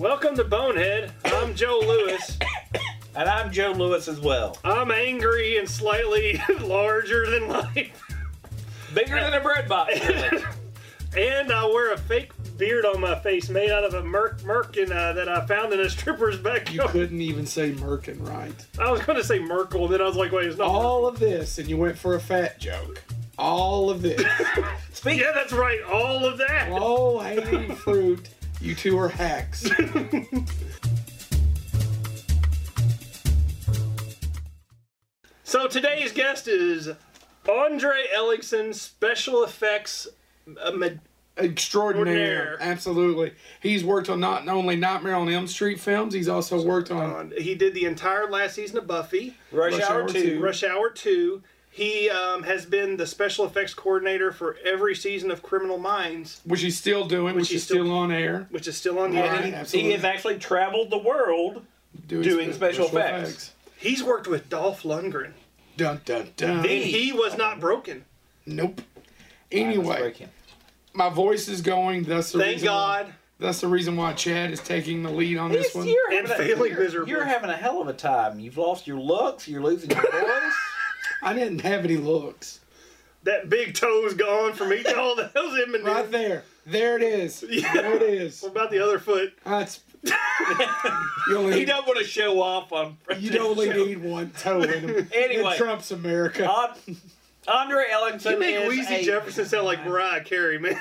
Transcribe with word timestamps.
Welcome 0.00 0.34
to 0.36 0.44
Bonehead. 0.44 1.12
I'm 1.26 1.54
Joe 1.54 1.78
Lewis. 1.86 2.38
And 3.14 3.28
I'm 3.28 3.52
Joe 3.52 3.72
Lewis 3.72 4.08
as 4.08 4.18
well. 4.18 4.56
I'm 4.64 4.90
angry 4.90 5.58
and 5.58 5.68
slightly 5.68 6.40
larger 6.62 7.28
than 7.28 7.48
life. 7.48 8.02
Bigger 8.94 9.20
than 9.20 9.34
a 9.34 9.40
bread 9.42 9.68
box. 9.68 9.92
really. 10.08 10.42
And 11.18 11.52
I 11.52 11.66
wear 11.66 11.92
a 11.92 11.98
fake 11.98 12.32
beard 12.56 12.86
on 12.86 12.98
my 12.98 13.14
face 13.18 13.50
made 13.50 13.68
out 13.70 13.84
of 13.84 13.92
a 13.92 14.02
merc 14.02 14.40
merkin 14.40 14.90
uh, 14.90 15.12
that 15.12 15.28
I 15.28 15.44
found 15.44 15.74
in 15.74 15.80
a 15.80 15.90
stripper's 15.90 16.38
backyard. 16.38 16.70
You 16.70 16.78
backyard. 16.78 16.92
couldn't 16.92 17.20
even 17.20 17.44
say 17.44 17.72
Merkin 17.72 18.26
right. 18.26 18.54
I 18.78 18.90
was 18.90 19.02
going 19.02 19.18
to 19.18 19.24
say 19.24 19.38
Merkel, 19.38 19.84
and 19.84 19.92
then 19.92 20.00
I 20.00 20.04
was 20.04 20.16
like, 20.16 20.32
wait, 20.32 20.46
it's 20.46 20.56
not. 20.56 20.68
All 20.68 21.06
of 21.06 21.18
this, 21.18 21.58
and 21.58 21.68
you 21.68 21.76
went 21.76 21.98
for 21.98 22.14
a 22.14 22.20
fat 22.20 22.58
joke. 22.58 23.02
All 23.38 23.90
of 23.90 24.00
this. 24.00 24.22
Speak, 24.92 25.20
yeah, 25.20 25.32
that's 25.34 25.52
right. 25.52 25.82
All 25.82 26.24
of 26.24 26.38
that. 26.38 26.68
Oh, 26.70 27.18
hating 27.18 27.74
fruit. 27.74 28.28
You 28.60 28.74
two 28.74 28.98
are 28.98 29.08
hacks. 29.08 29.68
So 35.44 35.66
today's 35.66 36.12
guest 36.12 36.46
is 36.48 36.88
Andre 37.48 38.04
Ellingson, 38.16 38.74
special 38.74 39.42
effects. 39.44 40.06
Uh, 40.62 40.70
med- 40.72 41.00
Extraordinaire. 41.36 42.54
Extraordinaire. 42.54 42.58
Absolutely. 42.60 43.32
He's 43.62 43.82
worked 43.84 44.08
on 44.10 44.20
not 44.20 44.46
only 44.48 44.76
Nightmare 44.76 45.14
on 45.14 45.28
Elm 45.28 45.46
Street 45.46 45.80
films, 45.80 46.12
he's 46.12 46.28
also 46.28 46.62
worked 46.62 46.90
on. 46.90 47.10
on- 47.10 47.32
he 47.36 47.54
did 47.54 47.72
the 47.74 47.84
entire 47.86 48.28
last 48.30 48.54
season 48.56 48.78
of 48.78 48.86
Buffy. 48.86 49.36
Rush, 49.50 49.72
Rush 49.74 49.82
Hour 49.90 50.02
Hour 50.02 50.08
2. 50.08 50.22
two. 50.22 50.40
Rush 50.40 50.62
Hour 50.62 50.90
2. 50.90 51.42
He 51.72 52.10
um, 52.10 52.42
has 52.42 52.66
been 52.66 52.96
the 52.96 53.06
special 53.06 53.44
effects 53.46 53.74
coordinator 53.74 54.32
for 54.32 54.56
every 54.64 54.94
season 54.96 55.30
of 55.30 55.42
Criminal 55.42 55.78
Minds, 55.78 56.40
Which 56.44 56.62
he's 56.62 56.76
still 56.76 57.06
doing, 57.06 57.36
which, 57.36 57.48
he's 57.48 57.58
is 57.58 57.64
still, 57.64 57.84
still- 57.84 57.92
on 57.96 58.10
air. 58.10 58.48
which 58.50 58.66
is 58.66 58.76
still 58.76 58.98
on 58.98 59.12
the 59.12 59.20
Right. 59.20 59.52
air. 59.54 59.64
He, 59.64 59.82
he 59.82 59.90
has 59.92 60.04
actually 60.04 60.38
traveled 60.38 60.90
the 60.90 60.98
world. 60.98 61.64
Doing 62.08 62.50
spe- 62.52 62.56
special 62.56 62.86
effects. 62.86 63.52
He's 63.76 64.02
worked 64.02 64.26
with 64.26 64.48
Dolph 64.48 64.82
Lundgren. 64.82 65.32
Dun 65.76 66.00
dun 66.04 66.30
dun. 66.36 66.62
The- 66.62 66.68
He 66.68 67.12
was 67.12 67.36
not 67.38 67.60
broken. 67.60 68.04
nope. 68.46 68.80
Anyway, 69.52 70.14
my 70.92 71.08
voice 71.08 71.48
is 71.48 71.60
going. 71.60 72.02
That's 72.04 72.32
the 72.32 72.38
Thank 72.40 72.52
reason 72.56 72.68
why- 72.68 73.02
God. 73.04 73.14
that's 73.38 73.60
the 73.60 73.68
reason 73.68 73.96
why 73.96 74.12
Chad 74.12 74.50
is 74.50 74.60
taking 74.60 75.02
the 75.02 75.10
lead 75.10 75.38
on 75.38 75.50
this 75.52 75.74
one. 75.74 75.86
You're 75.88 76.10
And 76.12 76.26
having 76.28 76.44
a- 76.46 76.48
failing 76.48 76.70
you're- 76.72 76.84
miserably. 76.84 77.10
You're 77.12 77.24
having 77.24 77.50
a 77.50 77.56
hell 77.56 77.80
of 77.80 77.88
a 77.88 77.92
time. 77.92 78.38
You've 78.40 78.58
lost 78.58 78.86
your 78.86 78.98
looks. 79.00 79.48
You're 79.48 79.62
losing 79.62 79.90
your 79.90 80.00
voice. 80.10 80.52
I 81.22 81.32
didn't 81.34 81.60
have 81.60 81.84
any 81.84 81.96
looks. 81.96 82.60
That 83.24 83.50
big 83.50 83.74
toe's 83.74 84.14
gone 84.14 84.54
from 84.54 84.72
each 84.72 84.86
all 84.86 85.14
the 85.14 85.28
hell's 85.34 85.56
him 85.58 85.74
and 85.74 85.84
Right 85.84 86.10
there. 86.10 86.44
There 86.66 86.96
it 86.96 87.02
is. 87.02 87.44
Yeah. 87.50 87.72
There 87.74 87.96
it 87.96 88.02
is. 88.02 88.42
What 88.42 88.52
about 88.52 88.70
the 88.70 88.78
other 88.78 88.98
foot? 88.98 89.34
That's 89.44 89.80
you 90.02 91.36
only 91.36 91.52
he 91.52 91.58
need, 91.60 91.68
don't 91.68 91.86
want 91.86 91.98
to 91.98 92.04
show 92.04 92.40
off 92.40 92.72
on. 92.72 92.96
you 93.18 93.38
only 93.38 93.68
need 93.70 94.02
one 94.02 94.30
toe 94.30 94.62
in 94.62 94.88
him. 94.88 95.08
Anyway. 95.12 95.52
in 95.52 95.58
Trump's 95.58 95.90
America. 95.90 96.50
An- 96.50 96.96
Andre 97.48 97.86
Ellingson. 97.92 98.32
You 98.32 98.38
make 98.38 98.54
is 98.54 98.86
Weezy 98.88 99.00
a, 99.00 99.04
Jefferson 99.04 99.44
sound 99.44 99.66
like 99.66 99.84
Mariah 99.84 100.22
Carey, 100.24 100.58
man. 100.58 100.80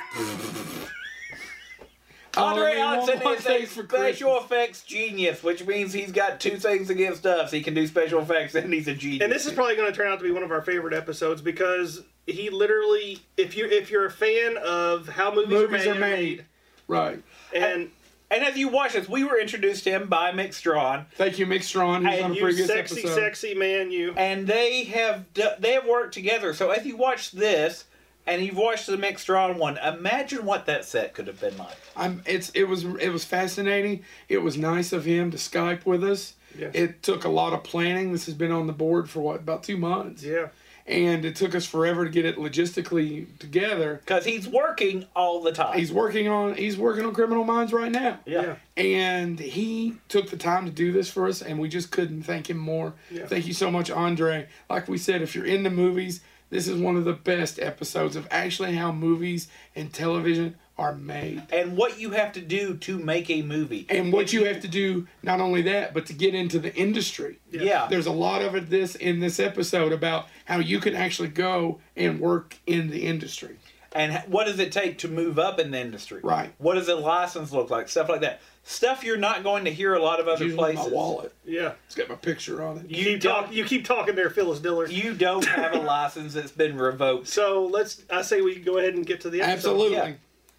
Andre 2.37 2.63
Oh, 2.63 2.65
I 2.65 2.73
mean, 2.75 2.79
one 2.79 2.99
Ellingson 3.09 3.23
more 3.23 3.33
is 3.35 3.45
a 3.45 3.65
for 3.65 3.83
special 3.83 4.31
Christmas. 4.37 4.43
effects 4.45 4.83
genius, 4.83 5.43
which 5.43 5.65
means 5.65 5.93
he's 5.93 6.11
got 6.11 6.39
two 6.39 6.57
things 6.57 6.89
against 6.89 7.25
us. 7.25 7.51
He 7.51 7.61
can 7.61 7.73
do 7.73 7.85
special 7.87 8.21
effects 8.21 8.55
and 8.55 8.73
he's 8.73 8.87
a 8.87 8.93
genius. 8.93 9.23
And 9.23 9.31
this 9.31 9.45
is 9.45 9.53
probably 9.53 9.75
going 9.75 9.91
to 9.91 9.97
turn 9.97 10.11
out 10.11 10.19
to 10.19 10.23
be 10.23 10.31
one 10.31 10.43
of 10.43 10.51
our 10.51 10.61
favorite 10.61 10.93
episodes 10.93 11.41
because 11.41 12.03
he 12.27 12.49
literally, 12.49 13.19
if 13.37 13.57
you 13.57 13.65
if 13.65 13.89
you're 13.89 14.05
a 14.05 14.11
fan 14.11 14.57
of 14.57 15.07
how 15.09 15.33
movies, 15.33 15.49
Movies 15.49 15.87
are 15.87 15.91
are 15.91 15.95
made, 15.95 16.37
made. 16.37 16.45
Right. 16.87 17.23
and 17.55 17.89
And 18.31 18.43
as 18.43 18.55
you 18.57 18.67
watch 18.67 18.93
this, 18.93 19.09
we 19.09 19.23
were 19.23 19.39
introduced 19.39 19.83
to 19.85 19.89
him 19.91 20.07
by 20.07 20.31
Mick 20.31 20.53
Strawn, 20.53 21.07
Thank 21.15 21.39
you, 21.39 21.47
Mick 21.47 21.63
Strawn, 21.63 22.05
who's 22.05 22.13
Hey, 22.13 22.21
on 22.21 22.31
a 22.31 22.33
you 22.35 22.41
previous 22.43 22.67
sexy, 22.67 22.99
episode. 22.99 23.15
sexy 23.15 23.53
man, 23.55 23.91
you. 23.91 24.13
and 24.15 24.45
they 24.45 24.83
have 24.83 25.25
they 25.33 25.73
have 25.73 25.85
worked 25.87 26.13
together. 26.13 26.53
So 26.53 26.69
as 26.69 26.85
you 26.85 26.95
watch 26.95 27.31
this, 27.31 27.85
and 28.29 28.43
you've 28.43 28.57
watched 28.57 28.87
the 28.87 28.97
Mick 28.97 29.19
Strawn 29.19 29.57
one, 29.57 29.77
imagine 29.77 30.45
what 30.45 30.65
that 30.67 30.85
set 30.85 31.13
could 31.13 31.27
have 31.27 31.39
been 31.39 31.57
like. 31.57 31.75
I'm, 31.97 32.21
it's 32.25 32.49
it 32.51 32.63
was 32.65 32.83
it 32.85 33.09
was 33.09 33.25
fascinating. 33.25 34.03
It 34.27 34.39
was 34.39 34.57
nice 34.57 34.93
of 34.93 35.05
him 35.05 35.31
to 35.31 35.37
Skype 35.37 35.85
with 35.85 36.03
us. 36.03 36.33
Yes. 36.57 36.71
It 36.73 37.03
took 37.03 37.25
a 37.25 37.29
lot 37.29 37.53
of 37.53 37.63
planning. 37.63 38.11
This 38.11 38.25
has 38.25 38.33
been 38.35 38.51
on 38.51 38.67
the 38.67 38.73
board 38.73 39.09
for 39.09 39.19
what 39.21 39.35
about 39.37 39.63
two 39.63 39.77
months, 39.77 40.23
Yeah. 40.23 40.47
and 40.87 41.23
it 41.23 41.35
took 41.35 41.53
us 41.53 41.65
forever 41.67 42.05
to 42.05 42.09
get 42.09 42.25
it 42.25 42.37
logistically 42.37 43.27
together. 43.37 44.01
Because 44.03 44.25
he's 44.25 44.47
working 44.47 45.05
all 45.15 45.41
the 45.43 45.51
time. 45.51 45.77
He's 45.77 45.91
working 45.93 46.27
on 46.27 46.55
he's 46.55 46.75
working 46.77 47.05
on 47.05 47.13
Criminal 47.13 47.43
Minds 47.43 47.71
right 47.71 47.91
now. 47.91 48.19
yeah. 48.25 48.55
and 48.77 49.39
he 49.39 49.97
took 50.07 50.29
the 50.31 50.37
time 50.37 50.65
to 50.65 50.71
do 50.71 50.91
this 50.91 51.09
for 51.09 51.27
us 51.27 51.41
and 51.41 51.59
we 51.59 51.67
just 51.69 51.91
couldn't 51.91 52.23
thank 52.23 52.49
him 52.49 52.57
more 52.57 52.93
Yeah. 53.11 53.25
thank 53.27 53.45
you 53.45 53.53
so 53.53 53.69
much 53.69 53.91
andre 53.91 54.47
like 54.69 54.87
we 54.87 54.97
said 54.97 55.21
if 55.21 55.35
you're 55.35 55.45
in 55.45 55.63
the 55.63 55.69
movies 55.69 56.21
this 56.49 56.67
is 56.67 56.81
one 56.81 56.95
of 56.95 57.05
the 57.05 57.13
best 57.13 57.59
episodes 57.59 58.15
of 58.15 58.27
actually 58.31 58.75
how 58.75 58.91
movies 58.91 59.47
and 59.75 59.93
television 59.93 60.55
are 60.77 60.95
made 60.95 61.43
And 61.51 61.75
what 61.75 61.99
you 61.99 62.11
have 62.11 62.31
to 62.33 62.41
do 62.41 62.75
to 62.77 62.97
make 62.97 63.29
a 63.29 63.41
movie. 63.41 63.85
and 63.89 64.13
what 64.13 64.31
you 64.31 64.45
have 64.45 64.61
to 64.61 64.67
do 64.69 65.07
not 65.21 65.41
only 65.41 65.61
that 65.63 65.93
but 65.93 66.05
to 66.05 66.13
get 66.13 66.33
into 66.33 66.57
the 66.57 66.73
industry 66.75 67.39
Yeah. 67.51 67.87
there's 67.89 68.05
a 68.05 68.11
lot 68.11 68.41
of 68.41 68.55
it 68.55 68.69
this 68.69 68.95
in 68.95 69.19
this 69.19 69.39
episode 69.41 69.91
about 69.91 70.27
how 70.45 70.59
you 70.59 70.79
can 70.79 70.95
actually 70.95 71.27
go 71.29 71.79
and 71.97 72.19
work 72.21 72.55
in 72.65 72.89
the 72.91 73.05
industry 73.05 73.57
And 73.91 74.13
what 74.27 74.45
does 74.45 74.59
it 74.59 74.71
take 74.71 74.99
to 74.99 75.07
move 75.07 75.39
up 75.39 75.59
in 75.59 75.71
the 75.71 75.79
industry? 75.79 76.21
Right. 76.23 76.53
What 76.59 76.75
does 76.75 76.87
a 76.89 76.95
license 76.95 77.51
look 77.51 77.71
like? 77.71 77.89
Stuff 77.89 78.07
like 78.07 78.21
that. 78.21 78.39
Stuff 78.69 79.03
you're 79.03 79.17
not 79.17 79.41
going 79.41 79.65
to 79.65 79.71
hear 79.73 79.95
a 79.95 79.99
lot 79.99 80.19
of 80.19 80.27
other 80.27 80.43
usually 80.45 80.73
places. 80.75 80.91
my 80.91 80.91
wallet 80.95 81.33
Yeah. 81.43 81.71
it's 81.87 81.95
got 81.95 82.07
my 82.07 82.13
picture 82.13 82.61
on 82.63 82.77
it 82.77 82.85
You, 82.87 82.97
You 82.97 83.03
keep 83.13 83.21
talk, 83.21 83.51
You 83.51 83.65
keep 83.65 83.83
talking 83.83 84.13
there, 84.13 84.29
Phyllis 84.29 84.59
Diller. 84.59 84.87
You 84.87 85.15
don't 85.15 85.43
have 85.45 85.73
a 85.73 85.79
license 85.79 86.35
that's 86.35 86.51
been 86.51 86.77
revoked. 86.77 87.27
So 87.27 87.65
let's. 87.65 88.03
I 88.11 88.21
say 88.21 88.41
we 88.41 88.59
go 88.59 88.77
ahead 88.77 88.93
and 88.93 89.03
get 89.07 89.21
to 89.21 89.31
the 89.31 89.41
episode. 89.41 89.53
absolutely 89.71 89.97
Yeah. 89.97 90.13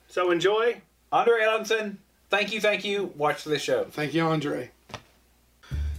So 0.09 0.32
enjoy. 0.32 0.81
Andre 1.12 1.41
Ellingson, 1.43 1.99
thank 2.31 2.53
you, 2.53 2.60
thank 2.60 2.84
you. 2.84 3.12
Watch 3.16 3.44
the 3.44 3.60
show. 3.60 3.84
thank 3.84 4.12
you 4.12 4.22
andre 4.26 4.72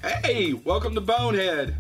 Hey, 0.04 0.52
welcome 0.52 0.94
to 0.96 1.02
Bonehead. 1.02 1.76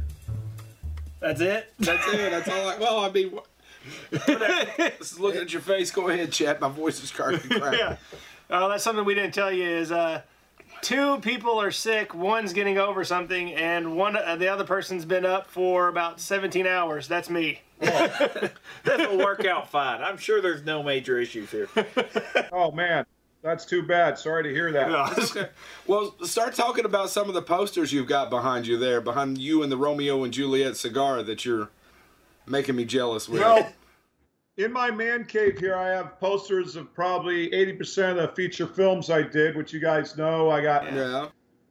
That's 1.19 1.41
it. 1.41 1.73
That's 1.77 2.07
it. 2.13 2.31
That's 2.31 2.47
all. 2.47 2.69
I, 2.69 2.77
well, 2.77 2.99
I 2.99 3.11
mean, 3.11 3.37
just 4.97 5.19
looking 5.19 5.41
at 5.41 5.51
your 5.51 5.61
face. 5.61 5.91
Go 5.91 6.07
ahead, 6.07 6.31
Chad. 6.31 6.61
My 6.61 6.69
voice 6.69 7.03
is 7.03 7.11
cracking. 7.11 7.59
crack. 7.59 7.75
Yeah. 7.77 7.97
Oh, 8.51 8.67
that's 8.67 8.83
something 8.83 9.05
we 9.05 9.15
didn't 9.15 9.33
tell 9.33 9.51
you 9.51 9.63
is 9.63 9.93
uh, 9.93 10.21
two 10.81 11.19
people 11.19 11.59
are 11.61 11.71
sick, 11.71 12.13
one's 12.13 12.51
getting 12.51 12.77
over 12.77 13.05
something, 13.05 13.53
and 13.53 13.95
one 13.95 14.17
uh, 14.17 14.35
the 14.35 14.49
other 14.49 14.65
person's 14.65 15.05
been 15.05 15.25
up 15.25 15.47
for 15.47 15.87
about 15.87 16.19
17 16.19 16.67
hours. 16.67 17.07
That's 17.07 17.29
me. 17.29 17.61
That'll 17.79 19.17
work 19.17 19.45
out 19.45 19.71
fine. 19.71 20.01
I'm 20.01 20.17
sure 20.17 20.41
there's 20.41 20.63
no 20.63 20.83
major 20.83 21.17
issues 21.17 21.49
here. 21.49 21.69
Oh 22.53 22.69
man, 22.69 23.05
that's 23.41 23.63
too 23.65 23.81
bad. 23.81 24.19
Sorry 24.19 24.43
to 24.43 24.49
hear 24.49 24.73
that. 24.73 25.17
Okay. 25.17 25.47
Well, 25.87 26.13
start 26.23 26.53
talking 26.53 26.83
about 26.83 27.09
some 27.09 27.29
of 27.29 27.33
the 27.33 27.41
posters 27.41 27.93
you've 27.93 28.07
got 28.07 28.29
behind 28.29 28.67
you 28.67 28.77
there, 28.77 28.99
behind 28.99 29.37
you 29.37 29.63
and 29.63 29.71
the 29.71 29.77
Romeo 29.77 30.25
and 30.25 30.33
Juliet 30.33 30.75
cigar 30.75 31.23
that 31.23 31.45
you're 31.45 31.69
making 32.45 32.75
me 32.75 32.83
jealous 32.83 33.29
with. 33.29 33.39
Well, 33.39 33.71
in 34.63 34.71
my 34.71 34.91
man 34.91 35.25
cave 35.25 35.59
here, 35.59 35.75
I 35.75 35.89
have 35.89 36.19
posters 36.19 36.75
of 36.75 36.93
probably 36.93 37.49
80% 37.49 38.11
of 38.11 38.17
the 38.17 38.27
feature 38.29 38.67
films 38.67 39.09
I 39.09 39.21
did, 39.21 39.55
which 39.55 39.73
you 39.73 39.79
guys 39.79 40.17
know. 40.17 40.49
I 40.49 40.61
got 40.61 40.91
yeah. 40.91 41.27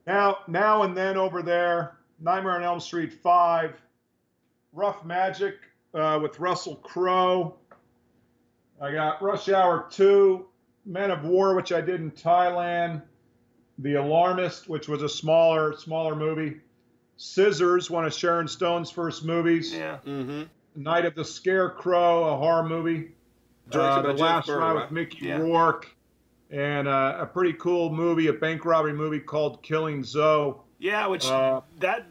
now, 0.07 0.39
now 0.49 0.83
and 0.83 0.97
then 0.97 1.17
over 1.17 1.43
there, 1.43 1.99
Nightmare 2.21 2.57
on 2.57 2.63
Elm 2.63 2.81
Street 2.81 3.13
5, 3.13 3.75
Rough 4.73 5.05
Magic 5.05 5.57
uh, 5.95 6.19
with 6.23 6.39
Russell 6.39 6.77
Crowe. 6.77 7.57
I 8.81 8.93
got 8.93 9.23
Rush 9.23 9.49
Hour 9.49 9.87
2, 9.91 10.47
Men 10.87 11.11
of 11.11 11.25
War, 11.25 11.55
which 11.55 11.73
I 11.73 11.81
did 11.81 12.01
in 12.01 12.11
Thailand, 12.11 13.03
The 13.79 13.95
Alarmist, 13.95 14.69
which 14.69 14.89
was 14.89 15.03
a 15.03 15.09
smaller, 15.09 15.77
smaller 15.77 16.17
movie. 16.17 16.61
Scissors, 17.17 17.91
one 17.91 18.07
of 18.07 18.15
Sharon 18.15 18.49
Stone's 18.49 18.91
first 18.91 19.25
movies. 19.25 19.75
Yeah. 19.75 19.99
Mm-hmm. 20.07 20.45
Night 20.77 21.05
of 21.05 21.15
the 21.15 21.25
Scarecrow, 21.25 22.33
a 22.33 22.37
horror 22.37 22.63
movie. 22.69 23.13
Directed 23.71 23.91
Uh, 23.91 24.03
by 24.03 24.09
the 24.09 24.13
Jeff 24.15 24.21
Last 24.21 24.47
Burr, 24.47 24.59
Ride 24.59 24.73
right? 24.73 24.83
with 24.83 24.91
Mickey 24.91 25.27
Yeah. 25.27 25.39
Rourke, 25.39 25.95
and 26.51 26.89
uh, 26.89 27.19
a 27.21 27.27
pretty 27.27 27.53
cool 27.55 27.91
movie, 27.91 28.27
a 28.29 28.33
bank 28.33 28.65
robbery 28.65 28.93
movie 28.93 29.21
called 29.21 29.63
Killing 29.63 30.03
Zoe. 30.03 30.55
Yeah, 30.79 31.07
which 31.07 31.27
Uh, 31.27 31.61
that 31.79 32.07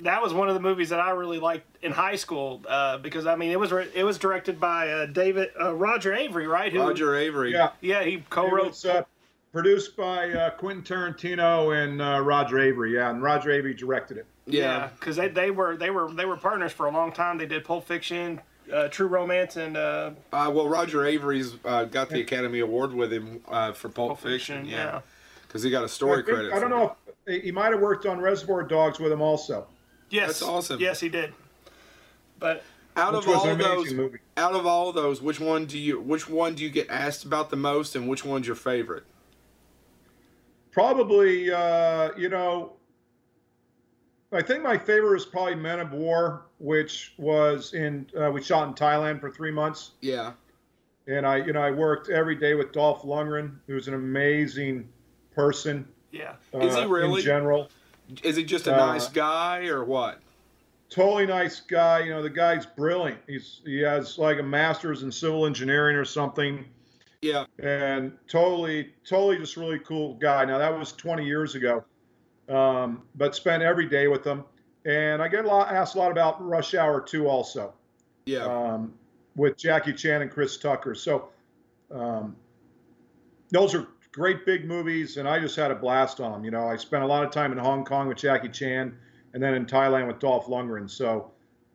that 0.00 0.22
was 0.22 0.32
one 0.32 0.48
of 0.48 0.54
the 0.54 0.60
movies 0.60 0.88
that 0.88 1.00
I 1.00 1.10
really 1.10 1.38
liked 1.38 1.66
in 1.82 1.92
high 1.92 2.16
school 2.16 2.62
uh, 2.66 2.98
because 2.98 3.26
I 3.26 3.36
mean 3.36 3.50
it 3.52 3.60
was 3.60 3.70
re- 3.72 3.90
it 3.94 4.04
was 4.04 4.18
directed 4.18 4.58
by 4.58 4.90
uh, 4.90 5.06
David 5.06 5.50
uh, 5.60 5.74
Roger 5.74 6.12
Avary, 6.12 6.48
right? 6.48 6.72
Who, 6.72 6.80
Roger 6.80 7.08
Avary. 7.10 7.52
Yeah, 7.52 7.70
Yeah, 7.80 8.02
he 8.02 8.24
co-wrote. 8.30 8.68
was 8.68 8.84
uh, 8.84 9.02
produced 9.52 9.96
by 9.96 10.30
uh, 10.30 10.50
Quentin 10.50 10.82
Tarantino 10.82 11.76
and 11.76 12.00
uh, 12.00 12.20
Roger 12.22 12.56
Avary. 12.56 12.92
Yeah, 12.94 13.10
and 13.10 13.22
Roger 13.22 13.50
Avary 13.50 13.76
directed 13.76 14.16
it. 14.16 14.26
Yeah, 14.46 14.88
because 14.98 15.16
they, 15.16 15.28
they 15.28 15.50
were 15.50 15.76
they 15.76 15.90
were 15.90 16.12
they 16.12 16.24
were 16.24 16.36
partners 16.36 16.72
for 16.72 16.86
a 16.86 16.90
long 16.90 17.12
time. 17.12 17.38
They 17.38 17.46
did 17.46 17.64
Pulp 17.64 17.86
Fiction, 17.86 18.40
uh, 18.72 18.88
True 18.88 19.06
Romance, 19.06 19.56
and 19.56 19.76
uh, 19.76 20.10
Uh, 20.32 20.50
well, 20.52 20.68
Roger 20.68 21.04
Avary's 21.06 21.54
uh, 21.64 21.84
got 21.84 22.08
the 22.08 22.20
Academy 22.20 22.58
Award 22.60 22.92
with 22.92 23.12
him 23.12 23.40
uh, 23.48 23.72
for 23.72 23.88
Pulp, 23.88 24.08
Pulp 24.08 24.20
Fiction. 24.20 24.62
Fiction. 24.62 24.78
Yeah. 24.78 25.00
Because 25.46 25.62
he 25.62 25.70
got 25.70 25.84
a 25.84 25.88
story 25.88 26.22
I, 26.22 26.24
think- 26.24 26.26
credit. 26.28 26.52
I 26.52 26.58
don't 26.60 26.70
for 26.70 26.76
know 26.76 26.96
if 27.26 27.42
he 27.44 27.52
might 27.52 27.72
have 27.72 27.80
worked 27.80 28.04
on 28.06 28.20
Reservoir 28.20 28.62
Dogs 28.64 28.98
with 28.98 29.12
him 29.12 29.20
also, 29.20 29.66
Yes, 30.10 30.26
That's 30.28 30.42
awesome. 30.42 30.80
Yes, 30.80 30.98
he 31.00 31.08
did. 31.08 31.32
But. 32.38 32.62
Out 32.94 33.14
of 33.14 33.26
all 33.26 33.48
an 33.48 33.56
those, 33.56 33.94
movie. 33.94 34.18
out 34.36 34.52
of 34.54 34.66
all 34.66 34.92
those, 34.92 35.22
which 35.22 35.40
one 35.40 35.64
do 35.64 35.78
you 35.78 35.98
which 35.98 36.28
one 36.28 36.54
do 36.54 36.62
you 36.62 36.68
get 36.68 36.90
asked 36.90 37.24
about 37.24 37.48
the 37.48 37.56
most, 37.56 37.96
and 37.96 38.06
which 38.06 38.22
one's 38.22 38.46
your 38.46 38.54
favorite? 38.56 39.04
Probably, 40.72 41.50
uh, 41.50 42.10
you 42.18 42.28
know, 42.28 42.72
I 44.32 44.42
think 44.42 44.62
my 44.62 44.78
favorite 44.78 45.16
is 45.18 45.26
probably 45.26 45.54
Men 45.56 45.80
of 45.80 45.92
War, 45.92 46.46
which 46.58 47.14
was 47.18 47.74
in 47.74 48.06
uh, 48.18 48.30
we 48.30 48.42
shot 48.42 48.66
in 48.68 48.74
Thailand 48.74 49.20
for 49.20 49.30
three 49.30 49.50
months, 49.50 49.92
Yeah. 50.00 50.32
and 51.06 51.26
I, 51.26 51.36
you 51.38 51.52
know, 51.52 51.60
I 51.60 51.70
worked 51.70 52.08
every 52.08 52.34
day 52.36 52.54
with 52.54 52.72
Dolph 52.72 53.02
Lundgren, 53.02 53.56
who's 53.66 53.88
an 53.88 53.94
amazing 53.94 54.88
person. 55.34 55.86
yeah, 56.12 56.34
Is 56.54 56.74
he 56.74 56.80
uh, 56.82 56.88
really? 56.88 57.20
In 57.20 57.24
general, 57.26 57.68
Is 58.22 58.36
he 58.36 58.44
just 58.44 58.66
a 58.66 58.74
Uh, 58.74 58.86
nice 58.86 59.08
guy 59.08 59.66
or 59.66 59.84
what? 59.84 60.20
totally 60.90 61.24
nice 61.26 61.60
guy. 61.60 62.00
You 62.00 62.10
know, 62.10 62.22
the 62.22 62.28
guy's 62.30 62.66
brilliant. 62.66 63.18
He's 63.26 63.60
he 63.64 63.80
has 63.80 64.18
like 64.18 64.38
a 64.38 64.42
master's 64.42 65.02
in 65.02 65.10
civil 65.12 65.46
engineering 65.46 65.96
or 65.96 66.04
something. 66.04 66.64
Yeah. 67.22 67.44
and 67.60 68.12
totally, 68.28 68.92
totally 69.06 69.38
just 69.38 69.56
really 69.56 69.78
cool 69.78 70.14
guy. 70.14 70.44
Now 70.44 70.58
that 70.58 70.76
was 70.76 70.92
20 70.92 71.24
years 71.24 71.54
ago, 71.54 71.84
um, 72.52 73.02
but 73.14 73.34
spent 73.34 73.62
every 73.62 73.86
day 73.86 74.06
with 74.08 74.22
them. 74.24 74.44
And 74.84 75.22
I 75.22 75.28
get 75.28 75.44
a 75.44 75.48
lot, 75.48 75.72
asked 75.72 75.94
a 75.94 75.98
lot 75.98 76.10
about 76.10 76.44
Rush 76.44 76.74
Hour 76.74 77.00
2 77.00 77.28
also, 77.28 77.72
Yeah. 78.26 78.44
um, 78.44 78.92
with 79.36 79.56
Jackie 79.56 79.92
Chan 79.92 80.22
and 80.22 80.30
Chris 80.30 80.56
Tucker. 80.56 80.94
So 80.94 81.28
um, 81.90 82.34
those 83.50 83.74
are 83.74 83.86
great 84.10 84.44
big 84.44 84.64
movies, 84.66 85.16
and 85.18 85.28
I 85.28 85.38
just 85.38 85.56
had 85.56 85.70
a 85.70 85.74
blast 85.74 86.20
on 86.20 86.32
them. 86.32 86.44
You 86.44 86.50
know, 86.50 86.66
I 86.66 86.76
spent 86.76 87.04
a 87.04 87.06
lot 87.06 87.24
of 87.24 87.30
time 87.30 87.52
in 87.52 87.58
Hong 87.58 87.84
Kong 87.84 88.08
with 88.08 88.18
Jackie 88.18 88.48
Chan, 88.48 88.94
and 89.34 89.42
then 89.42 89.54
in 89.54 89.64
Thailand 89.66 90.06
with 90.08 90.18
Dolph 90.18 90.46
Lundgren. 90.46 90.90
So 90.90 91.30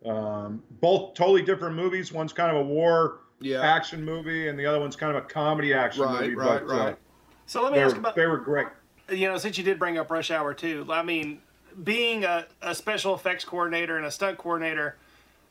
um, 0.06 0.62
both 0.82 1.14
totally 1.16 1.42
different 1.42 1.76
movies. 1.76 2.12
One's 2.12 2.34
kind 2.34 2.56
of 2.56 2.58
a 2.58 2.68
war 2.68 3.22
yeah. 3.40 3.62
action 3.62 4.04
movie, 4.04 4.50
and 4.50 4.60
the 4.60 4.66
other 4.66 4.80
one's 4.80 4.96
kind 4.96 5.16
of 5.16 5.24
a 5.24 5.28
comedy 5.28 5.74
action 5.74 6.04
Right, 6.04 6.22
movie. 6.24 6.36
right, 6.36 6.68
but, 6.68 6.74
uh, 6.74 6.78
right. 6.86 6.98
so 7.46 7.64
let 7.64 7.72
me 7.74 7.80
ask 7.80 7.96
about 7.96 8.16
they 8.16 8.28
were 8.28 8.38
great. 8.38 8.68
You 9.10 9.28
know 9.28 9.38
since 9.38 9.58
you 9.58 9.64
did 9.64 9.80
bring 9.80 9.98
up 9.98 10.10
Rush 10.12 10.32
Hour 10.32 10.54
2. 10.54 10.88
I 10.90 11.04
mean, 11.04 11.42
being 11.84 12.24
a, 12.24 12.46
a 12.62 12.76
special 12.76 13.16
effects 13.16 13.46
coordinator 13.46 13.98
and 13.98 14.06
a 14.06 14.12
stunt 14.12 14.38
coordinator, 14.38 14.98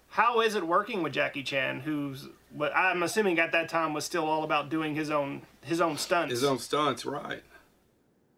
how 0.09 0.41
is 0.41 0.55
it 0.55 0.67
working 0.67 1.03
with 1.03 1.13
Jackie 1.13 1.43
Chan, 1.43 1.81
who's 1.81 2.29
what 2.53 2.75
I'm 2.75 3.03
assuming 3.03 3.39
at 3.39 3.53
that 3.53 3.69
time 3.69 3.93
was 3.93 4.05
still 4.05 4.25
all 4.25 4.45
about 4.45 4.69
doing 4.69 4.95
his 4.95 5.11
own 5.11 5.43
his 5.63 5.81
own 5.81 5.99
stunts. 5.99 6.33
His 6.33 6.45
own 6.45 6.59
stunts, 6.59 7.05
right? 7.05 7.43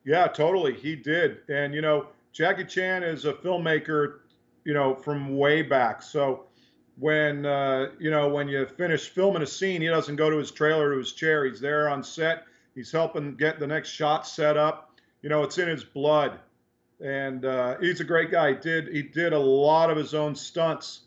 Yeah, 0.05 0.27
totally. 0.27 0.73
He 0.73 0.97
did. 0.97 1.39
And, 1.49 1.75
you 1.75 1.83
know, 1.83 2.07
Jackie 2.33 2.65
Chan 2.65 3.03
is 3.03 3.27
a 3.27 3.35
filmmaker, 3.35 4.21
you 4.65 4.73
know, 4.73 4.95
from 4.95 5.37
way 5.37 5.61
back. 5.61 6.01
So 6.01 6.45
when, 6.99 7.45
uh, 7.45 7.91
you 7.99 8.11
know, 8.11 8.29
when 8.29 8.49
you 8.49 8.65
finish 8.65 9.11
filming 9.11 9.43
a 9.43 9.47
scene, 9.47 9.83
he 9.83 9.89
doesn't 9.89 10.17
go 10.17 10.31
to 10.31 10.37
his 10.39 10.51
trailer 10.51 10.93
to 10.93 10.99
his 10.99 11.13
chair. 11.13 11.45
He's 11.45 11.61
there 11.61 11.91
on 11.91 12.03
set. 12.03 12.45
He's 12.75 12.91
helping 12.91 13.35
get 13.37 13.61
the 13.61 13.67
next 13.67 13.91
shot 13.91 14.27
set 14.27 14.57
up. 14.57 14.88
You 15.23 15.29
know, 15.29 15.43
it's 15.43 15.59
in 15.59 15.69
his 15.69 15.85
blood. 15.85 16.39
And 17.01 17.45
uh, 17.45 17.77
he's 17.81 18.01
a 18.01 18.05
great 18.05 18.31
guy. 18.31 18.55
He 18.55 18.59
did 18.59 18.89
he 18.89 19.03
did 19.03 19.33
a 19.33 19.39
lot 19.39 19.89
of 19.91 19.97
his 19.97 20.15
own 20.15 20.35
stunts, 20.35 21.03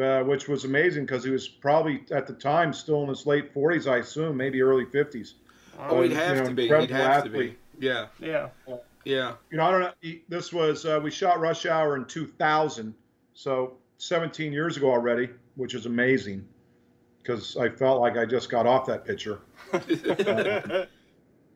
uh, 0.00 0.20
which 0.22 0.46
was 0.48 0.64
amazing 0.64 1.06
because 1.06 1.24
he 1.24 1.30
was 1.30 1.48
probably 1.48 2.04
at 2.12 2.26
the 2.28 2.34
time 2.34 2.72
still 2.72 3.02
in 3.02 3.08
his 3.08 3.26
late 3.26 3.52
40s, 3.52 3.90
I 3.90 3.96
assume, 3.98 4.36
maybe 4.36 4.62
early 4.62 4.84
50s. 4.84 5.32
Oh, 5.76 6.02
he'd 6.02 6.12
you 6.12 6.16
have 6.16 6.36
know, 6.36 6.44
to 6.46 6.54
be. 6.54 6.62
He'd 6.62 6.70
incredible 6.70 6.94
have 6.96 7.24
to 7.24 7.30
be. 7.30 7.36
athlete. 7.38 7.58
Yeah. 7.80 8.06
yeah. 8.20 8.48
Yeah. 9.04 9.32
you 9.50 9.56
know, 9.58 9.64
I 9.64 9.70
don't 9.72 9.80
know. 9.80 9.92
he- 10.00 10.22
This 10.28 10.52
was 10.52 10.86
uh, 10.86 11.00
we 11.02 11.10
shot 11.10 11.40
Rush 11.40 11.66
Hour 11.66 11.96
in 11.96 12.04
2000, 12.04 12.94
so 13.34 13.76
17 13.98 14.52
years 14.52 14.76
ago 14.76 14.90
already, 14.92 15.30
which 15.56 15.74
is 15.74 15.86
amazing 15.86 16.46
because 17.22 17.56
I 17.56 17.70
felt 17.70 18.00
like 18.00 18.16
I 18.16 18.24
just 18.24 18.50
got 18.50 18.66
off 18.66 18.86
that 18.86 19.04
picture. 19.04 19.40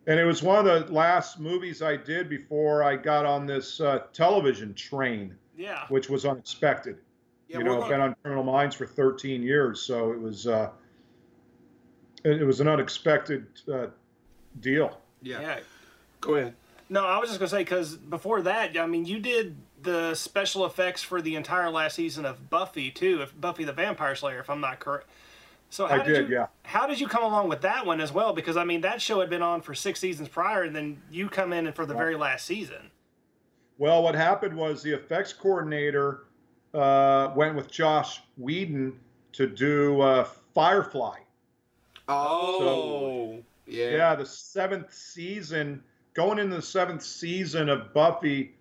And 0.09 0.19
it 0.19 0.25
was 0.25 0.43
one 0.43 0.67
of 0.67 0.87
the 0.87 0.93
last 0.93 1.39
movies 1.39 1.83
I 1.83 1.95
did 1.95 2.31
before 2.31 2.83
I 2.83 2.97
got 2.97 3.27
on 3.27 3.45
this 3.47 3.79
uh, 3.79 4.05
television 4.15 4.73
train, 4.73 5.37
Yeah. 5.55 5.85
which 5.91 6.09
was 6.09 6.25
unexpected. 6.25 6.97
Yeah, 7.47 7.59
you 7.59 7.65
know, 7.65 7.77
gonna- 7.79 7.89
been 7.91 8.01
on 8.01 8.17
Criminal 8.23 8.43
Minds 8.45 8.75
for 8.75 8.87
13 8.87 9.43
years, 9.43 9.81
so 9.83 10.11
it 10.13 10.19
was 10.21 10.47
uh, 10.47 10.71
it, 12.25 12.41
it 12.41 12.45
was 12.45 12.61
an 12.61 12.69
unexpected 12.69 13.47
uh, 13.73 13.87
deal. 14.61 14.99
yeah. 15.23 15.41
Yeah. 15.41 15.61
Go 16.23 16.35
ahead. 16.35 16.55
No, 16.91 17.05
I 17.07 17.19
was 17.19 17.29
just 17.29 17.39
gonna 17.39 17.51
say 17.51 17.59
because 17.59 17.95
before 17.97 18.41
that, 18.43 18.77
I 18.79 18.87
mean, 18.87 19.05
you 19.05 19.19
did 19.21 19.57
the 19.83 20.15
special 20.15 20.65
effects 20.65 21.03
for 21.03 21.21
the 21.21 21.37
entire 21.37 21.69
last 21.71 21.97
season 21.97 22.25
of 22.25 22.49
Buffy 22.51 22.91
too, 22.91 23.21
if 23.23 23.39
Buffy 23.39 23.65
the 23.65 23.75
Vampire 23.75 24.15
Slayer, 24.15 24.41
if 24.41 24.49
I'm 24.49 24.61
not 24.61 24.81
correct. 24.81 25.07
So 25.71 25.87
how 25.87 26.01
I 26.01 26.05
did, 26.05 26.29
you, 26.29 26.37
yeah. 26.37 26.47
How 26.63 26.87
did 26.87 26.99
you 26.99 27.07
come 27.07 27.23
along 27.23 27.49
with 27.49 27.61
that 27.63 27.85
one 27.85 28.01
as 28.01 28.13
well? 28.13 28.33
Because 28.33 28.57
I 28.57 28.65
mean, 28.65 28.81
that 28.83 29.03
show 29.03 29.21
had 29.21 29.29
been 29.29 29.43
on 29.43 29.61
for 29.61 29.75
six 29.75 30.01
seasons 30.01 30.29
prior, 30.29 30.63
and 30.63 30.75
then 30.75 31.03
you 31.11 31.29
come 31.29 31.53
in 31.53 31.67
and 31.67 31.77
for 31.77 31.85
the 31.85 31.95
very 31.95 32.17
last 32.17 32.47
season. 32.47 32.91
Well, 33.77 34.03
what 34.03 34.15
happened 34.15 34.57
was 34.57 34.83
the 34.83 34.93
effects 34.93 35.33
coordinator 35.33 36.25
uh, 36.75 37.33
went 37.37 37.55
with 37.55 37.71
Joss 37.71 38.21
Whedon 38.37 38.99
to 39.33 39.47
do 39.47 40.01
uh, 40.01 40.25
Firefly. 40.55 41.19
Oh. 42.09 43.43
yeah. 43.67 43.91
Yeah, 43.91 44.15
the 44.15 44.27
seventh 44.27 44.93
season, 44.93 45.83
going 46.15 46.39
into 46.39 46.57
the 46.57 46.63
seventh 46.63 47.03
season 47.03 47.69
of 47.69 47.93
Buffy, 47.93 48.55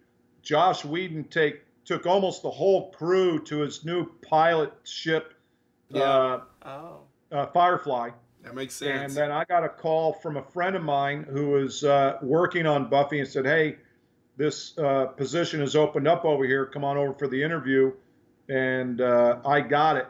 Joss 0.44 0.86
Whedon 0.86 1.24
take 1.26 1.62
took 1.86 2.06
almost 2.06 2.44
the 2.44 2.52
whole 2.52 2.92
crew 2.92 3.42
to 3.46 3.60
his 3.60 3.86
new 3.86 4.06
pilot 4.22 4.74
ship, 4.84 5.34
Yeah. 5.90 6.42
Oh. 6.68 7.00
uh, 7.32 7.48
Firefly. 7.48 8.12
That 8.44 8.56
makes 8.56 8.76
sense. 8.76 8.92
And 8.92 9.14
then 9.14 9.32
I 9.32 9.46
got 9.46 9.64
a 9.64 9.70
call 9.70 10.14
from 10.14 10.38
a 10.38 10.44
friend 10.44 10.76
of 10.76 10.84
mine 10.84 11.26
who 11.30 11.50
was 11.50 11.84
uh, 11.84 12.18
working 12.22 12.66
on 12.66 12.90
Buffy 12.90 13.20
and 13.20 13.28
said, 13.28 13.46
"Hey, 13.46 13.78
this 14.38 14.78
uh, 14.78 15.08
position 15.08 15.62
is 15.62 15.76
opened 15.76 16.08
up 16.08 16.24
over 16.24 16.46
here. 16.46 16.66
Come 16.66 16.84
on 16.84 16.98
over 16.98 17.14
for 17.14 17.28
the 17.28 17.42
interview." 17.42 17.92
And 18.48 19.02
uh, 19.02 19.40
I 19.46 19.62
got 19.62 19.98
it. 19.98 20.08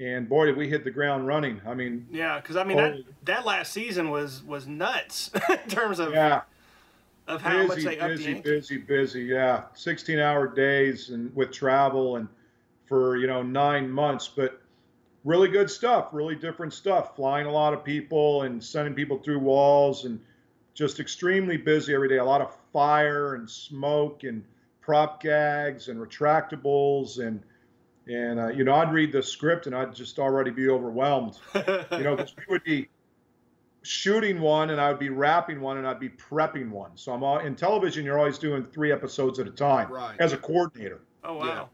And 0.00 0.28
boy, 0.28 0.46
did 0.46 0.56
we 0.56 0.68
hit 0.68 0.84
the 0.84 0.90
ground 0.90 1.26
running. 1.26 1.60
I 1.66 1.74
mean, 1.74 2.06
Yeah, 2.10 2.40
because 2.40 2.56
I 2.56 2.64
mean 2.64 2.76
that 2.78 2.96
that 3.24 3.44
last 3.46 3.72
season 3.72 4.10
was 4.10 4.42
was 4.42 4.66
nuts 4.66 5.30
in 5.50 5.70
terms 5.70 5.98
of 5.98 6.12
yeah, 6.12 6.42
of 7.28 7.42
how 7.42 7.66
much 7.66 7.76
busy, 7.76 7.88
they 7.88 7.98
upped 7.98 8.16
the 8.16 8.16
busy, 8.16 8.30
ante. 8.30 8.42
busy, 8.42 8.78
busy. 8.78 9.22
Yeah, 9.22 9.64
16-hour 9.74 10.48
days 10.48 11.10
and 11.10 11.34
with 11.34 11.50
travel 11.52 12.16
and 12.16 12.28
for 12.86 13.16
you 13.16 13.26
know 13.26 13.42
nine 13.42 13.88
months, 13.90 14.28
but 14.28 14.60
really 15.26 15.48
good 15.48 15.68
stuff. 15.70 16.08
Really 16.12 16.36
different 16.36 16.72
stuff. 16.72 17.14
Flying 17.16 17.46
a 17.46 17.50
lot 17.52 17.74
of 17.74 17.84
people 17.84 18.42
and 18.42 18.62
sending 18.62 18.94
people 18.94 19.18
through 19.18 19.40
walls 19.40 20.04
and 20.06 20.20
just 20.72 21.00
extremely 21.00 21.56
busy 21.56 21.94
every 21.94 22.08
day. 22.08 22.18
A 22.18 22.24
lot 22.24 22.40
of 22.40 22.56
fire 22.72 23.34
and 23.34 23.50
smoke 23.50 24.22
and 24.24 24.42
prop 24.80 25.20
gags 25.20 25.88
and 25.88 25.98
retractables 26.00 27.18
and 27.18 27.42
and 28.08 28.38
uh, 28.38 28.46
you 28.48 28.62
know 28.62 28.72
I'd 28.74 28.92
read 28.92 29.10
the 29.10 29.22
script 29.22 29.66
and 29.66 29.74
I'd 29.74 29.92
just 29.94 30.18
already 30.20 30.52
be 30.52 30.68
overwhelmed. 30.68 31.36
You 31.54 32.04
know, 32.04 32.14
because 32.16 32.34
we 32.36 32.44
would 32.48 32.62
be 32.62 32.88
shooting 33.82 34.40
one 34.40 34.70
and 34.70 34.80
I 34.80 34.90
would 34.90 34.98
be 35.00 35.08
wrapping 35.10 35.60
one 35.60 35.78
and 35.78 35.86
I'd 35.86 35.98
be 36.00 36.08
prepping 36.10 36.70
one. 36.70 36.90
So 36.94 37.12
I'm 37.12 37.22
all 37.22 37.38
in 37.38 37.54
television. 37.56 38.04
You're 38.04 38.18
always 38.18 38.38
doing 38.38 38.64
three 38.64 38.92
episodes 38.92 39.38
at 39.40 39.46
a 39.48 39.50
time 39.50 39.90
Right. 39.90 40.16
as 40.20 40.32
a 40.32 40.36
coordinator, 40.36 41.00
oh 41.24 41.34
wow. 41.38 41.68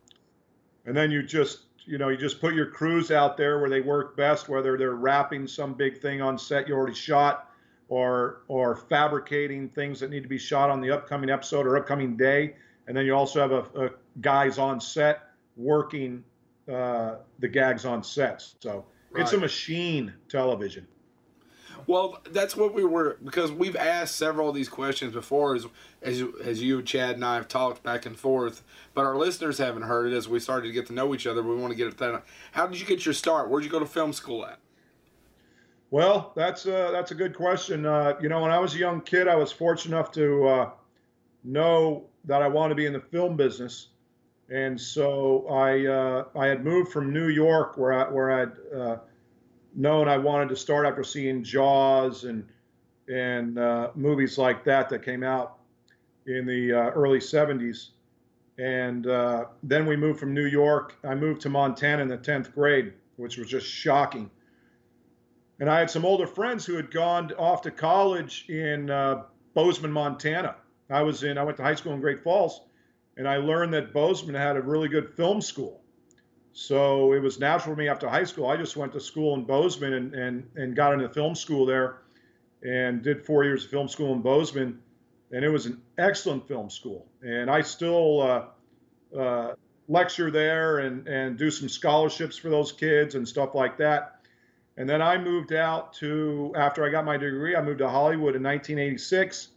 and 0.86 0.96
then 0.96 1.10
you 1.10 1.22
just 1.22 1.64
you 1.86 1.98
know 1.98 2.08
you 2.08 2.16
just 2.16 2.40
put 2.40 2.54
your 2.54 2.66
crews 2.66 3.10
out 3.10 3.36
there 3.36 3.58
where 3.58 3.70
they 3.70 3.80
work 3.80 4.16
best, 4.16 4.48
whether 4.48 4.76
they're 4.76 4.94
wrapping 4.94 5.46
some 5.46 5.74
big 5.74 6.00
thing 6.00 6.20
on 6.20 6.38
set 6.38 6.68
you 6.68 6.74
already 6.74 6.94
shot, 6.94 7.50
or 7.88 8.42
or 8.48 8.76
fabricating 8.76 9.68
things 9.68 10.00
that 10.00 10.10
need 10.10 10.22
to 10.22 10.28
be 10.28 10.38
shot 10.38 10.70
on 10.70 10.80
the 10.80 10.90
upcoming 10.90 11.30
episode 11.30 11.66
or 11.66 11.76
upcoming 11.76 12.16
day, 12.16 12.54
and 12.86 12.96
then 12.96 13.04
you 13.04 13.14
also 13.14 13.40
have 13.40 13.52
a, 13.52 13.86
a 13.86 13.90
guys 14.20 14.58
on 14.58 14.80
set 14.80 15.22
working 15.56 16.24
uh, 16.72 17.16
the 17.38 17.48
gags 17.48 17.84
on 17.84 18.02
sets. 18.02 18.54
So 18.60 18.84
it's 19.14 19.32
a 19.32 19.38
machine 19.38 20.12
television. 20.28 20.86
Well, 21.86 22.20
that's 22.30 22.56
what 22.56 22.74
we 22.74 22.84
were 22.84 23.18
because 23.24 23.50
we've 23.50 23.76
asked 23.76 24.16
several 24.16 24.48
of 24.48 24.54
these 24.54 24.68
questions 24.68 25.12
before, 25.12 25.54
as 25.54 25.66
as 26.02 26.20
you, 26.20 26.34
as 26.42 26.62
you, 26.62 26.82
Chad, 26.82 27.16
and 27.16 27.24
I 27.24 27.36
have 27.36 27.48
talked 27.48 27.82
back 27.82 28.06
and 28.06 28.16
forth. 28.16 28.62
But 28.94 29.04
our 29.04 29.16
listeners 29.16 29.58
haven't 29.58 29.82
heard 29.82 30.12
it 30.12 30.16
as 30.16 30.28
we 30.28 30.40
started 30.40 30.68
to 30.68 30.72
get 30.72 30.86
to 30.86 30.92
know 30.92 31.14
each 31.14 31.26
other. 31.26 31.42
We 31.42 31.56
want 31.56 31.72
to 31.72 31.76
get 31.76 31.88
it 31.88 31.98
that. 31.98 32.24
How 32.52 32.66
did 32.66 32.80
you 32.80 32.86
get 32.86 33.04
your 33.04 33.14
start? 33.14 33.50
Where'd 33.50 33.64
you 33.64 33.70
go 33.70 33.78
to 33.78 33.86
film 33.86 34.12
school 34.12 34.44
at? 34.44 34.58
Well, 35.90 36.32
that's 36.34 36.64
a, 36.64 36.88
that's 36.90 37.10
a 37.10 37.14
good 37.14 37.36
question. 37.36 37.84
Uh, 37.84 38.14
you 38.18 38.30
know, 38.30 38.40
when 38.40 38.50
I 38.50 38.58
was 38.58 38.74
a 38.74 38.78
young 38.78 39.02
kid, 39.02 39.28
I 39.28 39.34
was 39.34 39.52
fortunate 39.52 39.94
enough 39.94 40.10
to 40.12 40.48
uh, 40.48 40.70
know 41.44 42.04
that 42.24 42.40
I 42.40 42.48
wanted 42.48 42.70
to 42.70 42.74
be 42.76 42.86
in 42.86 42.94
the 42.94 43.00
film 43.00 43.36
business, 43.36 43.88
and 44.48 44.80
so 44.80 45.46
I 45.48 45.86
uh, 45.86 46.24
I 46.34 46.46
had 46.46 46.64
moved 46.64 46.92
from 46.92 47.12
New 47.12 47.28
York, 47.28 47.76
where 47.76 47.92
I 47.92 48.10
where 48.10 48.30
I'd 48.32 48.52
uh, 48.74 48.96
known 49.74 50.08
I 50.08 50.18
wanted 50.18 50.48
to 50.50 50.56
start 50.56 50.86
after 50.86 51.04
seeing 51.04 51.44
Jaws 51.44 52.24
and 52.24 52.46
and 53.08 53.58
uh, 53.58 53.90
movies 53.94 54.38
like 54.38 54.64
that 54.64 54.88
that 54.88 55.04
came 55.04 55.22
out 55.22 55.58
in 56.26 56.46
the 56.46 56.72
uh, 56.72 56.90
early 56.90 57.18
70s. 57.18 57.88
And 58.58 59.06
uh, 59.06 59.46
then 59.62 59.86
we 59.86 59.96
moved 59.96 60.20
from 60.20 60.34
New 60.34 60.46
York. 60.46 60.96
I 61.04 61.14
moved 61.14 61.40
to 61.42 61.48
Montana 61.48 62.02
in 62.02 62.08
the 62.08 62.18
10th 62.18 62.54
grade, 62.54 62.92
which 63.16 63.38
was 63.38 63.48
just 63.48 63.66
shocking. 63.66 64.30
And 65.58 65.68
I 65.68 65.78
had 65.78 65.90
some 65.90 66.04
older 66.04 66.26
friends 66.26 66.64
who 66.64 66.74
had 66.74 66.90
gone 66.90 67.32
off 67.38 67.62
to 67.62 67.70
college 67.70 68.46
in 68.48 68.90
uh, 68.90 69.24
Bozeman, 69.54 69.92
Montana. 69.92 70.56
I 70.90 71.02
was 71.02 71.22
in, 71.22 71.38
I 71.38 71.42
went 71.42 71.56
to 71.56 71.62
high 71.62 71.74
school 71.74 71.92
in 71.92 72.00
Great 72.00 72.22
Falls, 72.22 72.62
and 73.16 73.28
I 73.28 73.36
learned 73.36 73.72
that 73.74 73.92
Bozeman 73.92 74.34
had 74.34 74.56
a 74.56 74.62
really 74.62 74.88
good 74.88 75.14
film 75.16 75.40
school. 75.40 75.81
So 76.52 77.14
it 77.14 77.22
was 77.22 77.38
natural 77.38 77.74
for 77.74 77.80
me 77.80 77.88
after 77.88 78.08
high 78.08 78.24
school. 78.24 78.46
I 78.46 78.56
just 78.56 78.76
went 78.76 78.92
to 78.92 79.00
school 79.00 79.34
in 79.34 79.44
Bozeman 79.44 79.94
and, 79.94 80.14
and, 80.14 80.50
and 80.54 80.76
got 80.76 80.92
into 80.92 81.08
film 81.08 81.34
school 81.34 81.64
there 81.64 82.02
and 82.62 83.02
did 83.02 83.24
four 83.24 83.44
years 83.44 83.64
of 83.64 83.70
film 83.70 83.88
school 83.88 84.12
in 84.12 84.20
Bozeman. 84.20 84.78
And 85.30 85.44
it 85.44 85.48
was 85.48 85.64
an 85.64 85.80
excellent 85.96 86.46
film 86.46 86.68
school. 86.68 87.06
And 87.22 87.50
I 87.50 87.62
still 87.62 88.20
uh, 88.20 89.18
uh, 89.18 89.54
lecture 89.88 90.30
there 90.30 90.80
and, 90.80 91.08
and 91.08 91.38
do 91.38 91.50
some 91.50 91.70
scholarships 91.70 92.36
for 92.36 92.50
those 92.50 92.70
kids 92.70 93.14
and 93.14 93.26
stuff 93.26 93.54
like 93.54 93.78
that. 93.78 94.20
And 94.76 94.88
then 94.88 95.00
I 95.00 95.16
moved 95.16 95.52
out 95.52 95.94
to, 95.94 96.52
after 96.56 96.84
I 96.84 96.90
got 96.90 97.04
my 97.04 97.16
degree, 97.16 97.56
I 97.56 97.62
moved 97.62 97.78
to 97.78 97.88
Hollywood 97.88 98.36
in 98.36 98.42
1986. 98.42 99.48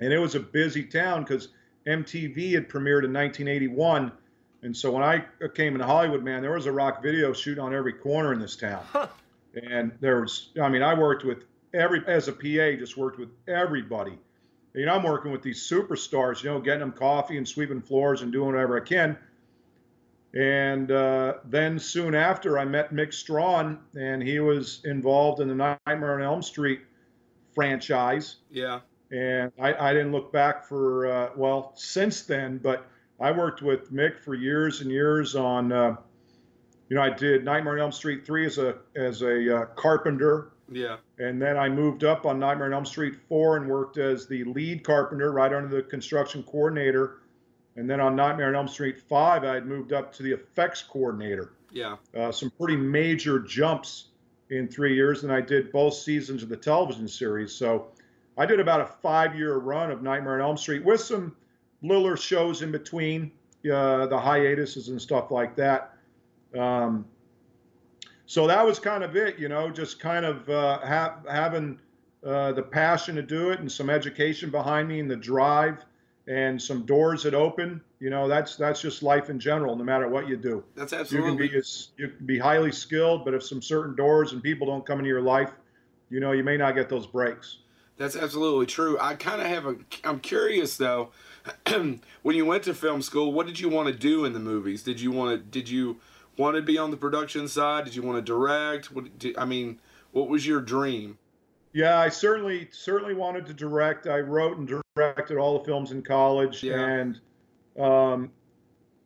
And 0.00 0.12
it 0.12 0.18
was 0.18 0.34
a 0.34 0.40
busy 0.40 0.84
town 0.84 1.22
because 1.22 1.48
MTV 1.86 2.54
had 2.54 2.68
premiered 2.68 3.04
in 3.04 3.12
1981 3.12 4.12
and 4.62 4.76
so 4.76 4.90
when 4.90 5.02
I 5.02 5.24
came 5.54 5.74
into 5.74 5.86
Hollywood, 5.86 6.24
man, 6.24 6.42
there 6.42 6.52
was 6.52 6.66
a 6.66 6.72
rock 6.72 7.02
video 7.02 7.32
shoot 7.32 7.58
on 7.58 7.74
every 7.74 7.92
corner 7.92 8.32
in 8.32 8.40
this 8.40 8.56
town. 8.56 8.84
Huh. 8.90 9.08
And 9.70 9.92
there 10.00 10.20
was, 10.20 10.50
I 10.60 10.68
mean, 10.68 10.82
I 10.82 10.94
worked 10.94 11.24
with 11.24 11.44
every, 11.74 12.02
as 12.06 12.28
a 12.28 12.32
PA, 12.32 12.78
just 12.78 12.96
worked 12.96 13.18
with 13.18 13.30
everybody. 13.46 14.18
You 14.74 14.86
know, 14.86 14.94
I'm 14.94 15.02
working 15.02 15.32
with 15.32 15.42
these 15.42 15.68
superstars, 15.68 16.42
you 16.42 16.50
know, 16.50 16.60
getting 16.60 16.80
them 16.80 16.92
coffee 16.92 17.36
and 17.36 17.48
sweeping 17.48 17.80
floors 17.80 18.22
and 18.22 18.32
doing 18.32 18.52
whatever 18.52 18.80
I 18.80 18.84
can. 18.84 19.16
And 20.34 20.90
uh, 20.90 21.34
then 21.44 21.78
soon 21.78 22.14
after, 22.14 22.58
I 22.58 22.64
met 22.64 22.92
Mick 22.92 23.14
Strawn, 23.14 23.78
and 23.98 24.22
he 24.22 24.40
was 24.40 24.80
involved 24.84 25.40
in 25.40 25.48
the 25.48 25.78
Nightmare 25.86 26.14
on 26.14 26.22
Elm 26.22 26.42
Street 26.42 26.80
franchise. 27.54 28.36
Yeah. 28.50 28.80
And 29.10 29.50
I, 29.58 29.74
I 29.74 29.92
didn't 29.94 30.12
look 30.12 30.32
back 30.32 30.66
for, 30.66 31.06
uh, 31.06 31.30
well, 31.34 31.72
since 31.76 32.22
then, 32.22 32.58
but 32.58 32.86
I 33.20 33.32
worked 33.32 33.62
with 33.62 33.92
Mick 33.92 34.20
for 34.20 34.34
years 34.34 34.80
and 34.80 34.90
years 34.90 35.34
on, 35.34 35.72
uh, 35.72 35.96
you 36.88 36.96
know, 36.96 37.02
I 37.02 37.10
did 37.10 37.44
Nightmare 37.44 37.74
on 37.74 37.80
Elm 37.80 37.92
Street 37.92 38.24
3 38.24 38.46
as 38.46 38.58
a 38.58 38.76
as 38.94 39.22
a 39.22 39.56
uh, 39.56 39.64
carpenter. 39.74 40.52
Yeah. 40.70 40.96
And 41.18 41.40
then 41.40 41.56
I 41.56 41.68
moved 41.68 42.04
up 42.04 42.26
on 42.26 42.38
Nightmare 42.38 42.66
on 42.66 42.74
Elm 42.74 42.86
Street 42.86 43.16
4 43.28 43.56
and 43.56 43.68
worked 43.68 43.98
as 43.98 44.26
the 44.26 44.44
lead 44.44 44.84
carpenter 44.84 45.32
right 45.32 45.52
under 45.52 45.74
the 45.74 45.82
construction 45.82 46.42
coordinator. 46.42 47.22
And 47.76 47.88
then 47.88 48.00
on 48.00 48.14
Nightmare 48.14 48.48
on 48.48 48.56
Elm 48.56 48.68
Street 48.68 49.00
5, 49.00 49.44
I 49.44 49.54
had 49.54 49.66
moved 49.66 49.92
up 49.92 50.12
to 50.14 50.22
the 50.22 50.32
effects 50.32 50.82
coordinator. 50.82 51.52
Yeah. 51.72 51.96
Uh, 52.16 52.32
some 52.32 52.50
pretty 52.50 52.76
major 52.76 53.38
jumps 53.38 54.08
in 54.50 54.68
three 54.68 54.94
years. 54.94 55.24
And 55.24 55.32
I 55.32 55.40
did 55.40 55.72
both 55.72 55.94
seasons 55.94 56.42
of 56.42 56.48
the 56.48 56.56
television 56.56 57.08
series. 57.08 57.52
So 57.52 57.88
I 58.36 58.46
did 58.46 58.60
about 58.60 58.80
a 58.80 58.86
five 58.86 59.36
year 59.36 59.56
run 59.56 59.90
of 59.90 60.02
Nightmare 60.02 60.34
on 60.34 60.40
Elm 60.40 60.56
Street 60.56 60.84
with 60.84 61.00
some 61.00 61.34
little 61.82 62.14
shows 62.16 62.62
in 62.62 62.72
between 62.72 63.30
uh, 63.72 64.06
the 64.06 64.18
hiatuses 64.18 64.88
and 64.88 65.00
stuff 65.00 65.30
like 65.30 65.56
that. 65.56 65.94
Um, 66.58 67.04
so 68.26 68.46
that 68.46 68.64
was 68.64 68.78
kind 68.78 69.02
of 69.02 69.16
it, 69.16 69.38
you 69.38 69.48
know, 69.48 69.70
just 69.70 70.00
kind 70.00 70.24
of 70.24 70.48
uh, 70.48 70.78
ha- 70.78 71.18
having 71.30 71.78
uh, 72.24 72.52
the 72.52 72.62
passion 72.62 73.14
to 73.16 73.22
do 73.22 73.50
it 73.50 73.60
and 73.60 73.70
some 73.70 73.88
education 73.88 74.50
behind 74.50 74.88
me 74.88 75.00
and 75.00 75.10
the 75.10 75.16
drive 75.16 75.84
and 76.26 76.60
some 76.60 76.84
doors 76.84 77.22
that 77.22 77.34
open. 77.34 77.80
You 78.00 78.10
know, 78.10 78.28
that's 78.28 78.56
that's 78.56 78.80
just 78.80 79.02
life 79.02 79.30
in 79.30 79.40
general, 79.40 79.74
no 79.76 79.84
matter 79.84 80.08
what 80.08 80.28
you 80.28 80.36
do. 80.36 80.62
That's 80.76 80.92
absolutely. 80.92 81.46
You 81.46 81.50
can 81.50 81.60
be 81.60 82.02
you 82.02 82.08
can 82.08 82.26
be 82.26 82.38
highly 82.38 82.70
skilled, 82.70 83.24
but 83.24 83.34
if 83.34 83.42
some 83.42 83.62
certain 83.62 83.96
doors 83.96 84.32
and 84.32 84.42
people 84.42 84.66
don't 84.66 84.86
come 84.86 84.98
into 84.98 85.08
your 85.08 85.22
life, 85.22 85.52
you 86.10 86.20
know, 86.20 86.32
you 86.32 86.44
may 86.44 86.56
not 86.56 86.74
get 86.74 86.88
those 86.88 87.06
breaks. 87.06 87.58
That's 87.96 88.14
absolutely 88.14 88.66
true. 88.66 88.96
I 89.00 89.14
kind 89.14 89.40
of 89.40 89.48
have 89.48 89.66
a. 89.66 89.76
I'm 90.04 90.20
curious 90.20 90.76
though. 90.76 91.10
when 92.22 92.36
you 92.36 92.44
went 92.44 92.64
to 92.64 92.74
film 92.74 93.02
school, 93.02 93.32
what 93.32 93.46
did 93.46 93.60
you 93.60 93.68
want 93.68 93.88
to 93.88 93.94
do 93.94 94.24
in 94.24 94.32
the 94.32 94.40
movies? 94.40 94.82
Did 94.82 95.00
you 95.00 95.10
want 95.10 95.38
to? 95.38 95.38
Did 95.38 95.68
you 95.68 95.98
want 96.36 96.56
to 96.56 96.62
be 96.62 96.78
on 96.78 96.90
the 96.90 96.96
production 96.96 97.48
side? 97.48 97.84
Did 97.84 97.94
you 97.94 98.02
want 98.02 98.16
to 98.16 98.22
direct? 98.22 98.92
What? 98.92 99.18
Did, 99.18 99.36
I 99.36 99.44
mean, 99.44 99.80
what 100.12 100.28
was 100.28 100.46
your 100.46 100.60
dream? 100.60 101.18
Yeah, 101.72 101.98
I 101.98 102.08
certainly 102.08 102.68
certainly 102.72 103.14
wanted 103.14 103.46
to 103.46 103.54
direct. 103.54 104.06
I 104.06 104.18
wrote 104.18 104.56
and 104.56 104.82
directed 104.96 105.36
all 105.36 105.58
the 105.58 105.64
films 105.64 105.92
in 105.92 106.02
college, 106.02 106.62
yeah. 106.62 106.80
and 106.80 107.20
um, 107.78 108.30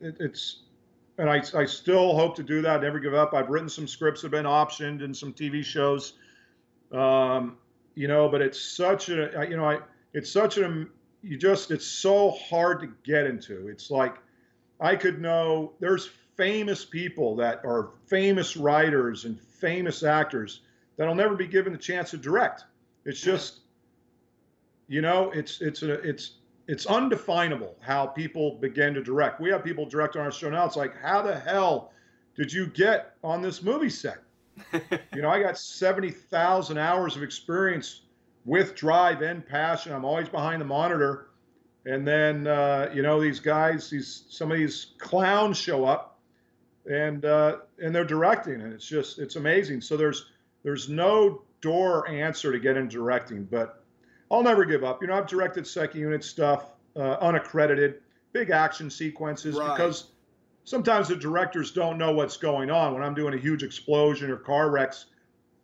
it, 0.01 0.17
it's 0.21 0.63
and 1.19 1.29
I, 1.29 1.43
I 1.55 1.65
still 1.67 2.15
hope 2.17 2.35
to 2.37 2.43
do 2.43 2.63
that. 2.63 2.83
Never 2.83 2.99
give 2.99 3.15
up. 3.15 3.35
I've 3.35 3.49
written 3.49 3.69
some 3.69 3.87
scripts 3.87 4.23
that 4.23 4.27
have 4.27 4.33
been 4.33 4.51
optioned 4.51 5.05
and 5.05 5.17
some 5.17 5.33
TV 5.33 5.65
shows. 5.65 6.15
Um, 6.93 7.57
you 7.95 8.09
know, 8.09 8.29
but 8.29 8.41
it's 8.41 8.61
such 8.61 9.09
a, 9.09 9.47
you 9.49 9.57
know, 9.57 9.65
I, 9.65 9.79
it's 10.15 10.31
such 10.31 10.59
a, 10.59 10.87
you 11.23 11.37
just, 11.37 11.71
it's 11.71 11.87
so 11.87 12.31
hard 12.31 12.81
to 12.81 12.89
get 13.05 13.27
into. 13.27 13.69
It's 13.69 13.91
like, 13.91 14.17
I 14.81 14.97
could 14.97 15.21
know 15.21 15.73
there's 15.81 16.11
famous 16.37 16.85
people 16.85 17.37
that 17.37 17.65
are 17.65 17.91
famous 18.07 18.57
writers 18.57 19.25
and 19.25 19.41
famous 19.41 20.03
actors 20.03 20.63
that'll 20.97 21.15
never 21.15 21.37
be 21.37 21.47
given 21.47 21.73
the 21.73 21.79
chance 21.79 22.11
to 22.11 22.17
direct. 22.17 22.65
It's 23.05 23.21
just, 23.21 23.61
you 24.89 25.01
know, 25.01 25.31
it's, 25.31 25.61
it's, 25.61 25.83
a, 25.83 25.93
it's, 25.93 26.33
it's 26.67 26.87
undefinable 26.87 27.77
how 27.81 28.07
people 28.07 28.57
begin 28.57 28.95
to 28.95 29.03
direct. 29.03 29.41
We 29.41 29.51
have 29.51 29.65
people 29.65 29.87
direct 29.87 30.17
on 30.17 30.23
our 30.23 30.33
show 30.33 30.51
now. 30.51 30.67
It's 30.67 30.77
like, 30.77 31.01
how 31.01 31.23
the 31.23 31.39
hell 31.39 31.93
did 32.35 32.53
you 32.53 32.67
get 32.67 33.15
on 33.23 33.43
this 33.43 33.63
movie 33.63 33.91
set? 33.91 34.19
you 35.15 35.23
know, 35.23 35.31
I 35.31 35.41
got 35.43 35.59
70,000 35.59 36.79
hours 36.79 37.17
of 37.17 37.23
experience 37.23 38.03
with 38.45 38.75
drive 38.75 39.23
and 39.23 39.47
passion. 39.47 39.93
I'm 39.93 40.05
always 40.05 40.29
behind 40.29 40.61
the 40.61 40.67
monitor. 40.67 41.29
And 41.85 42.07
then, 42.07 42.47
uh, 42.47 42.91
you 42.95 43.03
know, 43.03 43.21
these 43.21 43.41
guys, 43.41 43.91
these 43.91 44.25
some 44.29 44.53
of 44.53 44.59
these 44.59 44.93
clowns 44.99 45.57
show 45.57 45.85
up 45.85 46.13
and 46.91 47.25
uh, 47.25 47.59
and 47.83 47.95
they're 47.95 48.05
directing, 48.05 48.61
and 48.61 48.73
it's 48.73 48.87
just 48.87 49.19
it's 49.19 49.37
amazing. 49.37 49.81
So 49.81 49.97
there's 49.97 50.31
there's 50.63 50.89
no 50.89 51.43
door 51.61 52.09
answer 52.09 52.53
to 52.53 52.59
get 52.59 52.77
into 52.77 52.99
directing, 52.99 53.45
but 53.45 53.85
I'll 54.31 54.43
never 54.43 54.65
give 54.65 54.85
up. 54.85 55.01
You 55.03 55.09
know, 55.09 55.15
I've 55.15 55.27
directed 55.27 55.67
second 55.67 56.01
unit 56.01 56.25
stuff, 56.25 56.71
uh, 56.97 57.17
unaccredited, 57.21 58.01
big 58.33 58.51
action 58.51 58.91
sequences 58.91 59.57
right. 59.57 59.77
because 59.77 60.09
sometimes 60.65 61.09
the 61.09 61.17
directors 61.17 61.73
don't 61.73 61.99
know 61.99 62.13
what's 62.13 62.37
going 62.37 62.71
on. 62.71 62.95
When 62.95 63.03
I'm 63.03 63.15
doing 63.15 63.35
a 63.35 63.39
huge 63.39 63.63
explosion 63.63 64.31
or 64.31 64.37
car 64.37 64.71
wrecks, 64.71 65.07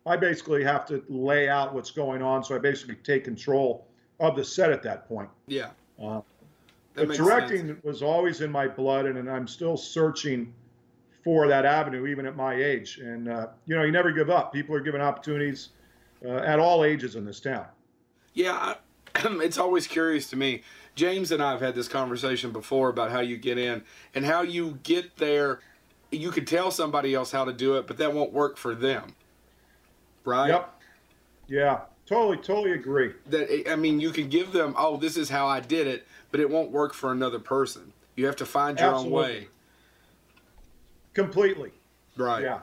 I 0.09 0.17
basically 0.17 0.63
have 0.63 0.85
to 0.87 1.03
lay 1.07 1.49
out 1.49 1.73
what's 1.73 1.91
going 1.91 2.23
on. 2.23 2.43
So 2.43 2.55
I 2.55 2.57
basically 2.57 2.95
take 2.95 3.23
control 3.23 3.87
of 4.19 4.35
the 4.35 4.43
set 4.43 4.71
at 4.71 4.81
that 4.83 5.07
point. 5.07 5.29
Yeah. 5.47 5.69
Uh, 6.01 6.21
but 6.95 7.09
directing 7.09 7.67
sense. 7.67 7.83
was 7.83 8.01
always 8.01 8.41
in 8.41 8.51
my 8.51 8.67
blood, 8.67 9.05
and, 9.05 9.17
and, 9.17 9.29
I'm 9.29 9.47
still 9.47 9.77
searching 9.77 10.53
for 11.23 11.47
that 11.47 11.63
avenue, 11.63 12.07
even 12.07 12.25
at 12.25 12.35
my 12.35 12.55
age. 12.55 12.97
And, 12.97 13.29
uh, 13.29 13.47
you 13.67 13.75
know, 13.75 13.83
you 13.83 13.91
never 13.91 14.11
give 14.11 14.29
up. 14.29 14.51
People 14.51 14.75
are 14.75 14.81
given 14.81 14.99
opportunities 14.99 15.69
uh, 16.25 16.37
at 16.37 16.59
all 16.59 16.83
ages 16.83 17.15
in 17.15 17.23
this 17.23 17.39
town. 17.39 17.67
Yeah, 18.33 18.75
it's 19.15 19.57
always 19.57 19.87
curious 19.87 20.29
to 20.31 20.35
me. 20.35 20.63
James 20.95 21.31
and 21.31 21.41
I 21.41 21.51
have 21.51 21.61
had 21.61 21.75
this 21.75 21.87
conversation 21.87 22.51
before 22.51 22.89
about 22.89 23.11
how 23.11 23.19
you 23.19 23.37
get 23.37 23.57
in 23.57 23.83
and 24.15 24.25
how 24.25 24.41
you 24.41 24.79
get 24.83 25.17
there. 25.17 25.59
You 26.11 26.31
could 26.31 26.47
tell 26.47 26.71
somebody 26.71 27.13
else 27.13 27.31
how 27.31 27.45
to 27.45 27.53
do 27.53 27.75
it, 27.75 27.85
but 27.85 27.97
that 27.97 28.13
won't 28.13 28.33
work 28.33 28.57
for 28.57 28.73
them. 28.73 29.15
Right? 30.29 30.49
Yep. 30.49 30.81
Yeah. 31.47 31.79
Totally, 32.05 32.37
totally 32.37 32.71
agree. 32.71 33.13
That 33.27 33.71
I 33.71 33.75
mean, 33.75 33.99
you 33.99 34.11
can 34.11 34.29
give 34.29 34.51
them, 34.51 34.73
oh, 34.77 34.97
this 34.97 35.17
is 35.17 35.29
how 35.29 35.47
I 35.47 35.59
did 35.59 35.87
it, 35.87 36.07
but 36.31 36.39
it 36.39 36.49
won't 36.49 36.71
work 36.71 36.93
for 36.93 37.11
another 37.11 37.39
person. 37.39 37.93
You 38.15 38.25
have 38.25 38.35
to 38.37 38.45
find 38.45 38.79
your 38.79 38.89
Absolutely. 38.89 39.17
own 39.17 39.23
way. 39.23 39.47
Completely. 41.13 41.71
Right. 42.17 42.43
Yeah. 42.43 42.59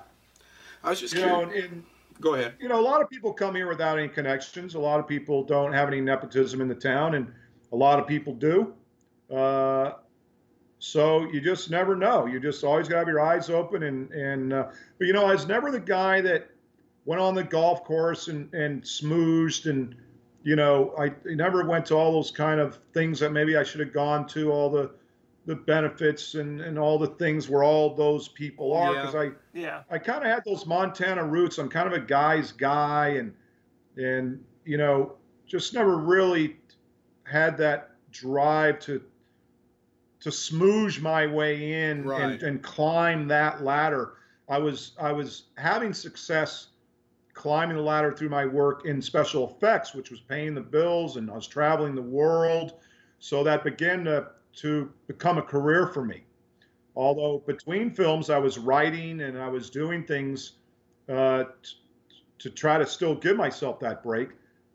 I 0.83 0.91
was 0.91 1.01
just 1.01 1.15
you 1.15 1.21
curious. 1.21 1.49
know, 1.49 1.55
and, 1.55 1.85
Go 2.21 2.35
ahead. 2.35 2.55
You 2.59 2.69
know, 2.69 2.81
a 2.81 2.83
lot 2.83 3.03
of 3.03 3.11
people 3.11 3.33
come 3.33 3.55
here 3.55 3.69
without 3.69 3.99
any 3.99 4.09
connections. 4.09 4.75
A 4.75 4.79
lot 4.79 4.99
of 4.99 5.07
people 5.07 5.43
don't 5.43 5.73
have 5.73 5.89
any 5.89 6.01
nepotism 6.01 6.61
in 6.61 6.69
the 6.69 6.75
town, 6.75 7.15
and 7.15 7.31
a 7.73 7.77
lot 7.77 7.99
of 7.99 8.07
people 8.07 8.35
do. 8.35 8.73
Uh, 9.35 9.93
so 10.79 11.31
you 11.31 11.41
just 11.41 11.71
never 11.71 11.95
know. 11.95 12.27
You 12.27 12.41
just 12.41 12.65
always 12.65 12.89
got 12.89 12.95
to 12.95 12.99
have 13.01 13.09
your 13.09 13.21
eyes 13.21 13.51
open. 13.51 13.83
And 13.83 14.11
and 14.13 14.53
uh, 14.53 14.69
but 14.99 15.07
you 15.07 15.13
know, 15.13 15.27
I 15.27 15.33
was 15.33 15.47
never 15.47 15.71
the 15.71 15.81
guy 15.81 16.21
that 16.23 16.49
went 17.07 17.21
on 17.23 17.35
the 17.35 17.45
golf 17.45 17.85
course 17.85 18.29
and 18.29 18.53
and 18.53 18.83
smoozed 18.83 19.67
and 19.71 19.95
you 20.43 20.57
know 20.57 20.95
I 20.99 21.13
never 21.25 21.65
went 21.65 21.87
to 21.87 21.95
all 21.95 22.13
those 22.13 22.31
kind 22.31 22.61
of 22.61 22.79
things 22.93 23.21
that 23.21 23.33
maybe 23.33 23.57
I 23.57 23.63
should 23.63 23.81
have 23.81 23.95
gone 23.95 24.27
to 24.29 24.53
all 24.53 24.69
the 24.69 24.91
the 25.47 25.55
benefits 25.55 26.35
and, 26.35 26.61
and 26.61 26.77
all 26.77 26.99
the 26.99 27.07
things 27.07 27.49
where 27.49 27.63
all 27.63 27.95
those 27.95 28.27
people 28.27 28.73
are 28.75 28.93
because 28.93 29.15
yeah. 29.15 29.21
I 29.21 29.31
yeah 29.55 29.83
I 29.91 29.99
kind 29.99 30.25
of 30.25 30.31
had 30.31 30.43
those 30.45 30.67
Montana 30.67 31.25
roots. 31.25 31.59
I'm 31.59 31.69
kind 31.69 31.87
of 31.87 31.95
a 31.95 32.05
guy's 32.05 32.53
guy 32.53 33.09
and 33.21 33.33
and 33.97 34.45
you 34.65 34.77
know 34.77 35.15
just 35.47 35.73
never 35.73 35.97
really 35.97 36.57
had 37.23 37.57
that 37.59 37.93
drive 38.11 38.81
to 38.81 39.01
to 40.21 40.31
smooge 40.31 41.01
my 41.01 41.27
way 41.27 41.91
in 41.91 42.05
Right. 42.05 42.23
and, 42.23 42.43
and 42.43 42.63
climb 42.63 43.29
that 43.29 43.63
ladder. 43.63 44.15
I 44.49 44.59
was 44.59 44.93
I 44.99 45.13
was 45.13 45.45
having 45.57 45.93
success 45.93 46.69
climbing 47.37 47.77
the 47.77 47.83
ladder 47.83 48.13
through 48.13 48.31
my 48.31 48.47
work 48.47 48.87
in 48.87 49.01
special 49.01 49.55
effects, 49.55 49.95
which 49.95 50.11
was 50.11 50.21
paying 50.21 50.55
the 50.55 50.61
bills, 50.61 51.17
and 51.17 51.31
I 51.31 51.35
was 51.35 51.47
traveling 51.47 51.95
the 51.95 52.03
world. 52.03 52.81
So 53.19 53.45
that 53.45 53.63
began 53.63 54.05
to 54.05 54.29
to 54.55 54.91
become 55.07 55.37
a 55.37 55.43
career 55.43 55.87
for 55.87 56.03
me. 56.03 56.25
Although 56.97 57.45
between 57.47 57.91
films, 57.91 58.31
I 58.31 58.39
was 58.39 58.57
writing 58.57 59.21
and 59.21 59.39
I 59.39 59.49
was 59.49 59.69
doing 59.69 60.03
things 60.03 60.53
uh, 61.11 61.45
t- 61.63 61.77
to 62.39 62.49
try 62.49 62.79
to 62.79 62.87
still 62.87 63.15
give 63.15 63.37
myself 63.37 63.79
that 63.81 64.03
break. 64.03 64.31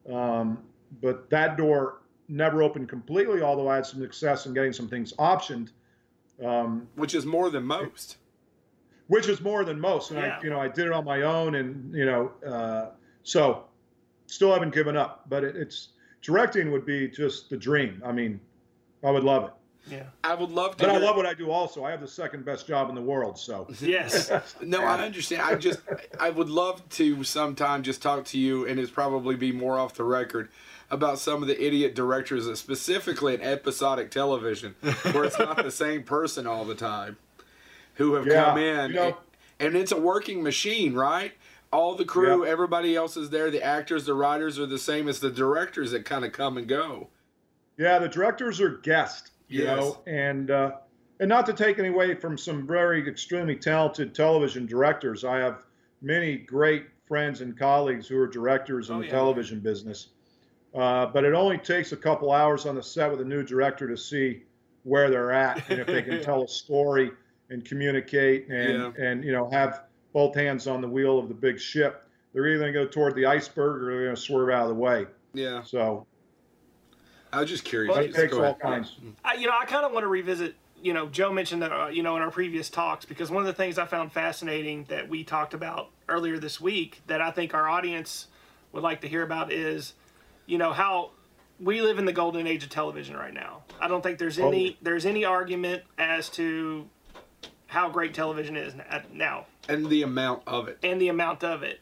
Um, 0.07 0.59
but 1.01 1.31
that 1.31 1.57
door 1.57 2.03
never 2.27 2.61
opened 2.61 2.89
completely, 2.89 3.41
although 3.41 3.67
I 3.67 3.77
had 3.77 3.87
some 3.87 4.01
success 4.01 4.45
in 4.45 4.53
getting 4.53 4.71
some 4.71 4.87
things 4.87 5.13
optioned, 5.13 5.69
um, 6.45 6.87
which 6.93 7.15
is 7.15 7.25
more 7.25 7.49
than 7.49 7.63
most. 7.63 8.17
Which 9.11 9.27
is 9.27 9.41
more 9.41 9.65
than 9.65 9.77
most. 9.77 10.11
And 10.11 10.19
Yeah. 10.21 10.37
I, 10.37 10.41
you 10.41 10.49
know, 10.49 10.61
I 10.61 10.69
did 10.69 10.85
it 10.85 10.93
on 10.93 11.03
my 11.03 11.23
own, 11.23 11.55
and 11.55 11.93
you 11.93 12.05
know, 12.05 12.31
uh, 12.47 12.91
so 13.23 13.65
still 14.25 14.53
haven't 14.53 14.73
given 14.73 14.95
up. 14.95 15.25
But 15.27 15.43
it, 15.43 15.57
it's 15.57 15.89
directing 16.21 16.71
would 16.71 16.85
be 16.85 17.09
just 17.09 17.49
the 17.49 17.57
dream. 17.57 18.01
I 18.05 18.13
mean, 18.13 18.39
I 19.03 19.11
would 19.11 19.25
love 19.25 19.43
it. 19.43 19.51
Yeah. 19.91 20.03
I 20.23 20.33
would 20.33 20.51
love 20.51 20.77
to. 20.77 20.85
But 20.85 20.95
I 20.95 20.97
love 20.97 21.17
what 21.17 21.25
I 21.25 21.33
do. 21.33 21.51
Also, 21.51 21.83
I 21.83 21.91
have 21.91 21.99
the 21.99 22.07
second 22.07 22.45
best 22.45 22.67
job 22.67 22.87
in 22.87 22.95
the 22.95 23.01
world. 23.01 23.37
So 23.37 23.67
Yes. 23.81 24.31
No, 24.61 24.81
I 24.81 25.03
understand. 25.03 25.41
I 25.41 25.55
just, 25.55 25.81
I 26.17 26.29
would 26.29 26.49
love 26.49 26.87
to 26.91 27.25
sometime 27.25 27.83
just 27.83 28.01
talk 28.01 28.23
to 28.25 28.37
you, 28.39 28.65
and 28.65 28.79
it's 28.79 28.91
probably 28.91 29.35
be 29.35 29.51
more 29.51 29.77
off 29.77 29.95
the 29.95 30.05
record 30.05 30.47
about 30.89 31.19
some 31.19 31.41
of 31.41 31.49
the 31.49 31.61
idiot 31.61 31.95
directors, 31.95 32.45
that 32.45 32.55
specifically 32.57 33.33
in 33.33 33.41
episodic 33.41 34.09
television, 34.11 34.75
where 35.11 35.25
it's 35.25 35.39
not 35.39 35.57
the 35.63 35.71
same 35.71 36.03
person 36.03 36.45
all 36.47 36.63
the 36.63 36.75
time, 36.75 37.17
who 37.95 38.13
have 38.13 38.25
Yeah, 38.27 38.43
come 38.45 38.57
in, 38.57 38.89
you 38.91 38.95
know- 38.95 39.17
and 39.59 39.75
it's 39.75 39.91
a 39.91 39.99
working 39.99 40.41
machine, 40.41 40.93
right? 40.93 41.33
All 41.71 41.95
the 41.95 42.03
crew, 42.05 42.45
everybody 42.45 42.95
else 42.95 43.15
is 43.15 43.29
there. 43.29 43.49
The 43.49 43.63
actors, 43.63 44.05
the 44.05 44.13
writers 44.13 44.59
are 44.59 44.65
the 44.65 44.77
same 44.79 45.07
as 45.07 45.19
the 45.19 45.29
directors 45.29 45.91
that 45.91 46.03
kind 46.03 46.25
of 46.25 46.31
come 46.33 46.57
and 46.57 46.67
go. 46.67 47.07
Yeah, 47.77 47.99
the 47.99 48.09
directors 48.09 48.59
are 48.59 48.69
guests, 48.77 49.31
you 49.47 49.63
Yes. 49.63 49.77
know, 49.79 50.01
and 50.05 50.51
uh, 50.51 50.71
and 51.19 51.29
not 51.29 51.45
to 51.45 51.53
take 51.53 51.77
any 51.79 51.87
away 51.89 52.15
from 52.15 52.37
some 52.37 52.65
very 52.67 53.07
extremely 53.07 53.55
talented 53.55 54.13
television 54.15 54.65
directors. 54.65 55.23
I 55.23 55.37
have 55.37 55.63
many 56.01 56.35
great 56.37 56.87
friends 57.07 57.41
and 57.41 57.57
colleagues 57.57 58.07
who 58.07 58.17
are 58.17 58.27
directors 58.27 58.89
in 58.89 58.95
Oh, 58.95 58.99
the 58.99 59.05
yeah. 59.05 59.11
television 59.11 59.59
business. 59.59 60.09
Uh, 60.73 61.05
but 61.05 61.23
it 61.23 61.33
only 61.33 61.57
takes 61.59 61.91
a 61.91 61.97
couple 61.97 62.31
hours 62.31 62.65
on 62.65 62.75
the 62.75 62.81
set 62.83 63.11
with 63.11 63.21
a 63.21 63.25
new 63.25 63.43
director 63.43 63.87
to 63.87 63.95
see 63.97 64.43
where 64.83 65.09
they're 65.11 65.31
at 65.31 65.69
and 65.69 65.79
if 65.79 65.85
they 65.87 66.01
can 66.01 66.21
tell 66.23 66.43
a 66.43 66.47
story 66.47 67.11
and 67.51 67.63
communicate 67.65 68.47
and 68.49 68.95
and 68.97 69.23
you 69.23 69.31
know 69.31 69.49
have 69.51 69.83
both 70.13 70.33
hands 70.35 70.65
on 70.67 70.81
the 70.81 70.87
wheel 70.87 71.19
of 71.19 71.27
the 71.27 71.33
big 71.33 71.59
ship. 71.59 72.07
They're 72.33 72.47
either 72.47 72.59
going 72.59 72.73
to 72.73 72.85
go 72.85 72.87
toward 72.87 73.15
the 73.15 73.25
iceberg 73.25 73.81
or 73.83 73.85
they're 73.91 74.03
going 74.05 74.15
to 74.15 74.21
swerve 74.21 74.49
out 74.49 74.63
of 74.63 74.69
the 74.69 74.75
way. 74.75 75.05
Yeah, 75.33 75.63
So 75.63 76.07
I 77.31 77.41
was 77.41 77.49
just 77.49 77.63
curious. 77.65 77.93
Well, 77.93 78.03
it 78.03 78.13
takes 78.13 78.33
all 78.33 78.55
kinds. 78.55 78.95
I, 79.23 79.35
you 79.35 79.47
know, 79.47 79.53
I 79.57 79.65
kind 79.65 79.85
of 79.85 79.91
want 79.91 80.03
to 80.03 80.07
revisit. 80.07 80.55
You 80.81 80.93
know, 80.93 81.07
Joe 81.07 81.31
mentioned 81.31 81.61
that. 81.61 81.71
Uh, 81.71 81.87
you 81.87 82.03
know, 82.03 82.15
in 82.15 82.21
our 82.21 82.31
previous 82.31 82.69
talks, 82.69 83.05
because 83.05 83.29
one 83.29 83.41
of 83.41 83.47
the 83.47 83.53
things 83.53 83.77
I 83.77 83.85
found 83.85 84.11
fascinating 84.11 84.85
that 84.85 85.07
we 85.07 85.23
talked 85.23 85.53
about 85.53 85.89
earlier 86.09 86.39
this 86.39 86.59
week 86.59 87.01
that 87.07 87.21
I 87.21 87.31
think 87.31 87.53
our 87.53 87.69
audience 87.69 88.27
would 88.71 88.83
like 88.83 89.01
to 89.01 89.07
hear 89.07 89.23
about 89.23 89.51
is, 89.51 89.93
you 90.45 90.57
know, 90.57 90.73
how 90.73 91.11
we 91.59 91.81
live 91.81 91.99
in 91.99 92.05
the 92.05 92.13
golden 92.13 92.47
age 92.47 92.63
of 92.63 92.69
television 92.69 93.15
right 93.15 93.33
now. 93.33 93.61
I 93.79 93.87
don't 93.87 94.01
think 94.01 94.17
there's 94.17 94.39
any 94.39 94.45
Totally. 94.45 94.77
there's 94.81 95.05
any 95.05 95.23
argument 95.25 95.83
as 95.97 96.29
to 96.31 96.89
how 97.71 97.87
great 97.87 98.13
television 98.13 98.57
is 98.57 98.73
now 99.13 99.45
And 99.69 99.85
the 99.85 100.03
amount 100.03 100.43
of 100.45 100.67
it. 100.67 100.77
and 100.83 100.99
the 100.99 101.07
amount 101.07 101.41
of 101.45 101.63
it. 101.63 101.79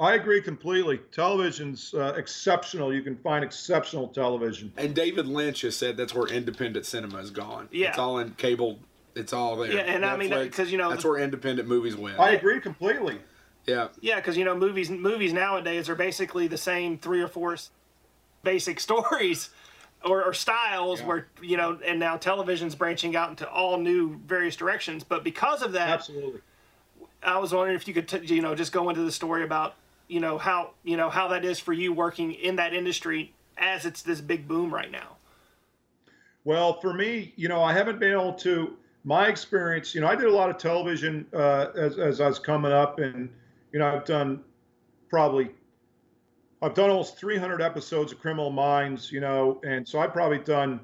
I 0.00 0.14
agree 0.14 0.42
completely. 0.42 0.98
Television's 1.12 1.94
uh, 1.94 2.14
exceptional. 2.16 2.92
You 2.92 3.02
can 3.02 3.16
find 3.16 3.44
exceptional 3.44 4.08
television. 4.08 4.72
And 4.76 4.96
David 4.96 5.26
Lynch 5.26 5.60
has 5.60 5.76
said 5.76 5.96
that's 5.96 6.12
where 6.12 6.26
independent 6.26 6.86
cinema 6.86 7.18
is 7.18 7.30
gone. 7.30 7.68
Yeah. 7.70 7.90
It's 7.90 7.98
all 7.98 8.18
in 8.18 8.32
cable. 8.32 8.80
It's 9.14 9.32
all 9.32 9.56
there. 9.56 9.72
Yeah, 9.72 9.82
and 9.82 10.04
I 10.04 10.16
mean, 10.16 10.30
because, 10.30 10.72
you 10.72 10.76
know, 10.76 10.90
that's 10.90 11.04
where 11.04 11.18
independent 11.18 11.68
movies 11.68 11.94
win. 11.94 12.16
I 12.18 12.30
agree 12.32 12.60
completely. 12.60 13.18
yeah, 13.64 13.88
Yeah, 14.00 14.16
because 14.16 14.36
you 14.36 14.44
know, 14.44 14.56
movies 14.56 14.90
movies 14.90 15.32
nowadays 15.32 15.88
are 15.88 15.94
basically 15.94 16.48
the 16.48 16.58
same 16.58 16.98
three 16.98 17.22
or 17.22 17.28
four 17.28 17.56
basic 18.42 18.80
stories 18.88 19.50
or, 20.04 20.22
or 20.22 20.32
styles. 20.32 21.00
Yeah. 21.00 21.06
Where 21.06 21.26
you 21.42 21.56
know, 21.56 21.78
and 21.84 21.98
now 21.98 22.16
television's 22.16 22.74
branching 22.74 23.16
out 23.16 23.30
into 23.30 23.48
all 23.48 23.78
new 23.78 24.20
various 24.26 24.56
directions. 24.56 25.04
But 25.04 25.24
because 25.24 25.62
of 25.62 25.72
that, 25.72 25.88
Absolutely. 25.88 26.40
I 27.22 27.38
was 27.38 27.52
wondering 27.52 27.76
if 27.76 27.88
you 27.88 27.94
could, 27.94 28.08
t- 28.08 28.34
you 28.34 28.42
know, 28.42 28.54
just 28.54 28.72
go 28.72 28.88
into 28.88 29.02
the 29.02 29.12
story 29.12 29.44
about 29.44 29.74
you 30.08 30.20
know 30.20 30.38
how 30.38 30.70
you 30.84 30.96
know 30.96 31.10
how 31.10 31.28
that 31.28 31.44
is 31.44 31.58
for 31.58 31.72
you 31.72 31.92
working 31.92 32.32
in 32.32 32.56
that 32.56 32.72
industry 32.72 33.32
as 33.58 33.86
it's 33.86 34.02
this 34.02 34.20
big 34.20 34.46
boom 34.46 34.72
right 34.72 34.90
now. 34.90 35.16
Well, 36.44 36.80
for 36.80 36.94
me, 36.94 37.32
you 37.36 37.48
know, 37.48 37.62
I 37.62 37.72
haven't 37.72 37.98
been 37.98 38.12
able 38.12 38.34
to. 38.34 38.76
My 39.02 39.28
experience, 39.28 39.94
you 39.94 40.00
know, 40.00 40.08
I 40.08 40.16
did 40.16 40.26
a 40.26 40.32
lot 40.32 40.50
of 40.50 40.58
television 40.58 41.26
uh, 41.32 41.68
as, 41.76 41.96
as 41.96 42.20
I 42.20 42.26
was 42.26 42.40
coming 42.40 42.72
up, 42.72 42.98
and 42.98 43.28
you 43.72 43.78
know, 43.78 43.86
I've 43.86 44.04
done 44.04 44.42
probably, 45.08 45.50
I've 46.62 46.74
done 46.74 46.90
almost 46.90 47.18
300 47.18 47.60
episodes 47.60 48.12
of 48.12 48.18
Criminal 48.18 48.50
Minds, 48.50 49.12
you 49.12 49.20
know, 49.20 49.60
and 49.64 49.86
so 49.86 49.98
I've 49.98 50.12
probably 50.12 50.38
done 50.38 50.80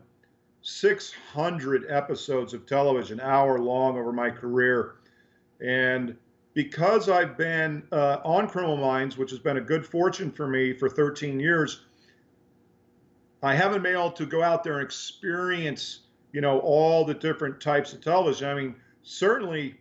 600 0.60 1.90
episodes 1.90 2.54
of 2.54 2.66
television, 2.66 3.20
hour 3.20 3.58
long 3.58 3.96
over 3.96 4.12
my 4.12 4.30
career, 4.30 4.96
and 5.60 6.16
because 6.54 7.08
I've 7.08 7.36
been 7.36 7.82
uh, 7.92 8.18
on 8.24 8.48
Criminal 8.48 8.76
Minds, 8.76 9.16
which 9.16 9.30
has 9.30 9.38
been 9.38 9.56
a 9.56 9.60
good 9.60 9.86
fortune 9.86 10.30
for 10.30 10.46
me 10.46 10.74
for 10.74 10.88
13 10.88 11.40
years, 11.40 11.86
I 13.42 13.54
haven't 13.54 13.82
been 13.82 13.94
able 13.94 14.12
to 14.12 14.26
go 14.26 14.42
out 14.42 14.62
there 14.62 14.74
and 14.74 14.84
experience, 14.84 16.00
you 16.32 16.40
know, 16.40 16.60
all 16.60 17.04
the 17.04 17.14
different 17.14 17.60
types 17.60 17.92
of 17.92 18.02
television. 18.02 18.48
I 18.48 18.54
mean, 18.54 18.74
certainly 19.02 19.76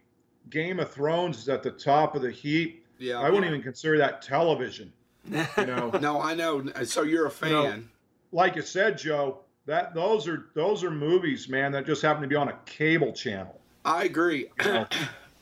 Game 0.50 0.80
of 0.80 0.92
Thrones 0.92 1.38
is 1.40 1.50
at 1.50 1.62
the 1.62 1.72
top 1.72 2.16
of 2.16 2.22
the 2.22 2.32
heap. 2.32 2.86
yeah. 2.98 3.20
I 3.20 3.30
wouldn't 3.30 3.46
even 3.46 3.62
consider 3.62 3.98
that 3.98 4.22
television. 4.22 4.92
You 5.30 5.66
know, 5.66 5.92
No, 6.02 6.22
I 6.22 6.34
know. 6.34 6.66
So 6.84 7.04
you're 7.04 7.28
a 7.28 7.32
fan. 7.32 7.52
know, 7.52 7.84
like 8.32 8.56
you 8.56 8.62
said, 8.62 8.98
Joe, 8.98 9.40
that 9.66 9.94
those 9.94 10.28
are 10.28 10.48
those 10.56 10.84
are 10.84 10.92
movies, 10.92 11.50
man, 11.50 11.72
that 11.74 11.86
just 11.86 12.02
happen 12.02 12.22
to 12.22 12.28
be 12.28 12.36
on 12.36 12.50
a 12.50 12.58
cable 12.66 13.14
channel. 13.14 13.60
I 13.86 14.04
agree. 14.06 14.48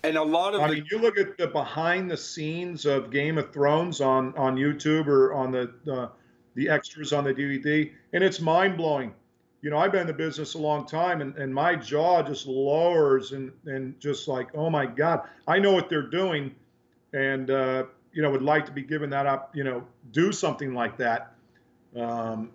and 0.03 0.17
a 0.17 0.23
lot 0.23 0.55
of 0.55 0.61
I 0.61 0.67
the 0.67 0.75
mean, 0.75 0.85
you 0.91 0.99
look 0.99 1.17
at 1.17 1.37
the 1.37 1.47
behind 1.47 2.09
the 2.09 2.17
scenes 2.17 2.85
of 2.85 3.11
Game 3.11 3.37
of 3.37 3.51
Thrones 3.53 4.01
on 4.01 4.35
on 4.37 4.55
YouTube 4.55 5.07
or 5.07 5.33
on 5.33 5.51
the 5.51 5.71
uh, 5.91 6.09
the 6.55 6.69
extras 6.69 7.13
on 7.13 7.23
the 7.23 7.33
DVD, 7.33 7.91
and 8.13 8.23
it's 8.23 8.39
mind 8.39 8.77
blowing. 8.77 9.13
You 9.61 9.69
know, 9.69 9.77
I've 9.77 9.91
been 9.91 10.01
in 10.01 10.07
the 10.07 10.13
business 10.13 10.53
a 10.53 10.57
long 10.57 10.85
time, 10.85 11.19
and, 11.19 11.35
and 11.35 11.53
my 11.53 11.75
jaw 11.75 12.23
just 12.23 12.47
lowers 12.47 13.33
and 13.33 13.51
and 13.65 13.99
just 13.99 14.27
like, 14.27 14.49
oh 14.55 14.69
my 14.69 14.85
God, 14.85 15.21
I 15.47 15.59
know 15.59 15.71
what 15.71 15.89
they're 15.89 16.09
doing, 16.09 16.55
and 17.13 17.49
uh, 17.51 17.83
you 18.13 18.21
know, 18.21 18.31
would 18.31 18.41
like 18.41 18.65
to 18.65 18.71
be 18.71 18.81
given 18.81 19.09
that 19.11 19.25
up. 19.25 19.55
You 19.55 19.63
know, 19.63 19.83
do 20.11 20.31
something 20.31 20.73
like 20.73 20.97
that. 20.97 21.33
Um, 21.95 22.51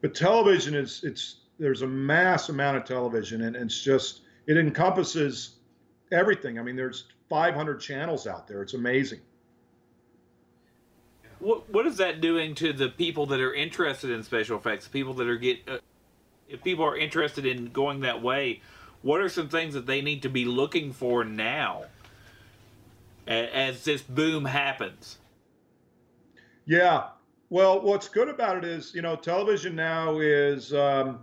but 0.00 0.14
television 0.14 0.74
is 0.74 1.02
it's 1.04 1.36
there's 1.58 1.82
a 1.82 1.86
mass 1.86 2.48
amount 2.48 2.76
of 2.76 2.84
television, 2.84 3.42
and 3.42 3.56
it's 3.56 3.82
just 3.82 4.22
it 4.46 4.56
encompasses 4.56 5.56
everything. 6.12 6.58
I 6.58 6.62
mean, 6.62 6.76
there's 6.76 7.04
500 7.28 7.80
channels 7.80 8.26
out 8.26 8.46
there. 8.46 8.62
It's 8.62 8.74
amazing. 8.74 9.20
What 11.38 11.70
what 11.70 11.86
is 11.86 11.96
that 11.98 12.20
doing 12.20 12.54
to 12.56 12.72
the 12.72 12.88
people 12.88 13.26
that 13.26 13.40
are 13.40 13.54
interested 13.54 14.10
in 14.10 14.22
special 14.22 14.58
effects? 14.58 14.86
The 14.86 14.90
people 14.90 15.14
that 15.14 15.28
are 15.28 15.36
get 15.36 15.60
uh, 15.68 15.78
if 16.48 16.62
people 16.64 16.84
are 16.84 16.96
interested 16.96 17.46
in 17.46 17.66
going 17.66 18.00
that 18.00 18.22
way, 18.22 18.62
what 19.02 19.20
are 19.20 19.28
some 19.28 19.48
things 19.48 19.74
that 19.74 19.86
they 19.86 20.00
need 20.00 20.22
to 20.22 20.28
be 20.28 20.44
looking 20.44 20.92
for 20.92 21.24
now 21.24 21.84
as 23.28 23.84
this 23.84 24.02
boom 24.02 24.44
happens? 24.44 25.18
Yeah. 26.66 27.08
Well, 27.50 27.80
what's 27.80 28.08
good 28.08 28.28
about 28.28 28.58
it 28.58 28.64
is, 28.64 28.94
you 28.94 29.02
know, 29.02 29.16
television 29.16 29.74
now 29.74 30.18
is 30.18 30.74
um, 30.74 31.20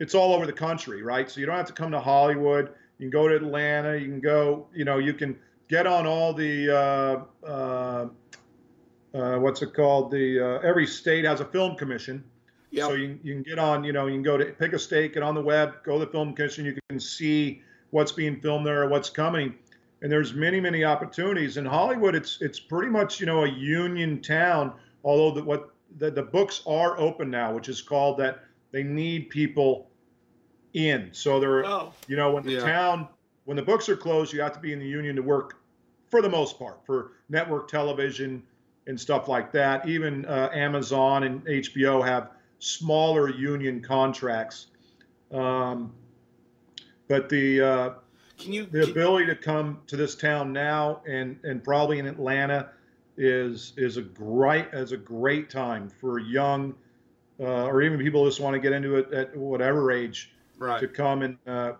it's 0.00 0.14
all 0.14 0.34
over 0.34 0.46
the 0.46 0.52
country, 0.52 1.02
right? 1.02 1.30
So 1.30 1.40
you 1.40 1.46
don't 1.46 1.56
have 1.56 1.66
to 1.66 1.72
come 1.72 1.90
to 1.92 2.00
Hollywood. 2.00 2.70
You 2.98 3.08
can 3.08 3.10
go 3.10 3.28
to 3.28 3.36
Atlanta. 3.36 3.96
You 3.96 4.06
can 4.06 4.20
go, 4.20 4.66
you 4.74 4.84
know, 4.84 4.98
you 4.98 5.14
can 5.14 5.38
get 5.68 5.86
on 5.86 6.06
all 6.06 6.32
the 6.32 6.70
uh, 6.70 7.46
uh, 7.46 8.08
uh, 9.14 9.38
what's 9.38 9.62
it 9.62 9.74
called? 9.74 10.10
The 10.10 10.40
uh, 10.40 10.66
every 10.66 10.86
state 10.86 11.24
has 11.24 11.40
a 11.40 11.44
film 11.44 11.76
commission. 11.76 12.24
yeah, 12.70 12.86
So 12.86 12.94
you, 12.94 13.18
you 13.22 13.34
can 13.34 13.42
get 13.42 13.58
on, 13.58 13.84
you 13.84 13.92
know, 13.92 14.06
you 14.06 14.14
can 14.14 14.22
go 14.22 14.36
to 14.36 14.46
pick 14.46 14.72
a 14.72 14.78
state, 14.78 15.14
get 15.14 15.22
on 15.22 15.34
the 15.34 15.42
web, 15.42 15.74
go 15.84 15.98
to 15.98 16.04
the 16.04 16.10
film 16.10 16.34
commission. 16.34 16.64
You 16.64 16.76
can 16.88 16.98
see 16.98 17.62
what's 17.90 18.12
being 18.12 18.40
filmed 18.40 18.66
there, 18.66 18.82
or 18.82 18.88
what's 18.88 19.10
coming, 19.10 19.54
and 20.02 20.10
there's 20.10 20.34
many, 20.34 20.60
many 20.60 20.84
opportunities. 20.84 21.56
In 21.56 21.64
Hollywood, 21.64 22.14
it's 22.14 22.40
it's 22.42 22.60
pretty 22.60 22.90
much 22.90 23.20
you 23.20 23.26
know 23.26 23.44
a 23.44 23.48
union 23.48 24.20
town. 24.20 24.74
Although 25.04 25.40
the, 25.40 25.44
what 25.44 25.70
the, 25.98 26.10
the 26.10 26.22
books 26.22 26.62
are 26.66 26.98
open 26.98 27.30
now, 27.30 27.54
which 27.54 27.68
is 27.68 27.80
called 27.80 28.18
that 28.18 28.44
they 28.72 28.82
need 28.82 29.30
people 29.30 29.90
in. 30.74 31.10
So 31.12 31.38
they're, 31.40 31.64
Oh, 31.66 31.92
you 32.06 32.16
know, 32.16 32.32
when 32.32 32.44
the 32.44 32.52
Yeah. 32.52 32.64
town, 32.64 33.08
when 33.44 33.56
the 33.56 33.62
books 33.62 33.88
are 33.88 33.96
closed, 33.96 34.32
you 34.32 34.40
have 34.40 34.52
to 34.54 34.60
be 34.60 34.72
in 34.72 34.78
the 34.78 34.86
union 34.86 35.16
to 35.16 35.22
work 35.22 35.58
for 36.08 36.22
the 36.22 36.28
most 36.28 36.58
part 36.58 36.84
for 36.86 37.12
network 37.28 37.68
television 37.68 38.42
and 38.86 38.98
stuff 38.98 39.28
like 39.28 39.52
that. 39.52 39.86
Even 39.88 40.24
uh, 40.26 40.50
Amazon 40.52 41.24
and 41.24 41.44
HBO 41.44 42.04
have 42.04 42.30
smaller 42.58 43.28
union 43.28 43.82
contracts. 43.82 44.68
Um, 45.30 45.92
but 47.08 47.28
the 47.28 47.60
uh, 47.60 47.90
Can 48.38 48.52
you? 48.52 48.66
the 48.66 48.90
ability 48.90 49.26
to 49.26 49.36
come 49.36 49.80
to 49.86 49.96
this 49.96 50.14
town 50.14 50.52
now 50.52 51.00
and 51.06 51.38
and 51.44 51.62
probably 51.62 51.98
in 51.98 52.06
Atlanta 52.06 52.70
is 53.16 53.72
is 53.76 53.96
a 53.96 54.02
great 54.02 54.66
is 54.72 54.92
a 54.92 54.96
great 54.96 55.50
time 55.50 55.88
for 55.88 56.18
young 56.18 56.74
uh, 57.40 57.66
or 57.66 57.82
even 57.82 57.98
people 57.98 58.22
who 58.22 58.30
just 58.30 58.40
want 58.40 58.54
to 58.54 58.60
get 58.60 58.72
into 58.72 58.96
it 58.96 59.12
at 59.12 59.36
whatever 59.36 59.92
age 59.92 60.32
right. 60.58 60.80
to 60.80 60.88
come 60.88 61.22
and 61.22 61.36
uh, 61.46 61.72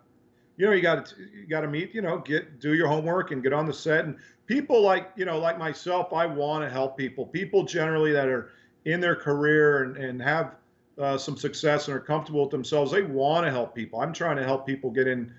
you 0.56 0.66
know 0.66 0.72
you 0.72 0.82
got 0.82 1.06
to 1.06 1.14
you 1.34 1.46
got 1.46 1.62
to 1.62 1.68
meet 1.68 1.94
you 1.94 2.02
know 2.02 2.18
get 2.18 2.60
do 2.60 2.74
your 2.74 2.88
homework 2.88 3.30
and 3.30 3.42
get 3.42 3.52
on 3.52 3.66
the 3.66 3.72
set 3.72 4.04
and 4.04 4.16
people 4.46 4.80
like 4.82 5.10
you 5.16 5.24
know 5.24 5.38
like 5.38 5.58
myself 5.58 6.12
I 6.12 6.26
want 6.26 6.64
to 6.64 6.70
help 6.70 6.96
people 6.96 7.26
people 7.26 7.64
generally 7.64 8.12
that 8.12 8.28
are 8.28 8.50
in 8.84 9.00
their 9.00 9.16
career 9.16 9.84
and, 9.84 9.96
and 9.96 10.22
have 10.22 10.56
uh, 10.98 11.16
some 11.16 11.36
success 11.36 11.88
and 11.88 11.96
are 11.96 12.00
comfortable 12.00 12.42
with 12.42 12.50
themselves 12.50 12.92
they 12.92 13.02
want 13.02 13.46
to 13.46 13.50
help 13.50 13.74
people 13.74 14.00
I'm 14.00 14.12
trying 14.12 14.36
to 14.36 14.44
help 14.44 14.66
people 14.66 14.90
get 14.90 15.06
in 15.06 15.32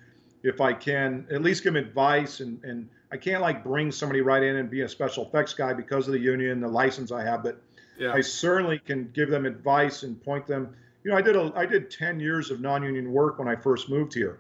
if 0.44 0.62
I 0.62 0.74
can 0.74 1.26
at 1.32 1.42
least 1.42 1.64
give 1.64 1.74
them 1.74 1.84
advice 1.84 2.40
and 2.42 2.64
and 2.64 2.90
I 3.12 3.18
can't 3.18 3.42
like 3.42 3.64
bring 3.64 3.92
somebody 3.92 4.22
right 4.22 4.44
in 4.44 4.58
and 4.58 4.70
be 4.70 4.82
a 4.82 4.90
special 4.90 5.26
effects 5.26 5.54
guy 5.54 5.74
because 5.74 6.08
of 6.08 6.14
the 6.14 6.20
union 6.20 6.60
the 6.60 6.68
license 6.68 7.12
I 7.12 7.24
have 7.24 7.44
but 7.44 7.62
Yeah. 7.98 8.14
I 8.14 8.22
certainly 8.22 8.80
can 8.80 9.10
give 9.14 9.30
them 9.30 9.46
advice 9.46 10.04
and 10.04 10.22
point 10.22 10.46
them. 10.48 10.76
You 11.04 11.12
know, 11.12 11.18
I 11.18 11.22
did 11.22 11.36
a 11.36 11.52
I 11.56 11.66
did 11.66 11.90
10 11.90 12.20
years 12.20 12.52
of 12.52 12.60
non-union 12.62 13.12
work 13.12 13.40
when 13.40 13.48
I 13.48 13.56
first 13.56 13.90
moved 13.90 14.14
here. 14.14 14.40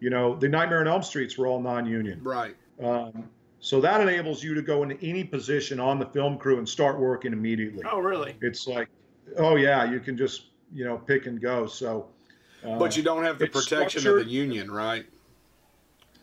You 0.00 0.10
know, 0.10 0.34
the 0.34 0.48
Nightmare 0.48 0.80
on 0.80 0.88
Elm 0.88 1.02
Streets 1.02 1.36
were 1.36 1.46
all 1.46 1.60
non-union. 1.60 2.22
Right. 2.22 2.56
Um, 2.82 3.28
so 3.60 3.80
that 3.82 4.00
enables 4.00 4.42
you 4.42 4.54
to 4.54 4.62
go 4.62 4.82
into 4.82 4.96
any 5.04 5.22
position 5.22 5.78
on 5.78 5.98
the 5.98 6.06
film 6.06 6.38
crew 6.38 6.56
and 6.58 6.66
start 6.66 6.98
working 6.98 7.32
immediately. 7.34 7.82
oh, 7.90 7.98
really? 8.00 8.34
It's 8.40 8.66
like, 8.66 8.88
oh 9.36 9.56
yeah, 9.56 9.84
you 9.90 10.00
can 10.00 10.16
just 10.16 10.46
you 10.72 10.84
know 10.84 10.96
pick 10.96 11.26
and 11.26 11.40
go. 11.40 11.66
So, 11.66 12.08
uh, 12.64 12.78
But 12.78 12.96
you 12.96 13.02
don't 13.02 13.24
have 13.24 13.38
the 13.38 13.48
protection 13.48 14.06
of 14.06 14.16
the 14.16 14.24
union, 14.24 14.70
right? 14.70 15.04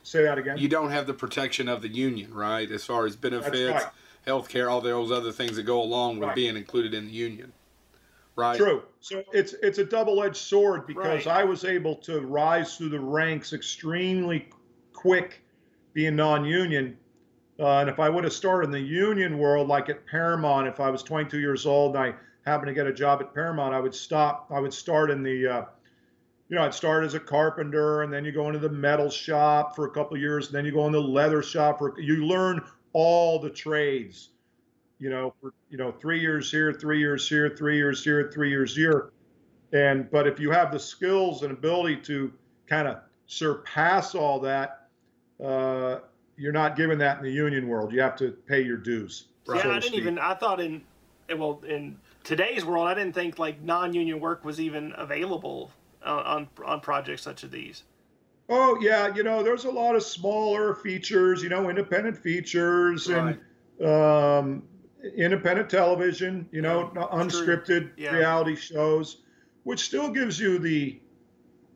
Say 0.07 0.23
that 0.23 0.37
again. 0.37 0.57
You 0.57 0.69
don't 0.69 0.91
have 0.91 1.05
the 1.05 1.13
protection 1.13 1.67
of 1.67 1.81
the 1.81 1.89
union, 1.89 2.33
right? 2.33 2.69
As 2.71 2.85
far 2.85 3.05
as 3.05 3.15
benefits, 3.15 3.83
right. 3.83 3.91
health 4.25 4.47
care, 4.49 4.69
all 4.69 4.81
those 4.81 5.11
other 5.11 5.31
things 5.31 5.55
that 5.57 5.63
go 5.63 5.81
along 5.81 6.19
with 6.19 6.27
Right. 6.27 6.35
being 6.35 6.55
included 6.55 6.93
in 6.93 7.07
the 7.07 7.13
union. 7.13 7.51
Right. 8.35 8.55
True. 8.55 8.83
So 9.01 9.23
it's 9.33 9.53
it's 9.63 9.79
a 9.79 9.83
double-edged 9.83 10.37
sword 10.37 10.85
because 10.85 11.25
Right. 11.25 11.27
I 11.27 11.43
was 11.43 11.65
able 11.65 11.95
to 11.97 12.21
rise 12.21 12.77
through 12.77 12.89
the 12.89 12.99
ranks 12.99 13.51
extremely 13.51 14.47
quick, 14.93 15.43
being 15.93 16.15
non-union. 16.15 16.97
Uh, 17.59 17.79
and 17.79 17.89
if 17.89 17.99
I 17.99 18.07
would 18.09 18.23
have 18.23 18.33
started 18.33 18.65
in 18.65 18.71
the 18.71 18.79
union 18.79 19.39
world, 19.39 19.67
like 19.67 19.89
at 19.89 20.05
Paramount, 20.05 20.67
if 20.67 20.79
I 20.79 20.91
was 20.91 21.01
22 21.01 21.39
years 21.39 21.65
old 21.65 21.95
and 21.95 22.03
I 22.03 22.15
happened 22.49 22.67
to 22.67 22.73
get 22.73 22.85
a 22.85 22.93
job 22.93 23.21
at 23.21 23.33
Paramount, 23.33 23.73
I 23.73 23.79
would 23.79 23.95
stop. 23.95 24.51
I 24.51 24.59
would 24.59 24.73
start 24.73 25.09
in 25.09 25.23
the, 25.23 25.47
uh, 25.47 25.65
you 26.49 26.55
know, 26.55 26.63
I'd 26.63 26.73
start 26.73 27.03
as 27.03 27.13
a 27.13 27.19
carpenter, 27.19 28.03
and 28.03 28.13
then 28.13 28.23
you 28.23 28.31
go 28.31 28.47
into 28.47 28.59
the 28.59 28.69
metal 28.69 29.09
shop 29.09 29.75
for 29.75 29.85
a 29.85 29.91
couple 29.91 30.15
of 30.15 30.21
years, 30.21 30.47
and 30.47 30.55
then 30.55 30.65
you 30.65 30.71
go 30.71 30.85
in 30.87 30.93
the 30.93 31.01
leather 31.01 31.43
shop 31.43 31.79
for. 31.79 31.99
You 31.99 32.25
learn 32.25 32.61
all 32.93 33.39
the 33.39 33.49
trades 33.49 34.29
you 34.99 35.09
know, 35.09 35.33
for 35.39 35.53
you 35.69 35.77
know, 35.77 35.91
three 35.91 36.19
years 36.19 36.49
here, 36.49 36.73
three 36.73 36.99
years 36.99 37.27
here, 37.27 37.49
three 37.55 37.77
years 37.77 38.03
here, 38.03 38.31
three 38.33 38.49
years 38.49 38.75
here. 38.75 39.11
And 39.73 40.09
but 40.09 40.27
if 40.27 40.39
you 40.39 40.51
have 40.51 40.71
the 40.71 40.79
skills 40.79 41.43
and 41.43 41.51
ability 41.51 41.97
to 42.03 42.33
kind 42.67 42.87
of 42.87 42.97
surpass 43.27 44.15
all 44.15 44.39
that, 44.39 44.87
uh, 45.43 45.99
you're 46.37 46.53
not 46.53 46.75
given 46.75 46.97
that 46.99 47.17
in 47.17 47.23
the 47.23 47.31
union 47.31 47.67
world. 47.67 47.91
You 47.91 48.01
have 48.01 48.15
to 48.17 48.31
pay 48.31 48.61
your 48.61 48.77
dues. 48.77 49.25
Yeah, 49.47 49.61
so 49.61 49.71
I 49.71 49.79
didn't 49.79 49.95
even. 49.95 50.19
I 50.19 50.33
thought 50.33 50.59
in, 50.59 50.81
well, 51.35 51.61
in 51.67 51.97
today's 52.23 52.65
world, 52.65 52.87
I 52.87 52.93
didn't 52.93 53.13
think 53.13 53.37
like 53.37 53.61
non-union 53.61 54.19
work 54.19 54.45
was 54.45 54.59
even 54.59 54.93
available 54.97 55.71
on 56.03 56.49
on, 56.65 56.79
projects 56.81 57.23
such 57.23 57.43
as 57.43 57.49
these. 57.49 57.83
Oh 58.49 58.77
yeah, 58.81 59.13
you 59.13 59.23
know, 59.23 59.43
there's 59.43 59.65
a 59.65 59.71
lot 59.71 59.95
of 59.95 60.03
smaller 60.03 60.73
features, 60.75 61.43
you 61.43 61.49
know, 61.49 61.69
independent 61.69 62.17
features 62.17 63.09
and 63.09 63.39
um, 63.85 64.63
independent 65.15 65.69
television, 65.69 66.47
you 66.51 66.61
know, 66.61 66.91
Yeah, 66.95 67.07
unscripted 67.11 67.91
Yeah. 67.97 68.13
reality 68.15 68.55
shows, 68.55 69.23
which 69.63 69.81
still 69.81 70.09
gives 70.09 70.39
you 70.39 70.59
the 70.59 71.01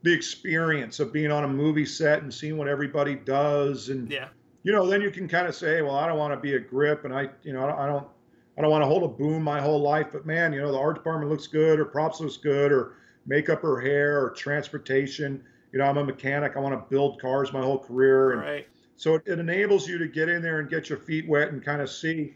the 0.03 0.13
experience 0.13 0.99
of 0.99 1.13
being 1.13 1.31
on 1.31 1.43
a 1.43 1.47
movie 1.47 1.85
set 1.85 2.23
and 2.23 2.33
seeing 2.33 2.57
what 2.57 2.67
everybody 2.67 3.15
does, 3.15 3.89
and 3.89 4.09
Yeah, 4.11 4.29
you 4.63 4.71
know, 4.71 4.87
then 4.87 5.01
you 5.01 5.11
can 5.11 5.27
kind 5.27 5.47
of 5.47 5.55
say, 5.55 5.81
well, 5.81 5.95
I 5.95 6.07
don't 6.07 6.17
want 6.17 6.33
to 6.33 6.39
be 6.39 6.55
a 6.55 6.59
grip, 6.59 7.05
and 7.05 7.13
I, 7.13 7.29
you 7.43 7.53
know, 7.53 7.65
I 7.69 7.85
don't, 7.87 8.07
I 8.57 8.61
don't 8.61 8.71
want 8.71 8.81
to 8.83 8.87
hold 8.87 9.03
a 9.03 9.07
boom 9.07 9.43
my 9.43 9.61
whole 9.61 9.81
life, 9.81 10.07
but 10.11 10.25
man, 10.25 10.53
you 10.53 10.61
know, 10.61 10.71
the 10.71 10.77
art 10.79 10.95
department 10.95 11.29
looks 11.31 11.47
good, 11.47 11.79
or 11.79 11.85
props 11.85 12.19
looks 12.19 12.37
good, 12.37 12.71
or 12.71 12.95
makeup 13.25 13.63
or 13.63 13.79
hair, 13.79 14.23
or 14.23 14.31
transportation. 14.31 15.43
You 15.71 15.79
know, 15.79 15.85
I'm 15.85 15.97
a 15.97 16.03
mechanic. 16.03 16.53
I 16.55 16.59
want 16.59 16.75
to 16.75 16.89
build 16.93 17.21
cars 17.21 17.53
my 17.53 17.61
whole 17.61 17.79
career, 17.79 18.31
and 18.31 18.41
right. 18.41 18.67
so 18.95 19.15
it, 19.15 19.23
it 19.25 19.39
enables 19.39 19.87
you 19.87 19.97
to 19.97 20.07
get 20.07 20.27
in 20.29 20.41
there 20.41 20.59
and 20.59 20.69
get 20.69 20.89
your 20.89 20.97
feet 20.99 21.27
wet 21.27 21.49
and 21.49 21.63
kind 21.63 21.81
of 21.81 21.89
see. 21.89 22.35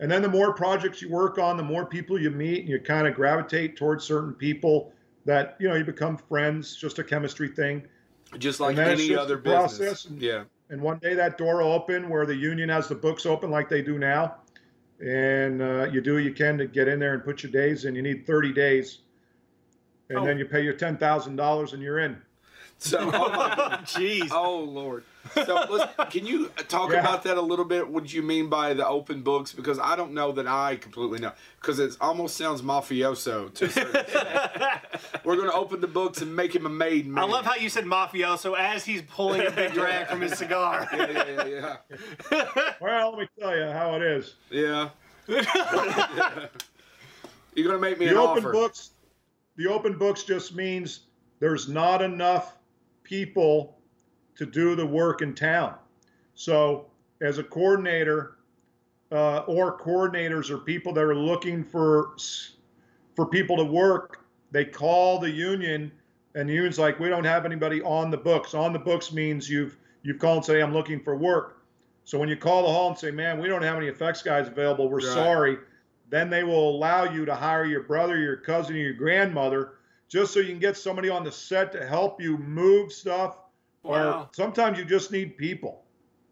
And 0.00 0.10
then 0.10 0.22
the 0.22 0.28
more 0.28 0.52
projects 0.52 1.02
you 1.02 1.10
work 1.10 1.38
on, 1.38 1.56
the 1.56 1.62
more 1.62 1.84
people 1.86 2.20
you 2.20 2.30
meet, 2.30 2.60
and 2.60 2.68
you 2.68 2.78
kind 2.78 3.06
of 3.08 3.14
gravitate 3.14 3.76
towards 3.76 4.04
certain 4.04 4.32
people 4.34 4.92
that 5.24 5.56
you 5.58 5.68
know 5.68 5.74
you 5.74 5.84
become 5.84 6.16
friends. 6.16 6.76
Just 6.76 6.98
a 6.98 7.04
chemistry 7.04 7.48
thing. 7.48 7.82
Just 8.38 8.60
like 8.60 8.70
And 8.70 8.78
then 8.78 8.90
it's 8.90 9.00
any 9.00 9.08
just 9.10 9.20
other 9.20 9.38
business. 9.38 9.78
process 9.78 10.04
and- 10.04 10.20
Yeah. 10.20 10.44
And 10.70 10.82
one 10.82 10.98
day 10.98 11.14
that 11.14 11.38
door 11.38 11.62
will 11.62 11.72
open 11.72 12.10
where 12.10 12.26
the 12.26 12.36
union 12.36 12.68
has 12.68 12.88
the 12.88 12.94
books 12.94 13.24
open 13.24 13.50
like 13.50 13.70
they 13.70 13.80
do 13.80 13.98
now, 13.98 14.36
and 15.00 15.62
uh, 15.62 15.84
you 15.90 16.02
do 16.02 16.14
what 16.14 16.24
you 16.24 16.34
can 16.34 16.58
to 16.58 16.66
get 16.66 16.88
in 16.88 16.98
there 16.98 17.14
and 17.14 17.24
put 17.24 17.42
your 17.42 17.50
days 17.50 17.86
in. 17.86 17.94
You 17.94 18.02
need 18.02 18.26
30 18.26 18.52
days, 18.52 18.98
and 20.08 20.18
Oh. 20.18 20.24
then 20.24 20.38
you 20.38 20.44
pay 20.44 20.62
your 20.62 20.74
ten 20.74 20.96
thousand 20.96 21.36
dollars 21.36 21.72
and 21.72 21.82
you're 21.82 21.98
in. 21.98 22.20
So, 22.80 22.98
oh 23.12 23.28
my 23.30 23.54
goodness. 23.56 23.92
Jeez. 23.96 24.28
Oh 24.30 24.60
Lord! 24.60 25.02
So 25.44 25.64
let's, 25.68 25.92
can 26.12 26.24
you 26.24 26.48
talk 26.68 26.92
Yeah. 26.92 27.00
about 27.00 27.24
that 27.24 27.36
a 27.36 27.40
little 27.42 27.64
bit? 27.64 27.88
What 27.88 28.06
do 28.06 28.14
you 28.16 28.22
mean 28.22 28.48
by 28.48 28.72
the 28.72 28.86
open 28.86 29.22
books? 29.22 29.52
Because 29.52 29.80
I 29.80 29.96
don't 29.96 30.12
know 30.14 30.30
that 30.32 30.46
I 30.46 30.76
completely 30.76 31.18
know. 31.18 31.32
Because 31.60 31.80
it 31.80 31.96
almost 32.00 32.36
sounds 32.36 32.62
mafioso. 32.62 33.52
To 33.54 33.64
a. 33.66 34.80
We're 35.24 35.34
going 35.36 35.50
to 35.50 35.56
open 35.56 35.80
the 35.80 35.88
books 35.88 36.22
and 36.22 36.34
make 36.36 36.54
him 36.54 36.66
a 36.66 36.70
made 36.70 37.06
man. 37.08 37.24
I 37.24 37.26
love 37.26 37.44
how 37.44 37.56
you 37.56 37.68
said 37.68 37.84
mafioso 37.84 38.56
as 38.56 38.84
he's 38.84 39.02
pulling 39.02 39.44
a 39.44 39.50
big 39.50 39.72
drag 39.74 40.06
from 40.06 40.20
his 40.20 40.38
cigar. 40.38 40.88
Yeah, 40.92 41.10
yeah, 41.10 41.46
yeah, 41.46 41.76
yeah. 42.30 42.72
Well, 42.80 43.10
let 43.10 43.18
me 43.18 43.28
tell 43.40 43.56
you 43.56 43.64
how 43.72 43.96
it 43.96 44.02
is. 44.02 44.36
Yeah. 44.50 44.90
You're 47.54 47.66
going 47.66 47.76
to 47.76 47.78
make 47.78 47.98
me 47.98 48.06
the 48.06 48.12
an 48.12 48.18
open 48.18 48.44
offer. 48.44 48.52
books 48.52 48.90
the 49.58 49.66
open 49.66 49.98
books 49.98 50.22
just 50.22 50.54
means 50.54 51.00
there's 51.40 51.68
not 51.68 52.00
enough 52.00 52.56
people 53.02 53.76
to 54.36 54.46
do 54.46 54.74
the 54.74 54.86
work 54.86 55.20
in 55.20 55.34
town. 55.34 55.74
So 56.34 56.86
as 57.20 57.38
a 57.38 57.42
coordinator 57.42 58.36
uh, 59.10 59.38
or 59.40 59.76
coordinators 59.78 60.48
or 60.48 60.58
people 60.58 60.92
that 60.94 61.02
are 61.02 61.14
looking 61.14 61.64
for 61.64 62.14
for 63.16 63.26
people 63.26 63.56
to 63.56 63.64
work 63.64 64.24
they 64.52 64.64
call 64.64 65.18
the 65.18 65.28
union 65.30 65.90
and 66.34 66.48
the 66.48 66.52
union's 66.54 66.78
like 66.78 67.00
we 67.00 67.08
don't 67.08 67.24
have 67.24 67.44
anybody 67.44 67.82
on 67.82 68.10
the 68.10 68.16
books. 68.16 68.54
On 68.54 68.72
the 68.72 68.78
books 68.78 69.12
means 69.12 69.50
you've 69.50 69.76
you've 70.02 70.18
called 70.20 70.36
and 70.38 70.44
say 70.44 70.60
i'm 70.60 70.72
looking 70.72 71.00
for 71.00 71.16
work. 71.16 71.62
So 72.04 72.18
when 72.18 72.28
you 72.28 72.36
call 72.36 72.62
the 72.62 72.68
hall 72.68 72.90
and 72.90 72.98
say 72.98 73.10
man 73.10 73.40
we 73.40 73.48
don't 73.48 73.62
have 73.62 73.76
any 73.76 73.88
effects 73.88 74.22
guys 74.22 74.46
available 74.46 74.88
we're 74.88 74.98
Right. 74.98 75.14
sorry 75.14 75.58
then 76.10 76.30
they 76.30 76.44
will 76.44 76.70
allow 76.70 77.04
you 77.04 77.24
to 77.24 77.34
hire 77.34 77.64
your 77.64 77.82
brother, 77.82 78.16
your 78.16 78.36
cousin, 78.36 78.76
or 78.76 78.78
your 78.78 78.94
grandmother, 78.94 79.74
just 80.08 80.32
so 80.32 80.40
you 80.40 80.48
can 80.48 80.58
get 80.58 80.76
somebody 80.76 81.08
on 81.08 81.24
the 81.24 81.32
set 81.32 81.72
to 81.72 81.86
help 81.86 82.20
you 82.20 82.38
move 82.38 82.92
stuff. 82.92 83.38
Or 83.82 84.28
sometimes 84.32 84.78
you 84.78 84.84
just 84.84 85.12
need 85.12 85.36
people. 85.36 85.84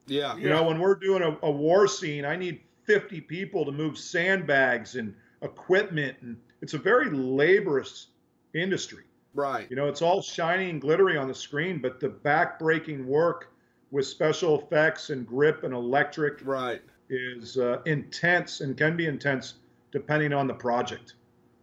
Yeah. 0.07 0.37
You 0.37 0.49
know, 0.49 0.65
when 0.65 0.79
we're 0.79 0.95
doing 0.95 1.23
a, 1.23 1.37
a 1.43 1.51
war 1.51 1.87
scene, 1.87 2.25
I 2.25 2.37
need 2.37 2.61
50 2.85 3.21
people 3.23 3.65
to 3.65 3.73
move 3.73 3.99
sandbags 3.99 4.97
and 4.97 5.15
equipment. 5.43 6.17
And 6.21 6.37
it's 6.61 6.75
a 6.75 6.79
very 6.79 7.11
laborious 7.11 8.09
industry. 8.55 9.05
Right. 9.35 9.69
You 9.69 9.77
know, 9.77 9.89
it's 9.89 10.03
all 10.03 10.23
shiny 10.23 10.71
and 10.71 10.81
glittery 10.81 11.19
on 11.19 11.29
the 11.29 11.35
screen, 11.35 11.79
but 11.81 12.01
the 12.01 12.09
back-breaking 12.09 13.07
work 13.07 13.53
with 13.91 14.07
special 14.07 14.61
effects 14.61 15.11
and 15.11 15.27
grip 15.27 15.63
and 15.63 15.75
electric 15.75 16.45
Right. 16.45 16.83
is 17.11 17.59
uh, 17.59 17.83
intense 17.85 18.61
and 18.61 18.77
can 18.77 18.97
be 18.97 19.07
intense 19.07 19.55
depending 19.97 20.35
on 20.35 20.47
the 20.47 20.53
project. 20.53 21.15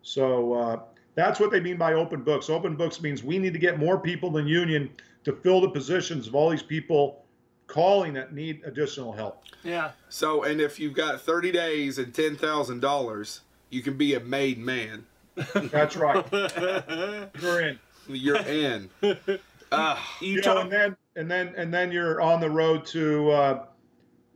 So 0.01 0.53
uh, 0.53 0.79
that's 1.13 1.39
what 1.39 1.51
they 1.51 1.59
mean 1.59 1.77
by 1.77 1.93
open 1.93 2.23
books. 2.23 2.49
Open 2.49 2.75
books 2.75 2.99
means 2.99 3.23
we 3.23 3.37
need 3.37 3.53
to 3.53 3.59
get 3.59 3.77
more 3.77 3.99
people 3.99 4.31
than 4.31 4.47
union 4.47 4.89
to 5.23 5.33
fill 5.33 5.61
the 5.61 5.69
positions 5.69 6.25
of 6.25 6.33
all 6.33 6.49
these 6.49 6.63
people 6.63 7.25
calling 7.67 8.11
that 8.13 8.33
need 8.33 8.61
additional 8.65 9.11
help. 9.13 9.43
Yeah. 9.63 9.91
So, 10.09 10.45
and 10.45 10.59
if 10.59 10.79
you've 10.79 10.95
got 10.95 11.21
30 11.21 11.51
days 11.51 11.99
and 11.99 12.11
$10,000, 12.11 13.39
You 13.69 13.81
can 13.83 13.97
be 13.97 14.15
a 14.15 14.19
made 14.19 14.57
man. 14.57 15.05
That's 15.53 15.95
right. 15.95 16.25
You're 17.39 17.61
in. 17.61 17.79
You're 18.07 18.37
in. 18.37 18.89
Ah, 19.75 20.17
you 20.21 20.33
You 20.33 20.41
know, 20.41 20.57
and 20.59 20.71
then 20.71 20.97
and 21.15 21.31
then 21.31 21.53
and 21.57 21.73
then 21.73 21.91
you're 21.91 22.21
on 22.21 22.39
the 22.39 22.49
road 22.49 22.85
to 22.87 23.31
uh, 23.31 23.65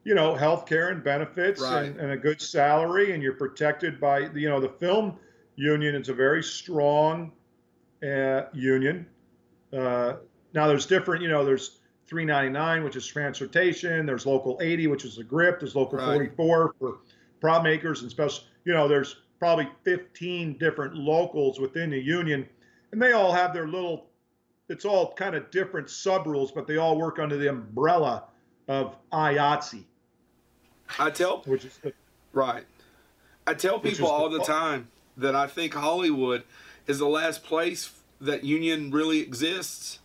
you 0.08 0.16
know 0.16 0.34
health 0.34 0.66
care 0.66 0.88
and 0.90 1.04
benefits 1.04 1.62
Right. 1.62 1.84
and, 1.84 2.00
and 2.00 2.12
a 2.12 2.18
good 2.18 2.42
salary, 2.42 3.12
and 3.14 3.22
you're 3.22 3.34
protected 3.34 4.00
by 4.00 4.20
you 4.34 4.48
know 4.48 4.62
the 4.62 4.70
film 4.70 5.18
union 5.58 5.96
is 5.96 6.08
a 6.08 6.14
very 6.14 6.42
strong 6.42 7.34
uh, 8.02 8.44
union. 8.54 9.06
Uh, 9.74 10.14
now 10.54 10.66
there's 10.68 10.86
different, 10.86 11.22
you 11.24 11.28
know, 11.30 11.44
there's 11.44 11.80
399, 12.06 12.84
which 12.84 12.96
is 12.96 13.06
transportation. 13.06 14.06
There's 14.06 14.26
local 14.26 14.58
80, 14.62 14.88
which 14.88 15.04
is 15.04 15.18
the 15.18 15.24
grip. 15.24 15.60
There's 15.60 15.76
local 15.76 15.98
Right. 15.98 16.32
44 16.36 16.76
for 16.80 17.00
prop 17.42 17.64
makers 17.64 18.04
and 18.04 18.10
special. 18.12 18.46
You 18.66 18.74
know, 18.74 18.88
there's 18.88 19.18
probably 19.40 19.68
15 19.84 20.58
different 20.58 20.96
locals 20.96 21.60
within 21.60 21.90
the 21.90 22.00
union, 22.00 22.48
and 22.94 23.02
they 23.02 23.12
all 23.12 23.34
have 23.34 23.54
their 23.54 23.68
little. 23.68 24.06
It's 24.70 24.86
all 24.86 25.14
kind 25.16 25.36
of 25.36 25.50
different 25.52 25.90
sub 25.90 26.28
rules, 26.28 26.52
but 26.52 26.66
they 26.68 26.78
all 26.78 26.98
work 26.98 27.20
under 27.20 27.36
the 27.38 27.50
umbrella 27.50 28.26
of 28.68 28.96
IATSE, 29.12 29.84
I 31.00 31.10
tell 31.10 31.42
which 31.46 31.66
is 31.66 31.78
the 31.78 31.94
right. 32.34 32.66
I 33.46 33.54
tell 33.54 33.80
people 33.80 33.92
is 33.92 33.98
the 34.00 34.06
all 34.06 34.30
the 34.30 34.44
time 34.44 34.90
that 35.16 35.36
I 35.36 35.48
think 35.48 35.74
Hollywood 35.74 36.44
is 36.86 37.00
the 37.00 37.08
last 37.08 37.44
place 37.44 37.92
that 38.22 38.44
union 38.44 38.92
really 38.92 39.20
exists. 39.20 40.00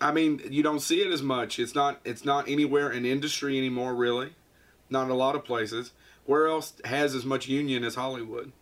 I 0.00 0.12
mean, 0.12 0.40
you 0.50 0.62
don't 0.62 0.80
see 0.80 1.00
it 1.00 1.12
as 1.12 1.22
much. 1.22 1.58
It's 1.58 1.74
not. 1.74 2.00
It's 2.04 2.24
not 2.24 2.48
anywhere 2.48 2.90
in 2.90 3.06
industry 3.06 3.56
anymore, 3.56 3.94
really. 3.94 4.34
Not 4.90 5.10
a 5.10 5.14
lot 5.14 5.36
of 5.36 5.44
places. 5.44 5.92
Where 6.24 6.46
else 6.46 6.74
has 6.84 7.14
as 7.14 7.24
much 7.24 7.48
union 7.48 7.84
as 7.84 7.94
Hollywood? 7.94 8.52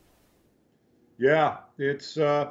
Yeah, 1.19 1.59
it's 1.79 2.17
uh, 2.17 2.51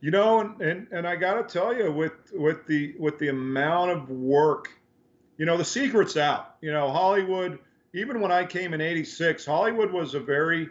you 0.00 0.10
know, 0.10 0.40
and, 0.40 0.60
and 0.60 0.88
and 0.92 1.06
I 1.06 1.16
got 1.16 1.34
to 1.34 1.52
tell 1.52 1.74
you, 1.74 1.92
with 1.92 2.12
with 2.32 2.66
the 2.66 2.94
with 2.98 3.18
the 3.18 3.28
amount 3.28 3.90
of 3.90 4.10
work, 4.10 4.77
you 5.38 5.46
know, 5.46 5.56
the 5.56 5.64
secret's 5.64 6.16
out. 6.16 6.56
You 6.60 6.72
know, 6.72 6.90
Hollywood. 6.90 7.58
Even 7.94 8.20
when 8.20 8.30
I 8.30 8.44
came 8.44 8.74
in 8.74 8.80
'86, 8.82 9.46
Hollywood 9.46 9.90
was 9.90 10.14
a 10.14 10.20
very, 10.20 10.68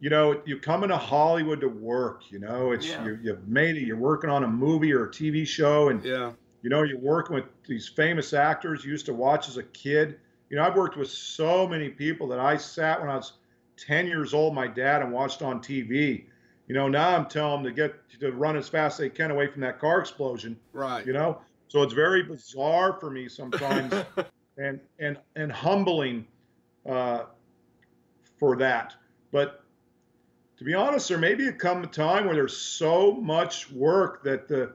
you 0.00 0.08
know, 0.08 0.40
you 0.46 0.58
come 0.58 0.82
into 0.82 0.96
Hollywood 0.96 1.60
to 1.60 1.68
work. 1.68 2.22
You 2.30 2.38
know, 2.38 2.72
it's 2.72 2.86
Yeah. 2.86 3.04
you, 3.04 3.18
you've 3.22 3.46
made 3.46 3.76
it. 3.76 3.82
You're 3.82 3.96
working 3.98 4.30
on 4.30 4.44
a 4.44 4.48
movie 4.48 4.92
or 4.92 5.04
a 5.04 5.10
TV 5.10 5.46
show, 5.46 5.90
and 5.90 6.02
Yeah. 6.02 6.32
you 6.62 6.70
know, 6.70 6.82
you're 6.82 6.98
working 6.98 7.34
with 7.36 7.44
these 7.68 7.86
famous 7.88 8.32
actors 8.32 8.84
you 8.84 8.90
used 8.90 9.06
to 9.06 9.14
watch 9.14 9.48
as 9.48 9.58
a 9.58 9.62
kid. 9.62 10.18
You 10.48 10.56
know, 10.56 10.64
I've 10.64 10.76
worked 10.76 10.96
with 10.96 11.10
so 11.10 11.66
many 11.68 11.90
people 11.90 12.26
that 12.28 12.38
I 12.38 12.56
sat 12.56 13.00
when 13.00 13.10
I 13.10 13.16
was 13.16 13.34
10 13.76 14.06
years 14.06 14.32
old, 14.32 14.54
my 14.54 14.66
dad, 14.66 15.02
and 15.02 15.12
watched 15.12 15.42
on 15.42 15.60
TV. 15.60 16.24
You 16.68 16.74
know, 16.74 16.88
now 16.88 17.14
I'm 17.14 17.26
telling 17.26 17.62
them 17.64 17.74
to 17.74 17.76
get 17.76 18.20
to 18.20 18.32
run 18.32 18.56
as 18.56 18.68
fast 18.68 18.94
as 18.94 18.98
they 19.00 19.10
can 19.10 19.30
away 19.30 19.46
from 19.48 19.60
that 19.62 19.78
car 19.78 20.00
explosion. 20.00 20.58
Right. 20.72 21.04
You 21.04 21.12
know, 21.12 21.38
so 21.68 21.82
it's 21.82 21.94
very 21.94 22.22
bizarre 22.22 22.98
for 23.00 23.10
me 23.10 23.28
sometimes, 23.28 23.92
and 24.58 24.80
and 24.98 25.18
and 25.36 25.50
humbling 25.50 26.26
uh, 26.88 27.24
for 28.38 28.56
that. 28.56 28.94
But 29.32 29.64
to 30.58 30.64
be 30.64 30.74
honest, 30.74 31.08
there 31.08 31.18
may 31.18 31.34
be 31.34 31.50
come 31.52 31.82
a 31.82 31.86
time 31.86 32.26
where 32.26 32.34
there's 32.34 32.56
so 32.56 33.12
much 33.12 33.70
work 33.70 34.22
that 34.24 34.48
the 34.48 34.72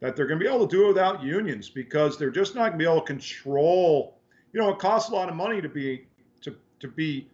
that 0.00 0.14
they're 0.14 0.26
going 0.26 0.38
to 0.38 0.44
be 0.44 0.48
able 0.48 0.66
to 0.66 0.76
do 0.76 0.86
without 0.86 1.22
unions 1.22 1.68
because 1.68 2.18
they're 2.18 2.30
just 2.30 2.54
not 2.54 2.68
going 2.68 2.72
to 2.72 2.78
be 2.78 2.84
able 2.84 3.00
to 3.00 3.06
control. 3.06 4.18
You 4.52 4.60
know, 4.60 4.70
it 4.70 4.78
costs 4.78 5.10
a 5.10 5.14
lot 5.14 5.28
of 5.28 5.34
money 5.34 5.60
to 5.60 5.68
be 5.68 6.06
to 6.42 6.56
to 6.80 6.88
be 6.88 7.28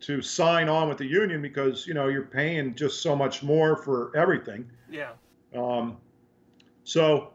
to 0.00 0.22
sign 0.22 0.68
on 0.68 0.88
with 0.88 0.98
the 0.98 1.06
union 1.06 1.42
because 1.42 1.86
you 1.86 1.94
know 1.94 2.08
you're 2.08 2.22
paying 2.22 2.74
just 2.74 3.02
so 3.02 3.14
much 3.14 3.42
more 3.42 3.76
for 3.76 4.16
everything. 4.16 4.68
yeah. 4.90 5.12
Um, 5.54 5.96
so 6.84 7.32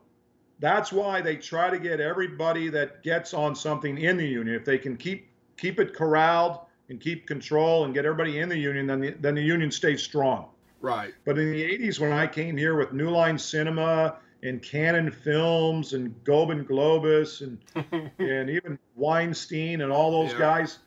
that's 0.64 0.94
why 0.94 1.20
they 1.20 1.36
try 1.36 1.70
to 1.70 1.78
get 1.78 2.00
everybody 2.00 2.70
that 2.70 3.04
gets 3.04 3.34
on 3.34 3.54
something 3.54 3.98
in 3.98 4.16
the 4.16 4.26
union. 4.26 4.56
If 4.56 4.64
they 4.64 4.78
can 4.78 4.96
keep 4.96 5.28
keep 5.58 5.78
it 5.78 5.94
corralled 5.94 6.60
and 6.88 7.02
keep 7.02 7.28
control 7.28 7.84
and 7.84 7.94
get 7.94 8.06
everybody 8.06 8.40
in 8.40 8.48
the 8.48 8.58
union, 8.58 8.88
then 8.88 9.02
the, 9.02 9.12
then 9.20 9.36
the 9.36 9.42
union 9.42 9.70
stays 9.72 10.02
strong. 10.02 10.46
Right. 10.80 11.14
But 11.26 11.38
in 11.38 11.52
the 11.52 11.62
80s, 11.62 12.00
when 12.00 12.14
I 12.14 12.28
came 12.28 12.56
here 12.56 12.78
with 12.78 12.94
New 12.94 13.10
Line 13.10 13.38
Cinema 13.38 14.16
and 14.42 14.62
Cannon 14.62 15.12
Films 15.12 15.92
and 15.92 16.16
Golan 16.24 16.64
Globus 16.64 17.42
and 17.42 17.58
and 18.20 18.50
even 18.50 18.80
Weinstein 18.96 19.82
and 19.82 19.92
all 19.92 20.12
those 20.12 20.32
Yeah. 20.32 20.40
guys, 20.40 20.80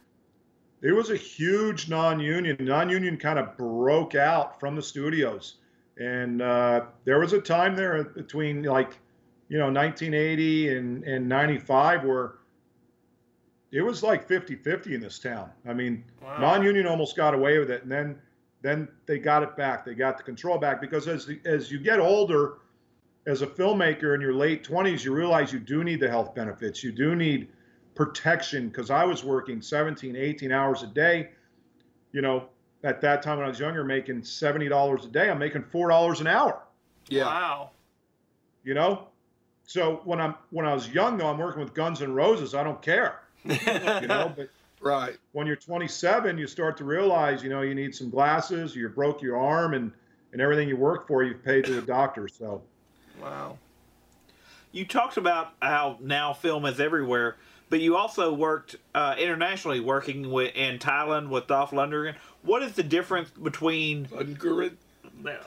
there 0.81 0.95
was 0.95 1.11
a 1.11 1.17
huge 1.17 1.91
non-union. 1.91 2.57
Non-union 2.61 3.19
kind 3.19 3.39
of 3.39 3.59
broke 3.59 4.15
out 4.15 4.59
from 4.59 4.75
the 4.75 4.83
studios, 4.83 5.57
and 5.99 6.41
uh, 6.41 6.87
there 7.05 7.19
was 7.21 7.35
a 7.35 7.43
time 7.43 7.77
there 7.77 8.03
between 8.05 8.63
like, 8.63 8.97
you 9.49 9.59
know, 9.59 9.67
1980 9.71 10.77
and 10.77 11.05
and 11.05 11.29
95 11.29 12.05
were, 12.05 12.39
it 13.73 13.83
was 13.83 14.03
like 14.03 14.29
50-50 14.29 14.93
in 14.95 15.01
this 15.01 15.19
town. 15.19 15.51
I 15.69 15.73
mean, 15.75 16.05
Wow. 16.23 16.39
non-union 16.41 16.87
almost 16.87 17.17
got 17.17 17.35
away 17.35 17.59
with 17.59 17.71
it, 17.71 17.83
and 17.83 17.91
then 17.91 18.19
then 18.63 18.89
they 19.07 19.19
got 19.19 19.43
it 19.43 19.57
back. 19.57 19.85
They 19.85 19.95
got 19.95 20.17
the 20.17 20.25
control 20.25 20.59
back 20.59 20.81
because 20.81 21.07
as 21.07 21.27
the, 21.27 21.39
as 21.45 21.71
you 21.71 21.79
get 21.79 22.01
older, 22.01 22.55
as 23.27 23.43
a 23.43 23.47
filmmaker 23.47 24.15
in 24.15 24.21
your 24.21 24.33
late 24.35 24.65
20s, 24.65 25.05
you 25.05 25.13
realize 25.15 25.53
you 25.53 25.61
do 25.61 25.85
need 25.85 26.01
the 26.01 26.09
health 26.09 26.35
benefits. 26.35 26.83
You 26.83 26.91
do 26.91 27.15
need 27.15 27.49
protection 27.95 28.69
because 28.69 28.91
I 28.91 29.05
was 29.05 29.23
working 29.23 29.61
17, 29.61 30.17
18 30.17 30.51
hours 30.53 30.83
a 30.83 30.87
day. 30.89 31.31
You 32.13 32.23
know, 32.23 32.49
at 32.83 33.01
that 33.03 33.23
time 33.23 33.37
when 33.39 33.47
I 33.47 33.49
was 33.51 33.61
younger, 33.61 33.85
making 33.85 34.23
$70 34.23 35.05
a 35.05 35.09
day, 35.09 35.29
I'm 35.31 35.39
making 35.39 35.63
$4 35.63 36.21
an 36.21 36.27
hour, 36.27 36.63
Yeah. 37.09 37.25
Wow. 37.27 37.71
you 38.65 38.75
know? 38.75 39.09
So 39.67 40.01
when 40.05 40.21
I'm 40.21 40.35
when 40.51 40.65
I 40.65 40.73
was 40.73 40.89
young 40.89 41.19
though, 41.19 41.29
I'm 41.29 41.39
working 41.39 41.61
with 41.61 41.75
Guns 41.75 42.01
N' 42.01 42.15
Roses. 42.15 42.55
I 42.55 42.63
don't 42.63 42.81
care, 42.81 43.21
you 43.45 44.07
know, 44.07 44.33
but 44.35 44.49
Right. 44.81 45.17
when 45.33 45.47
you're 45.47 45.57
27, 45.57 46.39
you 46.39 46.47
start 46.47 46.77
to 46.77 46.85
realize, 46.85 47.43
you 47.43 47.49
know, 47.49 47.63
you 47.63 47.75
need 47.75 47.95
some 47.95 48.11
glasses, 48.11 48.77
you 48.77 48.89
broke 48.89 49.21
your 49.23 49.39
arm, 49.39 49.75
and 49.75 49.93
and 50.33 50.41
everything 50.41 50.69
you 50.69 50.77
work 50.77 51.07
for, 51.09 51.23
you've 51.23 51.45
paid 51.45 51.65
to 51.65 51.79
a 51.79 51.83
doctor. 51.83 52.29
So 52.29 52.63
wow. 53.21 53.59
you 54.71 54.85
talked 54.85 55.17
about 55.17 55.55
how 55.63 55.99
now 56.01 56.33
film 56.35 56.67
is 56.67 56.79
everywhere, 56.79 57.37
but 57.71 57.81
you 57.81 57.97
also 57.97 58.33
worked 58.33 58.77
uh, 58.95 59.15
internationally, 59.19 59.81
working 59.81 60.31
with 60.31 60.55
in 60.55 60.79
Thailand 60.79 61.31
with 61.31 61.47
Dolph 61.47 61.71
Lundgren. 61.71 62.15
What 62.43 62.63
is 62.63 62.73
the 62.73 62.83
difference 62.83 63.31
between 63.31 64.07
Lundgren. 64.07 64.77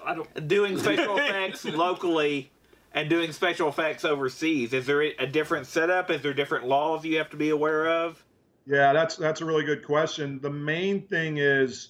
I 0.03 0.15
don't. 0.15 0.47
doing 0.47 0.77
special 0.79 1.17
effects 1.19 1.63
locally 1.63 2.51
and 2.93 3.09
doing 3.09 3.31
special 3.31 3.69
effects 3.69 4.05
overseas? 4.05 4.73
Is 4.73 4.85
there 4.85 5.01
a 5.01 5.27
different 5.27 5.67
setup? 5.67 6.09
Is 6.09 6.21
there 6.21 6.33
different 6.33 6.67
laws 6.67 7.05
you 7.05 7.17
have 7.17 7.29
to 7.31 7.37
be 7.37 7.49
aware 7.49 7.87
of? 7.87 8.23
yeah, 8.69 8.93
that's 8.93 9.15
that's 9.15 9.41
a 9.41 9.45
really 9.45 9.63
good 9.63 9.83
question. 9.83 10.39
The 10.41 10.49
main 10.51 11.01
thing 11.07 11.37
is 11.37 11.89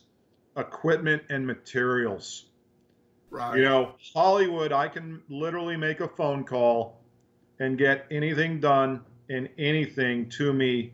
equipment 0.55 1.23
and 1.29 1.45
materials. 1.45 2.45
Right. 3.29 3.57
You 3.57 3.63
know, 3.63 3.95
Hollywood, 4.15 4.71
I 4.71 4.87
can 4.87 5.21
literally 5.29 5.75
make 5.75 5.99
a 5.99 6.07
phone 6.07 6.45
call 6.45 7.01
and 7.59 7.77
get 7.77 8.07
anything 8.09 8.61
done 8.61 9.01
and 9.29 9.49
anything 9.57 10.29
to 10.29 10.53
me, 10.53 10.93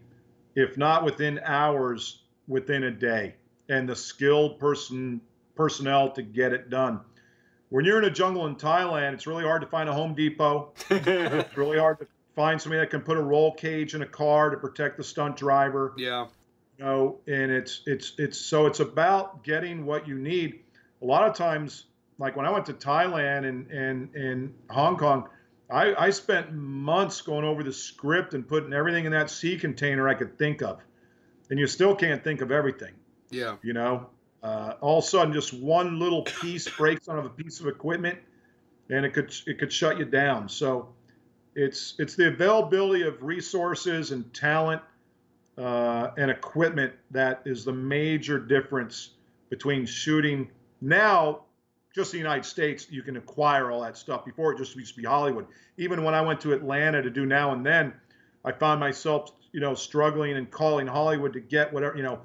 if 0.56 0.76
not 0.76 1.06
within 1.06 1.40
hours, 1.46 2.24
within 2.48 2.86
a 2.86 2.92
day, 2.92 3.36
and 3.70 3.88
the 3.88 3.96
skilled 3.96 4.60
person 4.60 5.22
personnel 5.56 6.12
to 6.14 6.24
get 6.24 6.52
it 6.52 6.72
done. 6.72 7.00
When 7.70 7.84
you're 7.86 7.98
in 7.98 8.06
a 8.06 8.10
jungle 8.12 8.46
in 8.48 8.56
Thailand, 8.56 9.14
it's 9.14 9.28
really 9.28 9.44
hard 9.44 9.62
to 9.62 9.68
find 9.68 9.90
a 9.90 9.94
Home 9.94 10.14
Depot. 10.14 10.72
It's 10.90 11.58
really 11.58 11.80
hard 11.80 12.00
to 12.00 12.08
find 12.36 12.62
somebody 12.62 12.80
that 12.82 12.90
can 12.90 13.02
put 13.02 13.18
a 13.18 13.22
roll 13.22 13.54
cage 13.54 13.96
in 13.96 14.02
a 14.02 14.06
car 14.06 14.50
to 14.50 14.58
protect 14.58 14.98
the 14.98 15.04
stunt 15.04 15.38
driver 15.38 15.94
yeah. 15.98 16.28
you 16.78 16.84
know 16.84 17.18
and 17.28 17.50
it's 17.50 17.82
it's 17.86 18.12
it's 18.18 18.38
so 18.38 18.66
it's 18.66 18.82
about 18.82 19.42
getting 19.44 19.86
what 19.86 20.06
you 20.06 20.18
need 20.18 20.60
a 21.02 21.06
lot 21.06 21.26
of 21.28 21.34
times 21.34 21.86
like 22.20 22.36
when 22.36 22.46
i 22.46 22.50
went 22.50 22.66
to 22.66 22.74
thailand 22.74 23.48
and 23.48 23.72
and 23.72 24.14
and 24.16 24.54
hong 24.70 24.98
kong 24.98 25.30
i 25.72 25.96
i 25.96 26.10
spent 26.10 26.52
months 26.52 27.22
going 27.22 27.46
over 27.46 27.64
the 27.64 27.72
script 27.72 28.34
and 28.34 28.46
putting 28.46 28.74
everything 28.74 29.06
in 29.06 29.14
that 29.14 29.30
sea 29.30 29.58
container 29.58 30.10
i 30.10 30.14
could 30.14 30.38
think 30.38 30.62
of 30.62 30.82
and 31.50 31.58
you 31.58 31.68
still 31.68 31.96
can't 31.96 32.22
think 32.22 32.42
of 32.42 32.52
everything 32.52 32.92
Yeah. 33.32 33.56
you 33.64 33.72
know 33.72 34.10
uh, 34.46 34.76
all 34.80 35.00
of 35.00 35.04
a 35.04 35.08
sudden 35.08 35.34
just 35.34 35.54
one 35.54 35.98
little 36.00 36.22
piece 36.22 36.70
breaks 36.70 37.08
on 37.08 37.18
a 37.18 37.30
piece 37.30 37.60
of 37.60 37.66
equipment 37.68 38.20
and 38.92 39.04
it 39.04 39.12
could 39.12 39.34
it 39.48 39.58
could 39.58 39.74
shut 39.74 39.98
you 39.98 40.06
down. 40.06 40.48
So 40.48 40.90
it's 41.56 41.96
it's 41.98 42.16
the 42.16 42.28
availability 42.28 43.02
of 43.02 43.24
resources 43.24 44.12
and 44.12 44.32
talent 44.36 44.84
uh, 45.58 46.12
and 46.18 46.30
equipment 46.30 46.94
that 47.10 47.42
is 47.46 47.66
the 47.66 47.74
major 47.74 48.38
difference 48.38 49.12
between 49.50 49.86
shooting. 49.86 50.50
Now 50.80 51.42
just 51.96 52.12
the 52.12 52.18
united 52.18 52.46
states 52.46 52.88
you 52.92 53.02
can 53.02 53.18
acquire 53.18 53.72
all 53.72 53.82
that 53.82 53.98
stuff. 53.98 54.26
Before 54.26 54.52
it 54.54 54.60
just 54.60 54.76
used 54.76 54.94
to 54.96 55.02
be 55.02 55.08
hollywood. 55.08 55.48
Even 55.78 56.04
when 56.04 56.14
i 56.14 56.22
went 56.22 56.40
to 56.42 56.54
atlanta 56.54 57.02
to 57.02 57.10
do 57.10 57.26
now 57.26 57.54
and 57.54 57.66
then 57.66 57.94
i 58.44 58.52
found 58.52 58.80
myself 58.80 59.32
you 59.54 59.60
know 59.60 59.74
struggling 59.74 60.36
and 60.38 60.52
calling 60.52 60.86
hollywood 60.88 61.34
to 61.34 61.40
get 61.40 61.74
whatever 61.74 61.96
you 61.98 62.04
know 62.04 62.20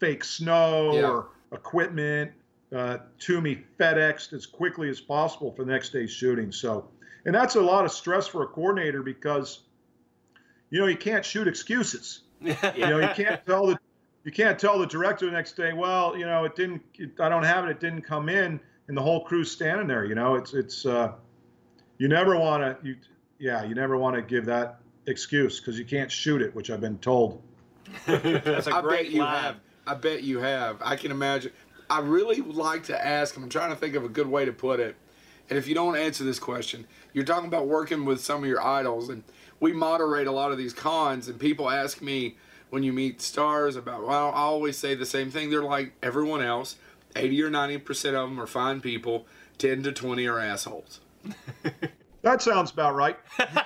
fake 0.00 0.24
snow 0.24 0.92
Yeah. 0.94 1.08
or 1.08 1.28
equipment 1.52 2.32
uh, 2.74 2.98
to 3.18 3.40
me 3.40 3.64
FedExed 3.78 4.32
as 4.32 4.46
quickly 4.46 4.88
as 4.88 5.00
possible 5.00 5.52
for 5.52 5.64
the 5.64 5.72
next 5.72 5.90
day's 5.90 6.10
shooting. 6.10 6.50
So, 6.50 6.88
and 7.26 7.34
that's 7.34 7.54
a 7.56 7.60
lot 7.60 7.84
of 7.84 7.92
stress 7.92 8.26
for 8.26 8.42
a 8.42 8.46
coordinator 8.46 9.02
because, 9.02 9.60
you 10.70 10.80
know, 10.80 10.86
you 10.86 10.96
can't 10.96 11.24
shoot 11.24 11.48
excuses. 11.48 12.20
You 12.40 12.86
know, 12.86 12.98
you 12.98 13.08
can't 13.14 13.44
tell 13.46 13.66
the 13.66 13.78
you 14.24 14.32
can't 14.32 14.58
tell 14.58 14.78
the 14.78 14.86
director 14.86 15.26
the 15.26 15.32
next 15.32 15.56
day, 15.56 15.72
well, 15.72 16.16
you 16.16 16.26
know, 16.26 16.44
it 16.44 16.54
didn't, 16.54 16.82
it, 16.94 17.10
I 17.20 17.28
don't 17.28 17.42
have 17.42 17.64
it, 17.64 17.70
it 17.70 17.80
didn't 17.80 18.02
come 18.02 18.28
in, 18.28 18.60
and 18.88 18.96
the 18.96 19.02
whole 19.02 19.24
crew's 19.24 19.50
standing 19.50 19.86
there. 19.86 20.04
You 20.04 20.14
know, 20.14 20.34
it's 20.34 20.54
it's 20.54 20.86
uh, 20.86 21.12
you 21.98 22.08
never 22.08 22.36
want 22.36 22.62
to 22.62 22.86
you 22.86 22.96
yeah 23.38 23.64
you 23.64 23.74
never 23.74 23.96
want 23.96 24.16
to 24.16 24.22
give 24.22 24.44
that 24.46 24.80
excuse 25.06 25.60
because 25.60 25.78
you 25.78 25.84
can't 25.84 26.10
shoot 26.10 26.42
it, 26.42 26.54
which 26.54 26.70
I've 26.70 26.80
been 26.80 26.98
told. 26.98 27.42
That's 28.06 28.66
a 28.66 28.82
great 28.82 29.04
bet 29.04 29.10
you 29.10 29.20
line. 29.20 29.42
have. 29.42 29.56
I 29.86 29.94
bet 29.94 30.22
you 30.22 30.40
have. 30.40 30.76
I 30.80 30.96
can 30.96 31.10
imagine. 31.10 31.52
I 31.90 32.00
really 32.00 32.40
would 32.40 32.56
like 32.56 32.84
to 32.84 33.06
ask. 33.06 33.36
I'm 33.36 33.48
trying 33.48 33.70
to 33.70 33.76
think 33.76 33.94
of 33.94 34.04
a 34.04 34.08
good 34.08 34.26
way 34.26 34.44
to 34.44 34.52
put 34.52 34.80
it. 34.80 34.96
And 35.50 35.58
if 35.58 35.66
you 35.66 35.74
don't 35.74 35.96
answer 35.96 36.24
this 36.24 36.38
question, 36.38 36.86
you're 37.12 37.24
talking 37.24 37.48
about 37.48 37.66
working 37.66 38.04
with 38.04 38.20
some 38.20 38.42
of 38.42 38.48
your 38.48 38.62
idols, 38.62 39.08
and 39.08 39.22
we 39.60 39.72
moderate 39.72 40.26
a 40.26 40.32
lot 40.32 40.52
of 40.52 40.58
these 40.58 40.72
cons. 40.72 41.28
And 41.28 41.38
people 41.38 41.68
ask 41.68 42.00
me 42.00 42.36
when 42.70 42.82
you 42.82 42.92
meet 42.92 43.20
stars 43.20 43.76
about. 43.76 44.06
Well, 44.06 44.30
I 44.30 44.40
always 44.40 44.78
say 44.78 44.94
the 44.94 45.04
same 45.04 45.30
thing. 45.30 45.50
They're 45.50 45.62
like 45.62 45.92
everyone 46.02 46.42
else. 46.42 46.76
80 47.14 47.42
or 47.42 47.50
90 47.50 47.78
percent 47.78 48.16
of 48.16 48.28
them 48.28 48.40
are 48.40 48.46
fine 48.46 48.80
people. 48.80 49.26
10 49.58 49.82
to 49.82 49.92
20 49.92 50.26
are 50.26 50.38
assholes. 50.38 51.00
That 52.22 52.40
sounds 52.40 52.70
about 52.70 52.94
right. 52.94 53.18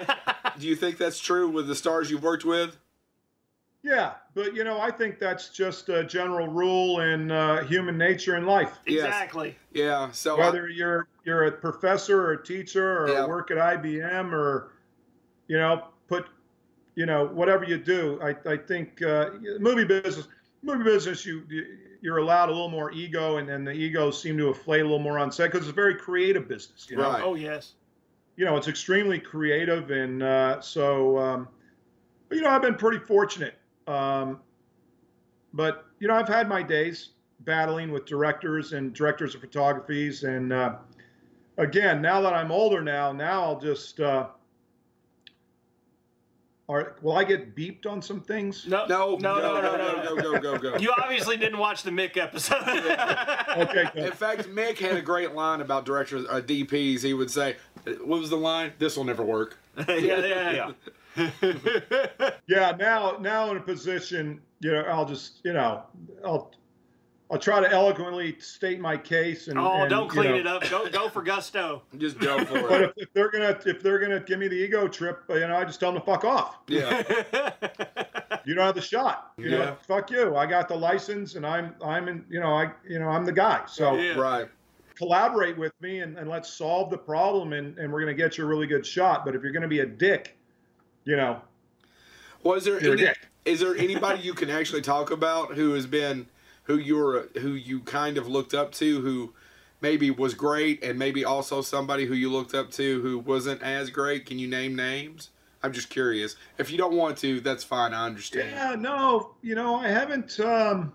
Do 0.59 0.67
you 0.67 0.77
think 0.77 0.97
that's 0.97 1.21
true 1.21 1.49
with 1.49 1.69
the 1.69 1.75
stars 1.75 2.11
you've 2.11 2.23
worked 2.23 2.45
with? 2.45 2.77
Yeah, 3.87 4.15
but 4.35 4.53
you 4.53 4.65
know, 4.65 4.81
I 4.81 4.91
think 4.91 5.21
that's 5.21 5.51
just 5.51 5.89
a 5.91 6.03
general 6.03 6.49
rule 6.49 7.01
in 7.03 7.31
uh, 7.31 7.63
human 7.63 7.97
nature 7.97 8.35
and 8.35 8.45
life. 8.45 8.81
Yes. 8.85 9.05
Exactly. 9.05 9.57
Yeah. 9.73 10.11
So 10.11 10.35
I- 10.37 10.41
Whether 10.47 10.69
you're 10.69 11.07
you're 11.25 11.45
a 11.45 11.53
professor 11.53 12.21
or 12.21 12.33
a 12.33 12.43
teacher 12.45 13.05
or 13.05 13.09
Yeah. 13.11 13.27
work 13.27 13.53
at 13.53 13.59
IBM 13.59 14.33
or, 14.33 14.73
you 15.47 15.57
know, 15.57 15.89
put, 16.09 16.27
you 16.97 17.07
know, 17.07 17.27
whatever 17.27 17.65
you 17.65 17.79
do, 17.79 18.19
I 18.21 18.35
I 18.51 18.57
think 18.57 19.03
uh, 19.03 19.31
movie 19.61 19.85
business, 19.85 20.27
movie 20.63 20.83
business, 20.85 21.25
you 21.25 21.45
you- 21.49 21.79
you're 22.03 22.19
allowed 22.19 22.49
a 22.49 22.53
little 22.53 22.69
more 22.69 22.91
ego, 22.93 23.37
and 23.39 23.49
then 23.49 23.65
the 23.65 23.73
egos 23.73 24.21
seem 24.21 24.37
to 24.39 24.49
inflate 24.49 24.81
a 24.81 24.85
little 24.85 24.99
more 24.99 25.19
on 25.19 25.31
set 25.33 25.47
because 25.51 25.61
it's 25.67 25.71
a 25.71 25.75
very 25.75 25.95
creative 25.95 26.47
business. 26.49 26.89
You 26.91 26.97
know, 26.97 27.05
Right. 27.11 27.23
Oh 27.23 27.35
yes. 27.37 27.75
you 28.37 28.45
know, 28.45 28.57
it's 28.57 28.69
extremely 28.69 29.19
creative, 29.21 29.91
and 29.93 30.23
uh, 30.25 30.61
so, 30.61 31.19
um, 31.19 31.49
you 32.33 32.41
know, 32.43 32.51
I've 32.51 32.63
been 32.63 32.75
pretty 32.75 32.99
fortunate. 32.99 33.55
Um, 33.87 34.41
but 35.53 35.87
you 36.01 36.09
know, 36.09 36.15
I've 36.15 36.29
had 36.29 36.49
my 36.49 36.63
days 36.63 37.11
battling 37.41 37.93
with 37.93 38.05
directors 38.07 38.73
and 38.73 38.93
directors 38.93 39.35
of 39.35 39.41
photographies, 39.41 40.25
and 40.25 40.53
uh, 40.53 40.77
again, 41.59 42.03
now 42.03 42.21
that 42.21 42.33
I'm 42.33 42.51
older 42.51 42.83
now, 42.83 43.13
now 43.13 43.43
I'll 43.43 43.61
just. 43.61 44.01
Uh, 44.01 44.29
are, 46.69 46.97
will 47.01 47.17
I 47.17 47.23
get 47.23 47.55
beeped 47.55 47.87
on 47.87 48.03
some 48.03 48.21
things? 48.21 48.67
No. 48.67 48.87
no, 48.87 49.17
No. 49.17 49.39
No. 49.39 49.61
No. 49.61 49.77
No. 49.77 50.03
go, 50.03 50.17
go, 50.17 50.33
go, 50.33 50.59
go, 50.59 50.71
go. 50.73 50.79
You 50.79 50.93
obviously 51.01 51.37
didn't 51.37 51.59
watch 51.59 51.85
the 51.85 51.91
Mick 51.91 52.17
episode. 52.17 52.63
Okay. 53.57 53.87
In 53.95 54.13
fact, 54.13 54.49
Mick 54.49 54.77
had 54.77 54.97
a 54.97 55.01
great 55.01 55.33
line 55.33 55.63
about 55.63 55.87
directors, 55.87 56.27
uh, 56.29 56.43
DPs. 56.43 57.01
He 57.01 57.15
would 57.15 57.31
say, 57.31 57.57
"What 58.05 58.21
was 58.21 58.29
the 58.29 58.37
line? 58.37 58.75
This 58.79 58.99
will 58.99 59.05
never 59.05 59.23
work." 59.23 59.59
yeah. 59.89 59.95
Yeah. 59.97 60.53
Yeah. 60.53 60.73
Yeah, 62.49 62.77
now, 62.79 63.17
now 63.21 63.51
in 63.51 63.57
a 63.57 63.61
position, 63.61 64.41
you 64.61 64.71
know, 64.73 64.83
I'll 64.83 65.05
just, 65.05 65.41
you 65.45 65.53
know, 65.53 65.83
I'll, 66.25 66.53
I'll 67.29 67.39
try 67.41 67.59
to 67.59 67.69
eloquently 67.69 68.39
state 68.39 68.79
my 68.79 68.97
case 68.97 69.49
and. 69.49 69.59
Oh, 69.59 69.81
and, 69.83 69.91
don't 69.91 70.09
clean 70.09 70.31
know, 70.31 70.37
it 70.37 70.47
up. 70.47 70.63
Go 70.71 70.89
go 70.89 71.09
for 71.09 71.23
gusto. 71.23 71.83
Just 71.99 72.21
go 72.21 72.45
for 72.45 72.69
But 72.69 72.83
it. 72.83 72.93
if, 72.97 73.09
if 73.09 73.13
they're 73.15 73.33
gonna 73.33 73.59
if 73.67 73.83
they're 73.83 73.99
gonna 73.99 74.21
give 74.21 74.39
me 74.39 74.47
the 74.47 74.55
ego 74.55 74.87
trip, 74.87 75.25
you 75.31 75.41
know, 75.41 75.57
I 75.57 75.65
just 75.65 75.81
tell 75.81 75.91
them 75.91 76.01
to 76.01 76.07
fuck 76.07 76.25
off. 76.25 76.59
Yeah, 76.69 77.03
You 78.45 78.55
don't 78.55 78.65
have 78.65 78.77
the 78.77 78.81
shot. 78.81 79.33
You 79.39 79.51
Yeah. 79.51 79.59
know, 79.59 79.77
fuck 79.89 80.09
you. 80.13 80.37
I 80.37 80.47
got 80.47 80.69
the 80.69 80.77
license, 80.77 81.35
and 81.35 81.45
I'm 81.45 81.75
I'm 81.85 82.07
in. 82.07 82.25
You 82.31 82.39
know, 82.39 82.53
I 82.55 82.71
you 82.89 83.01
know 83.01 83.09
I'm 83.09 83.25
the 83.25 83.33
guy. 83.33 83.63
So 83.67 83.97
Yeah. 83.97 84.15
right. 84.21 84.49
collaborate 84.95 85.59
with 85.59 85.73
me, 85.81 85.99
and, 86.01 86.17
and 86.17 86.29
let's 86.31 86.49
solve 86.49 86.91
the 86.91 86.99
problem, 86.99 87.55
and, 87.55 87.77
and 87.77 87.93
we're 87.93 88.01
gonna 88.01 88.15
get 88.15 88.39
you 88.39 88.45
a 88.45 88.47
really 88.47 88.69
good 88.69 88.87
shot. 88.87 89.25
But 89.25 89.35
if 89.35 89.43
you're 89.43 89.53
gonna 89.53 89.67
be 89.67 89.81
a 89.81 89.87
dick, 89.87 90.36
you 91.07 91.17
know, 91.17 91.41
Was 92.43 92.65
there 92.65 92.79
any, 92.79 93.07
is 93.47 93.61
there 93.61 93.75
anybody 93.77 94.21
you 94.23 94.35
can 94.35 94.51
actually 94.51 94.83
talk 94.83 95.11
about 95.11 95.55
who 95.55 95.73
has 95.73 95.87
been 95.87 96.27
who 96.65 96.77
you're 96.77 97.29
who 97.39 97.51
you 97.53 97.81
kind 97.81 98.19
of 98.19 98.27
looked 98.29 98.53
up 98.53 98.73
to 98.73 99.01
who 99.01 99.33
maybe 99.81 100.11
was 100.11 100.35
great 100.35 100.83
and 100.83 100.99
maybe 100.99 101.25
also 101.25 101.63
somebody 101.63 102.05
who 102.07 102.15
you 102.15 102.31
looked 102.31 102.55
up 102.55 102.71
to 102.73 103.01
who 103.03 103.19
wasn't 103.21 103.63
as 103.63 103.89
great? 103.89 104.27
Can 104.27 104.39
you 104.39 104.49
name 104.49 104.75
names? 104.77 105.31
I'm 105.63 105.73
just 105.73 105.91
curious. 105.91 106.37
If 106.59 106.71
you 106.71 106.77
don't 106.79 106.95
want 106.95 107.17
to, 107.19 107.41
that's 107.41 107.65
fine. 107.65 107.95
I 107.95 108.05
understand. 108.07 108.51
yeah, 108.51 108.75
no, 108.79 109.35
you 109.43 109.55
know, 109.55 109.77
I 109.77 109.89
haven't. 109.89 110.39
Um, 110.41 110.93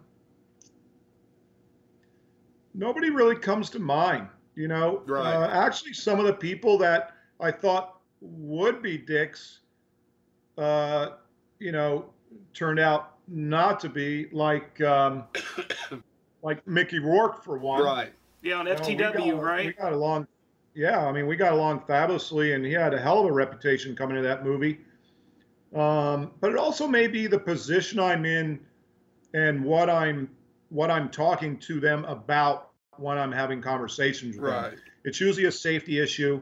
nobody 2.73 3.09
really 3.09 3.35
comes 3.35 3.69
to 3.71 3.79
mind. 3.79 4.27
You 4.55 4.67
know, 4.67 5.01
Right. 5.05 5.33
uh, 5.33 5.47
actually, 5.47 5.93
some 5.93 6.19
of 6.19 6.25
the 6.25 6.33
people 6.33 6.77
that 6.79 7.11
I 7.39 7.51
thought 7.51 7.99
would 8.19 8.81
be 8.81 8.97
dicks, 8.97 9.59
uh, 10.61 11.09
you 11.59 11.71
know, 11.71 12.05
turned 12.53 12.79
out 12.79 13.15
not 13.27 13.79
to 13.81 13.89
be. 13.89 14.27
Like, 14.31 14.79
um, 14.81 15.23
like 16.43 16.65
Mickey 16.67 16.99
Rourke 16.99 17.43
for 17.43 17.57
one. 17.57 17.83
Right. 17.83 18.13
Yeah, 18.41 18.55
on 18.55 18.67
You 18.67 18.73
know, 18.73 18.79
we 18.87 18.95
FTW, 18.95 19.13
got- 19.13 19.25
We 19.25 19.31
right? 19.31 19.77
got 19.77 19.93
along. 19.93 20.27
Yeah, 20.73 21.05
I 21.05 21.11
mean, 21.11 21.27
we 21.27 21.35
got 21.35 21.51
along 21.51 21.81
fabulously, 21.85 22.53
and 22.53 22.65
he 22.65 22.71
had 22.71 22.93
a 22.93 22.99
hell 22.99 23.19
of 23.19 23.25
a 23.25 23.31
reputation 23.31 23.95
coming 23.95 24.15
to 24.15 24.21
that 24.21 24.43
movie. 24.45 24.79
Um, 25.75 26.31
but 26.39 26.51
it 26.51 26.57
also 26.57 26.87
may 26.87 27.07
be 27.07 27.27
the 27.27 27.39
position 27.39 27.99
I'm 27.99 28.25
in, 28.25 28.59
and 29.33 29.63
what 29.63 29.89
I'm 29.89 30.29
what 30.69 30.89
I'm 30.89 31.09
talking 31.09 31.57
to 31.59 31.79
them 31.81 32.05
about 32.05 32.69
when 32.97 33.17
I'm 33.17 33.31
having 33.31 33.61
conversations 33.61 34.37
with 34.37 34.49
them. 34.51 34.63
Right. 34.63 34.77
It's 35.03 35.19
usually 35.19 35.45
a 35.47 35.51
safety 35.51 35.99
issue. 35.99 36.41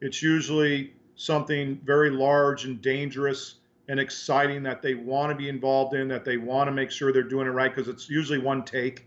It's 0.00 0.22
usually 0.22 0.92
something 1.16 1.80
very 1.84 2.10
large 2.10 2.64
and 2.64 2.80
dangerous 2.80 3.56
and 3.88 4.00
exciting 4.00 4.62
that 4.62 4.82
they 4.82 4.94
want 4.94 5.30
to 5.30 5.36
be 5.36 5.48
involved 5.48 5.94
in, 5.94 6.08
that 6.08 6.24
they 6.24 6.36
want 6.36 6.68
to 6.68 6.72
make 6.72 6.90
sure 6.90 7.12
they're 7.12 7.22
doing 7.22 7.46
it 7.46 7.50
right 7.50 7.74
because 7.74 7.88
it's 7.88 8.08
usually 8.08 8.38
one 8.38 8.64
take, 8.64 9.06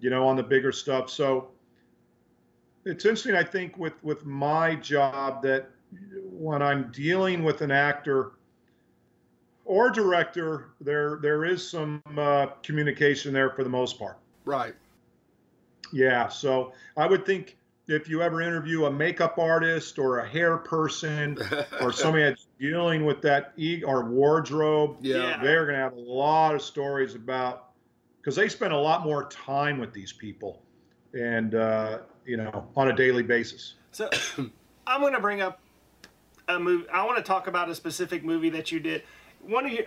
you 0.00 0.10
know, 0.10 0.26
on 0.26 0.36
the 0.36 0.42
bigger 0.42 0.72
stuff. 0.72 1.10
So 1.10 1.48
it's 2.84 3.04
interesting, 3.04 3.34
I 3.34 3.44
think, 3.44 3.76
with 3.78 3.94
with 4.02 4.24
my 4.24 4.76
job 4.76 5.42
that 5.42 5.70
when 6.30 6.62
I'm 6.62 6.90
dealing 6.92 7.42
with 7.42 7.60
an 7.60 7.70
actor 7.70 8.32
or 9.64 9.90
director, 9.90 10.70
there 10.80 11.18
there 11.20 11.44
is 11.44 11.68
some 11.68 12.02
uh, 12.16 12.46
communication 12.62 13.32
there 13.32 13.50
for 13.50 13.64
the 13.64 13.70
most 13.70 13.98
part. 13.98 14.18
Right. 14.44 14.74
Yeah, 15.92 16.28
so 16.28 16.72
I 16.96 17.06
would 17.06 17.26
think 17.26 17.56
if 17.88 18.08
you 18.08 18.22
ever 18.22 18.40
interview 18.40 18.84
a 18.86 18.90
makeup 18.90 19.38
artist 19.38 19.98
or 19.98 20.20
a 20.20 20.28
hair 20.28 20.56
person 20.56 21.38
or 21.80 21.92
somebody 21.92 22.24
that's 22.24 22.46
dealing 22.60 23.04
with 23.04 23.20
that 23.22 23.52
e 23.56 23.82
or 23.82 24.04
wardrobe, 24.04 24.96
yeah. 25.00 25.16
Yeah. 25.16 25.42
they're 25.42 25.64
going 25.64 25.76
to 25.76 25.82
have 25.82 25.94
a 25.94 26.00
lot 26.00 26.54
of 26.54 26.62
stories 26.62 27.14
about 27.14 27.70
because 28.20 28.36
they 28.36 28.48
spend 28.48 28.72
a 28.72 28.78
lot 28.78 29.04
more 29.04 29.28
time 29.28 29.78
with 29.78 29.92
these 29.92 30.12
people 30.12 30.62
and 31.12 31.54
uh, 31.54 31.98
you 32.24 32.36
know 32.36 32.68
on 32.76 32.88
a 32.88 32.92
daily 32.94 33.22
basis. 33.22 33.74
So 33.90 34.08
I'm 34.86 35.00
going 35.00 35.14
to 35.14 35.20
bring 35.20 35.40
up 35.40 35.60
a 36.48 36.58
movie. 36.58 36.88
I 36.88 37.04
want 37.04 37.18
to 37.18 37.24
talk 37.24 37.46
about 37.46 37.68
a 37.68 37.74
specific 37.74 38.24
movie 38.24 38.50
that 38.50 38.70
you 38.70 38.80
did. 38.80 39.02
One 39.40 39.66
of 39.66 39.72
your 39.72 39.84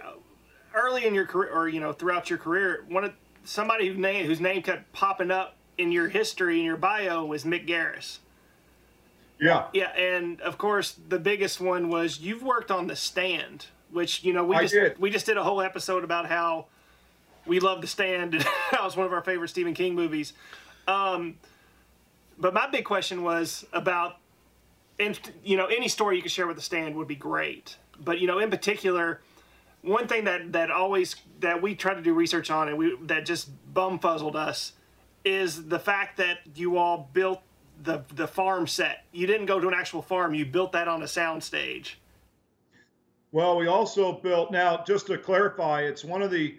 early 0.73 1.05
in 1.05 1.13
your 1.13 1.25
career, 1.25 1.51
or 1.51 1.69
you 1.69 1.79
know, 1.79 1.93
throughout 1.93 2.29
your 2.29 2.39
career, 2.39 2.85
one 2.89 3.05
of 3.05 3.13
somebody 3.45 3.87
whose 3.87 3.97
name 3.97 4.25
whose 4.25 4.41
name 4.41 4.61
kept 4.61 4.91
popping 4.91 5.31
up 5.31 5.55
in 5.77 5.91
your 5.91 6.09
history 6.09 6.59
in 6.59 6.65
your 6.65 6.77
bio 6.77 7.25
was 7.25 7.43
Mick 7.43 7.67
Garris. 7.67 8.19
Yeah, 9.39 9.67
Yeah, 9.73 9.89
and 9.97 10.39
of 10.41 10.57
course 10.57 10.97
the 11.09 11.19
biggest 11.19 11.59
one 11.59 11.89
was 11.89 12.19
you've 12.19 12.43
worked 12.43 12.71
on 12.71 12.87
The 12.87 12.95
Stand, 12.95 13.67
which 13.91 14.23
you 14.23 14.33
know 14.33 14.45
we 14.45 14.55
I 14.55 14.61
just 14.61 14.73
did. 14.73 14.97
we 14.97 15.09
just 15.09 15.25
did 15.25 15.37
a 15.37 15.43
whole 15.43 15.61
episode 15.61 16.03
about 16.03 16.27
how 16.27 16.67
we 17.45 17.59
love 17.59 17.81
The 17.81 17.87
Stand 17.87 18.33
and 18.35 18.43
that 18.71 18.83
was 18.83 18.95
one 18.95 19.05
of 19.05 19.13
our 19.13 19.21
favorite 19.21 19.49
Stephen 19.49 19.73
King 19.73 19.93
movies. 19.93 20.33
Um, 20.87 21.35
but 22.37 22.53
my 22.53 22.67
big 22.67 22.85
question 22.85 23.23
was 23.23 23.65
about, 23.73 24.17
and 24.99 25.19
you 25.43 25.57
know, 25.57 25.65
any 25.65 25.87
story 25.87 26.15
you 26.15 26.21
could 26.21 26.31
share 26.31 26.47
with 26.47 26.55
The 26.55 26.63
Stand 26.63 26.95
would 26.95 27.07
be 27.07 27.15
great. 27.15 27.77
But 27.99 28.19
you 28.19 28.27
know, 28.27 28.39
in 28.39 28.49
particular, 28.49 29.21
one 29.81 30.07
thing 30.07 30.23
that 30.25 30.53
that 30.53 30.71
always 30.71 31.15
that 31.41 31.61
we 31.61 31.75
try 31.75 31.93
to 31.93 32.01
do 32.01 32.13
research 32.13 32.49
on 32.49 32.69
and 32.69 32.77
we 32.77 32.97
that 33.03 33.25
just 33.25 33.49
bumfuzzled 33.73 34.35
us 34.35 34.73
is 35.25 35.67
the 35.67 35.79
fact 35.79 36.17
that 36.17 36.39
you 36.55 36.77
all 36.77 37.09
built 37.11 37.41
the 37.83 38.03
the 38.15 38.27
farm 38.27 38.67
set. 38.67 39.03
You 39.11 39.27
didn't 39.27 39.47
go 39.47 39.59
to 39.59 39.67
an 39.67 39.73
actual 39.73 40.01
farm. 40.01 40.33
You 40.33 40.45
built 40.45 40.71
that 40.71 40.87
on 40.87 41.03
a 41.03 41.07
sound 41.07 41.43
stage. 41.43 41.99
Well, 43.31 43.57
we 43.57 43.67
also 43.67 44.13
built 44.13 44.51
now 44.51 44.81
just 44.87 45.07
to 45.07 45.17
clarify, 45.17 45.81
it's 45.81 46.05
one 46.05 46.21
of 46.21 46.31
the 46.31 46.57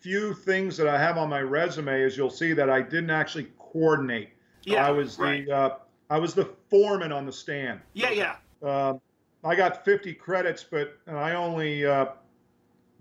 few 0.00 0.34
things 0.34 0.76
that 0.76 0.86
I 0.86 1.00
have 1.00 1.16
on 1.16 1.30
my 1.30 1.40
resume 1.40 2.02
is 2.02 2.18
you'll 2.18 2.28
see 2.28 2.52
that 2.52 2.68
I 2.68 2.82
didn't 2.82 3.10
actually 3.10 3.48
coordinate. 3.58 4.28
Yeah, 4.64 4.86
I 4.86 4.90
was 4.90 5.18
right. 5.18 5.46
the 5.46 5.52
uh, 5.56 5.76
I 6.10 6.18
was 6.18 6.34
the 6.34 6.50
foreman 6.68 7.12
on 7.12 7.24
the 7.24 7.32
stand. 7.32 7.80
Yeah, 7.94 8.10
yeah. 8.10 8.36
Um, 8.62 9.00
I 9.44 9.54
got 9.54 9.84
50 9.84 10.14
credits, 10.14 10.64
but 10.64 10.98
I 11.06 11.32
only 11.32 11.86
uh, 11.86 12.06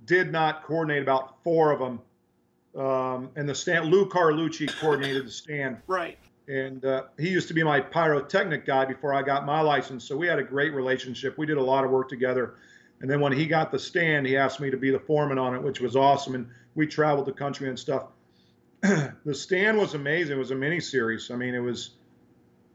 did 0.05 0.31
not 0.31 0.63
coordinate 0.63 1.01
about 1.01 1.43
four 1.43 1.71
of 1.71 1.79
them. 1.79 1.99
Um, 2.77 3.29
and 3.35 3.49
the 3.49 3.55
stand, 3.55 3.85
Lou 3.85 4.07
Carlucci 4.07 4.67
coordinated 4.79 5.25
the 5.25 5.31
stand, 5.31 5.77
Right. 5.87 6.17
and 6.47 6.85
uh, 6.85 7.03
he 7.17 7.29
used 7.29 7.47
to 7.47 7.53
be 7.53 7.63
my 7.63 7.79
pyrotechnic 7.81 8.65
guy 8.65 8.85
before 8.85 9.13
I 9.13 9.23
got 9.23 9.45
my 9.45 9.61
license. 9.61 10.03
So 10.05 10.15
we 10.15 10.27
had 10.27 10.37
a 10.39 10.43
great 10.43 10.73
relationship. 10.73 11.37
We 11.37 11.45
did 11.47 11.57
a 11.57 11.63
lot 11.63 11.83
of 11.83 11.89
work 11.91 12.07
together. 12.09 12.55
And 13.01 13.09
then 13.09 13.19
when 13.19 13.31
he 13.31 13.45
got 13.47 13.71
the 13.71 13.79
stand, 13.79 14.25
he 14.27 14.37
asked 14.37 14.59
me 14.59 14.69
to 14.71 14.77
be 14.77 14.91
the 14.91 14.99
foreman 14.99 15.37
on 15.39 15.55
it, 15.55 15.61
which 15.63 15.79
was 15.81 15.95
awesome. 15.95 16.35
And 16.35 16.47
we 16.75 16.85
traveled 16.87 17.25
the 17.27 17.31
country 17.33 17.67
and 17.69 17.77
stuff. 17.79 18.07
the 18.81 19.33
stand 19.33 19.77
was 19.77 19.93
amazing. 19.95 20.35
It 20.35 20.39
was 20.39 20.51
a 20.51 20.55
mini 20.55 20.79
series. 20.79 21.31
I 21.31 21.35
mean, 21.35 21.55
it 21.55 21.59
was 21.59 21.91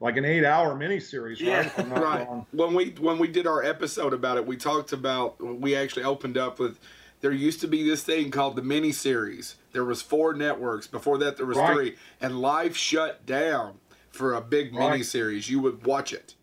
like 0.00 0.16
an 0.16 0.24
eight-hour 0.24 0.74
mini 0.76 0.98
series, 0.98 1.40
Yeah, 1.40 1.58
right? 1.58 1.66
If 1.66 1.78
I'm 1.78 1.88
not 1.90 2.02
right 2.02 2.26
wrong. 2.28 2.46
when 2.50 2.74
we 2.74 2.90
when 2.98 3.18
we 3.18 3.28
did 3.28 3.46
our 3.46 3.62
episode 3.62 4.12
about 4.12 4.36
it 4.36 4.44
we 4.44 4.56
talked 4.56 4.92
about 4.92 5.40
we 5.40 5.76
actually 5.76 6.02
opened 6.02 6.36
up 6.36 6.58
with 6.58 6.80
there 7.22 7.32
used 7.32 7.60
to 7.62 7.68
be 7.68 7.82
this 7.88 8.02
thing 8.02 8.30
called 8.30 8.56
the 8.56 8.62
mini 8.62 8.92
series 8.92 9.56
there 9.72 9.84
was 9.84 10.02
four 10.02 10.34
networks 10.34 10.86
before 10.86 11.16
that 11.18 11.38
there 11.38 11.46
was 11.46 11.56
Right. 11.56 11.74
three 11.74 11.96
and 12.20 12.40
life 12.40 12.76
shut 12.76 13.24
down 13.24 13.78
for 14.10 14.34
a 14.34 14.40
big 14.42 14.74
Right. 14.74 14.90
mini 14.90 15.02
series 15.02 15.48
you 15.48 15.60
would 15.60 15.86
watch 15.86 16.12
it 16.12 16.34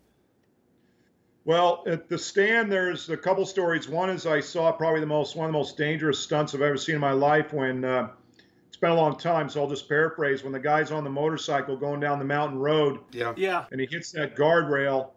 Well, 1.46 1.82
at 1.86 2.08
the 2.08 2.18
stand, 2.18 2.70
there's 2.70 3.08
a 3.08 3.16
couple 3.16 3.46
stories. 3.46 3.88
One 3.88 4.10
is 4.10 4.26
I 4.26 4.40
saw 4.40 4.70
probably 4.72 5.00
the 5.00 5.06
most 5.06 5.36
one 5.36 5.46
of 5.46 5.52
the 5.52 5.58
most 5.58 5.76
dangerous 5.78 6.18
stunts 6.18 6.54
I've 6.54 6.60
ever 6.60 6.76
seen 6.76 6.96
in 6.96 7.00
my 7.00 7.12
life. 7.12 7.52
When 7.54 7.82
uh, 7.82 8.10
it's 8.68 8.76
been 8.76 8.90
a 8.90 8.94
long 8.94 9.16
time, 9.18 9.48
so 9.48 9.62
I'll 9.62 9.68
just 9.68 9.88
paraphrase. 9.88 10.44
When 10.44 10.52
the 10.52 10.60
guy's 10.60 10.92
on 10.92 11.02
the 11.02 11.10
motorcycle 11.10 11.76
going 11.78 11.98
down 11.98 12.18
the 12.18 12.26
mountain 12.26 12.58
road 12.58 13.00
yeah 13.12 13.32
Yeah. 13.38 13.64
and 13.72 13.80
he 13.80 13.86
hits 13.90 14.12
that 14.12 14.36
guardrail, 14.36 15.12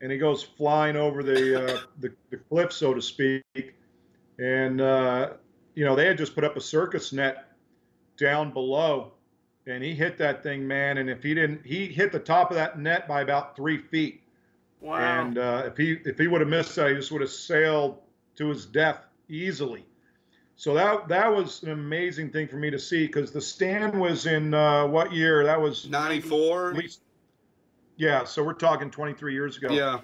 and 0.00 0.12
he 0.12 0.18
goes 0.18 0.42
flying 0.44 0.94
over 0.96 1.22
the 1.24 1.64
uh, 1.74 1.78
the, 1.98 2.12
the 2.30 2.36
cliff, 2.36 2.72
so 2.72 2.94
to 2.94 3.02
speak. 3.02 3.42
And 4.38 4.80
uh, 4.80 5.30
you 5.74 5.84
know 5.84 5.96
they 5.96 6.06
had 6.06 6.18
just 6.18 6.34
put 6.34 6.44
up 6.44 6.56
a 6.56 6.60
circus 6.60 7.12
net 7.12 7.52
down 8.16 8.52
below, 8.52 9.12
and 9.66 9.82
he 9.82 9.94
hit 9.94 10.18
that 10.18 10.42
thing, 10.42 10.66
man. 10.66 10.98
And 10.98 11.08
if 11.08 11.22
he 11.22 11.34
didn't, 11.34 11.64
he 11.64 11.86
hit 11.86 12.12
the 12.12 12.18
top 12.18 12.50
of 12.50 12.56
that 12.56 12.78
net 12.78 13.08
by 13.08 13.22
about 13.22 13.56
three 13.56 13.78
feet. 13.78 14.22
Wow. 14.80 14.96
And 14.96 15.38
uh, 15.38 15.62
if 15.66 15.76
he 15.76 15.98
if 16.04 16.18
he 16.18 16.26
would 16.26 16.40
have 16.40 16.50
missed 16.50 16.74
that, 16.76 16.90
he 16.90 16.96
just 16.96 17.10
would 17.12 17.22
have 17.22 17.30
sailed 17.30 17.98
to 18.36 18.48
his 18.48 18.66
death 18.66 19.04
easily. 19.28 19.84
So 20.56 20.72
that 20.74 21.08
that 21.08 21.34
was 21.34 21.62
an 21.62 21.70
amazing 21.70 22.30
thing 22.30 22.48
for 22.48 22.56
me 22.56 22.70
to 22.70 22.78
see 22.78 23.06
because 23.06 23.30
the 23.30 23.40
stand 23.40 23.98
was 23.98 24.26
in 24.26 24.54
uh, 24.54 24.86
what 24.86 25.12
year? 25.12 25.44
That 25.44 25.60
was 25.60 25.88
94. 25.88 26.74
Yeah, 27.98 28.24
so 28.24 28.42
we're 28.42 28.52
talking 28.52 28.90
23 28.90 29.32
years 29.32 29.56
ago. 29.56 29.72
yeah 29.72 30.00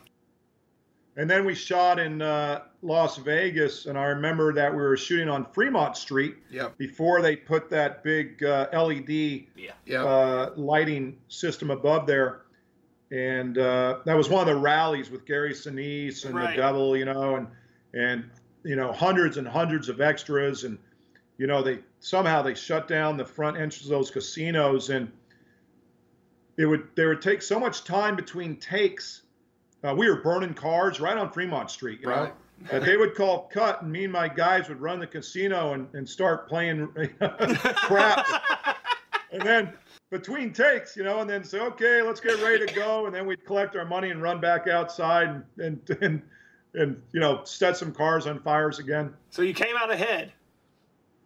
And 1.16 1.28
then 1.28 1.44
we 1.44 1.54
shot 1.54 1.98
in 1.98 2.22
uh, 2.22 2.62
Las 2.84 3.16
Vegas, 3.18 3.86
and 3.86 3.96
I 3.96 4.06
remember 4.06 4.52
that 4.52 4.70
we 4.72 4.78
were 4.78 4.96
shooting 4.96 5.28
on 5.28 5.44
Fremont 5.52 5.96
Street 5.96 6.36
yep 6.50 6.76
before 6.78 7.22
they 7.22 7.36
put 7.36 7.70
that 7.70 8.02
big 8.02 8.42
uh, 8.42 8.68
LED 8.72 9.44
Yeah. 9.86 10.04
uh, 10.04 10.52
lighting 10.56 11.16
system 11.28 11.70
above 11.70 12.06
there. 12.08 12.42
And 13.12 13.56
uh, 13.58 13.98
that 14.04 14.16
was 14.16 14.28
one 14.28 14.40
of 14.40 14.52
the 14.52 14.60
rallies 14.60 15.10
with 15.10 15.24
Gary 15.26 15.52
Sinise 15.52 16.24
and 16.24 16.34
Right. 16.34 16.56
the 16.56 16.62
Devil, 16.62 16.96
you 16.96 17.04
know, 17.04 17.36
and 17.36 17.46
and 17.94 18.24
you 18.64 18.74
know 18.74 18.90
hundreds 18.92 19.36
and 19.36 19.46
hundreds 19.46 19.88
of 19.88 20.00
extras, 20.00 20.64
and 20.64 20.76
you 21.38 21.46
know 21.46 21.62
they 21.62 21.78
somehow 22.00 22.42
they 22.42 22.54
shut 22.54 22.88
down 22.88 23.16
the 23.16 23.24
front 23.24 23.56
entrance 23.56 23.82
of 23.84 23.90
those 23.90 24.10
casinos, 24.10 24.90
and 24.90 25.12
it 26.56 26.66
would 26.66 26.88
there 26.96 27.08
would 27.10 27.22
take 27.22 27.42
so 27.42 27.60
much 27.60 27.84
time 27.84 28.16
between 28.16 28.56
takes. 28.56 29.22
Uh, 29.84 29.94
we 29.94 30.08
were 30.08 30.22
burning 30.22 30.54
cars 30.54 30.98
right 31.00 31.16
on 31.18 31.30
Fremont 31.30 31.70
Street, 31.70 32.00
you 32.00 32.06
know, 32.06 32.32
that 32.70 32.84
they 32.84 32.96
would 32.96 33.14
call 33.14 33.48
cut, 33.52 33.82
and 33.82 33.92
me 33.92 34.04
and 34.04 34.12
my 34.12 34.28
guys 34.28 34.68
would 34.68 34.80
run 34.80 35.00
the 35.00 35.06
casino 35.06 35.74
and, 35.74 35.88
and 35.94 36.08
start 36.08 36.48
playing 36.48 36.88
crap 37.76 38.26
and 39.32 39.42
then 39.42 39.72
between 40.10 40.52
takes, 40.52 40.96
you 40.96 41.02
know, 41.02 41.20
and 41.20 41.28
then 41.28 41.42
say, 41.42 41.58
okay, 41.58 42.02
let's 42.02 42.20
get 42.20 42.40
ready 42.42 42.64
to 42.66 42.74
go, 42.74 43.06
and 43.06 43.14
then 43.14 43.26
we'd 43.26 43.44
collect 43.44 43.74
our 43.74 43.84
money 43.84 44.10
and 44.10 44.22
run 44.22 44.40
back 44.40 44.68
outside 44.68 45.28
and 45.28 45.44
and 45.58 45.98
and, 46.02 46.22
and 46.74 47.02
you 47.12 47.20
know 47.20 47.42
set 47.44 47.76
some 47.76 47.92
cars 47.92 48.26
on 48.26 48.40
fires 48.40 48.78
again. 48.78 49.12
so 49.30 49.42
you 49.42 49.54
came 49.54 49.76
out 49.76 49.90
ahead. 49.90 50.32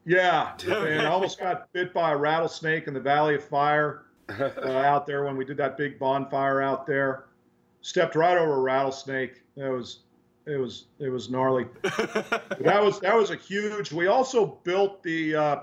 Yeah, 0.04 0.52
and 0.66 1.02
I 1.02 1.06
almost 1.06 1.40
got 1.40 1.70
bit 1.72 1.92
by 1.92 2.12
a 2.12 2.16
rattlesnake 2.16 2.86
in 2.86 2.94
the 2.94 3.00
Valley 3.00 3.34
of 3.34 3.44
Fire 3.44 4.04
uh, 4.28 4.68
out 4.68 5.06
there 5.06 5.24
when 5.24 5.36
we 5.36 5.44
did 5.44 5.56
that 5.56 5.76
big 5.76 5.98
bonfire 5.98 6.62
out 6.62 6.86
there. 6.86 7.24
Stepped 7.82 8.14
right 8.14 8.38
over 8.38 8.54
a 8.54 8.60
rattlesnake. 8.60 9.42
It 9.56 9.68
was 9.68 10.00
it 10.46 10.56
was 10.56 10.86
it 10.98 11.08
was 11.08 11.28
gnarly. 11.28 11.66
that 11.82 12.80
was 12.82 13.00
that 13.00 13.14
was 13.14 13.30
a 13.30 13.36
huge. 13.36 13.92
We 13.92 14.06
also 14.06 14.58
built 14.64 15.02
the 15.02 15.34
uh, 15.34 15.60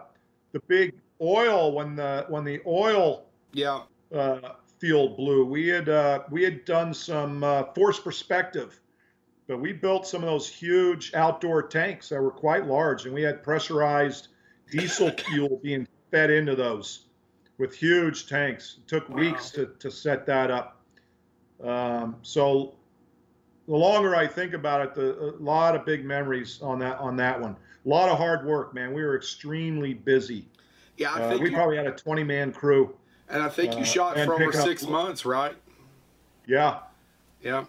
the 0.51 0.59
big 0.67 0.93
oil 1.21 1.73
when 1.73 1.95
the 1.95 2.25
when 2.29 2.43
the 2.43 2.61
oil 2.67 3.25
yeah 3.53 3.81
uh, 4.13 4.53
field 4.79 5.17
blew. 5.17 5.45
We 5.45 5.67
had 5.67 5.89
uh, 5.89 6.23
we 6.29 6.43
had 6.43 6.65
done 6.65 6.93
some 6.93 7.43
uh, 7.43 7.63
force 7.73 7.99
perspective, 7.99 8.79
but 9.47 9.59
we 9.59 9.71
built 9.73 10.05
some 10.05 10.21
of 10.21 10.29
those 10.29 10.47
huge 10.49 11.13
outdoor 11.13 11.63
tanks 11.63 12.09
that 12.09 12.21
were 12.21 12.31
quite 12.31 12.67
large, 12.67 13.05
and 13.05 13.13
we 13.13 13.21
had 13.21 13.41
pressurized 13.41 14.27
diesel 14.71 15.11
fuel 15.17 15.59
being 15.63 15.88
fed 16.11 16.29
into 16.29 16.55
those 16.55 17.05
with 17.57 17.73
huge 17.73 18.27
tanks. 18.27 18.79
It 18.79 18.88
took 18.88 19.07
Wow. 19.09 19.15
weeks 19.15 19.51
to, 19.51 19.67
to 19.79 19.89
set 19.89 20.25
that 20.25 20.51
up. 20.51 20.81
Um, 21.63 22.17
so 22.21 22.75
the 23.68 23.76
longer 23.76 24.16
I 24.16 24.28
think 24.28 24.53
about 24.53 24.82
it, 24.82 24.93
the, 24.95 25.36
a 25.36 25.41
lot 25.41 25.76
of 25.76 25.86
big 25.86 26.03
memories 26.05 26.59
on 26.61 26.80
that 26.80 26.97
on 26.99 27.16
that 27.18 27.39
one. 27.39 27.55
A 27.86 27.89
lot 27.89 28.09
of 28.09 28.18
hard 28.18 28.45
work, 28.45 28.74
man. 28.74 28.93
We 28.93 29.03
were 29.03 29.16
extremely 29.16 29.93
busy. 29.93 30.47
yeah 30.97 31.14
i 31.14 31.22
Uh, 31.22 31.38
we 31.38 31.49
you, 31.49 31.55
probably 31.55 31.76
had 31.78 31.88
a 31.88 31.91
20 31.91 32.24
man 32.24 32.51
crew. 32.53 32.95
and 33.30 33.41
i 33.41 33.49
think 33.49 33.74
you 33.74 33.80
uh, 33.82 33.84
shot 33.84 34.16
for 34.16 34.34
over 34.36 34.38
pick 34.45 34.55
up- 34.55 34.66
six 34.66 34.86
months 34.88 35.26
right 35.26 35.55
Yeah. 36.45 36.80
yeah 37.41 37.66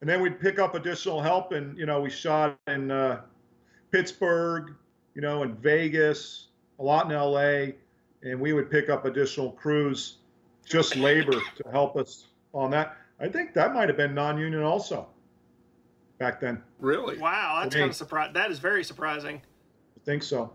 and 0.00 0.08
then 0.10 0.20
we'd 0.20 0.38
pick 0.40 0.58
up 0.58 0.74
additional 0.74 1.20
help 1.22 1.52
and 1.52 1.78
you 1.78 1.86
know 1.86 2.00
we 2.02 2.10
shot 2.10 2.58
in 2.66 2.90
uh, 2.90 3.20
pittsburgh 3.90 4.74
you 5.14 5.22
know 5.22 5.42
in 5.44 5.54
vegas 5.54 6.48
a 6.78 6.82
lot 6.82 7.10
in 7.10 7.16
la 7.16 7.38
and 8.24 8.38
we 8.40 8.52
would 8.52 8.70
pick 8.70 8.88
up 8.90 9.04
additional 9.04 9.52
crews 9.52 10.18
just 10.66 10.96
labor 10.96 11.32
to 11.56 11.64
help 11.70 11.96
us 11.96 12.26
on 12.52 12.70
that 12.70 12.96
i 13.22 13.28
think 13.28 13.54
that 13.54 13.72
might 13.72 13.88
have 13.88 13.96
been 13.96 14.14
non-union 14.14 14.62
also 14.62 15.06
back 16.18 16.38
then 16.40 16.62
really 16.78 17.18
Wow, 17.18 17.60
that's 17.62 17.74
kind 17.74 17.88
of 17.90 17.96
surprising. 17.96 18.34
That 18.34 18.50
is 18.50 18.58
very 18.58 18.84
surprising. 18.84 19.40
i 19.96 20.00
think 20.04 20.22
so 20.22 20.52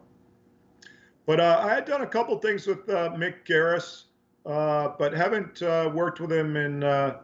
but 1.26 1.40
uh, 1.40 1.60
i 1.64 1.74
had 1.74 1.86
done 1.86 2.02
a 2.02 2.08
couple 2.08 2.38
things 2.38 2.68
with 2.68 2.88
uh, 2.90 3.10
mick 3.16 3.46
garris 3.48 4.04
uh, 4.46 4.94
but 5.00 5.12
haven't 5.14 5.62
uh, 5.62 5.92
worked 5.94 6.20
with 6.22 6.32
him 6.32 6.56
in 6.56 6.84
uh, 6.84 7.18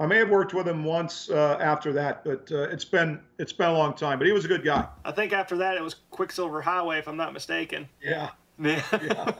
I 0.00 0.06
may 0.06 0.18
have 0.18 0.30
worked 0.30 0.54
with 0.54 0.68
him 0.68 0.84
once 0.84 1.28
uh, 1.28 1.58
after 1.60 1.92
that, 1.94 2.22
but 2.24 2.48
uh, 2.52 2.68
it's 2.70 2.84
been 2.84 3.20
it's 3.38 3.52
been 3.52 3.68
a 3.70 3.72
long 3.72 3.94
time. 3.94 4.18
But 4.18 4.28
he 4.28 4.32
was 4.32 4.44
a 4.44 4.48
good 4.48 4.62
guy. 4.64 4.86
I 5.04 5.10
think 5.10 5.32
after 5.32 5.56
that 5.56 5.76
it 5.76 5.82
was 5.82 5.96
Quicksilver 6.12 6.60
Highway, 6.60 6.98
if 7.00 7.08
I'm 7.08 7.16
not 7.16 7.32
mistaken. 7.32 7.88
Yeah. 8.00 8.30
Yeah. 8.60 9.32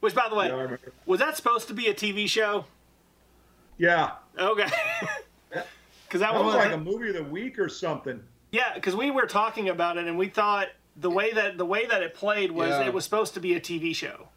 Which, 0.00 0.14
by 0.14 0.28
the 0.30 0.34
way, 0.34 0.48
Yeah, 0.48 0.76
was 1.04 1.20
that 1.20 1.36
supposed 1.36 1.68
to 1.68 1.74
be 1.74 1.88
a 1.88 1.94
TV 1.94 2.26
show? 2.26 2.64
Yeah. 3.78 4.12
Okay. 4.38 4.66
Because 6.08 6.20
that, 6.20 6.34
That 6.34 6.44
was 6.44 6.54
was 6.54 6.64
like 6.64 6.72
a 6.72 6.78
movie 6.78 7.08
of 7.08 7.16
the 7.16 7.24
week 7.24 7.58
or 7.58 7.68
something. 7.68 8.22
yeah. 8.52 8.74
Because 8.74 8.94
we 8.94 9.10
were 9.10 9.26
talking 9.26 9.68
about 9.68 9.96
it 9.98 10.06
and 10.06 10.16
we 10.16 10.28
thought 10.28 10.68
the 10.96 11.10
way 11.10 11.32
that 11.32 11.58
the 11.58 11.66
way 11.66 11.84
that 11.86 12.00
it 12.02 12.14
played 12.14 12.52
was 12.52 12.68
Yeah. 12.70 12.86
it 12.86 12.94
was 12.94 13.02
supposed 13.02 13.34
to 13.34 13.40
be 13.40 13.54
a 13.54 13.60
TV 13.60 13.92
show. 13.94 14.28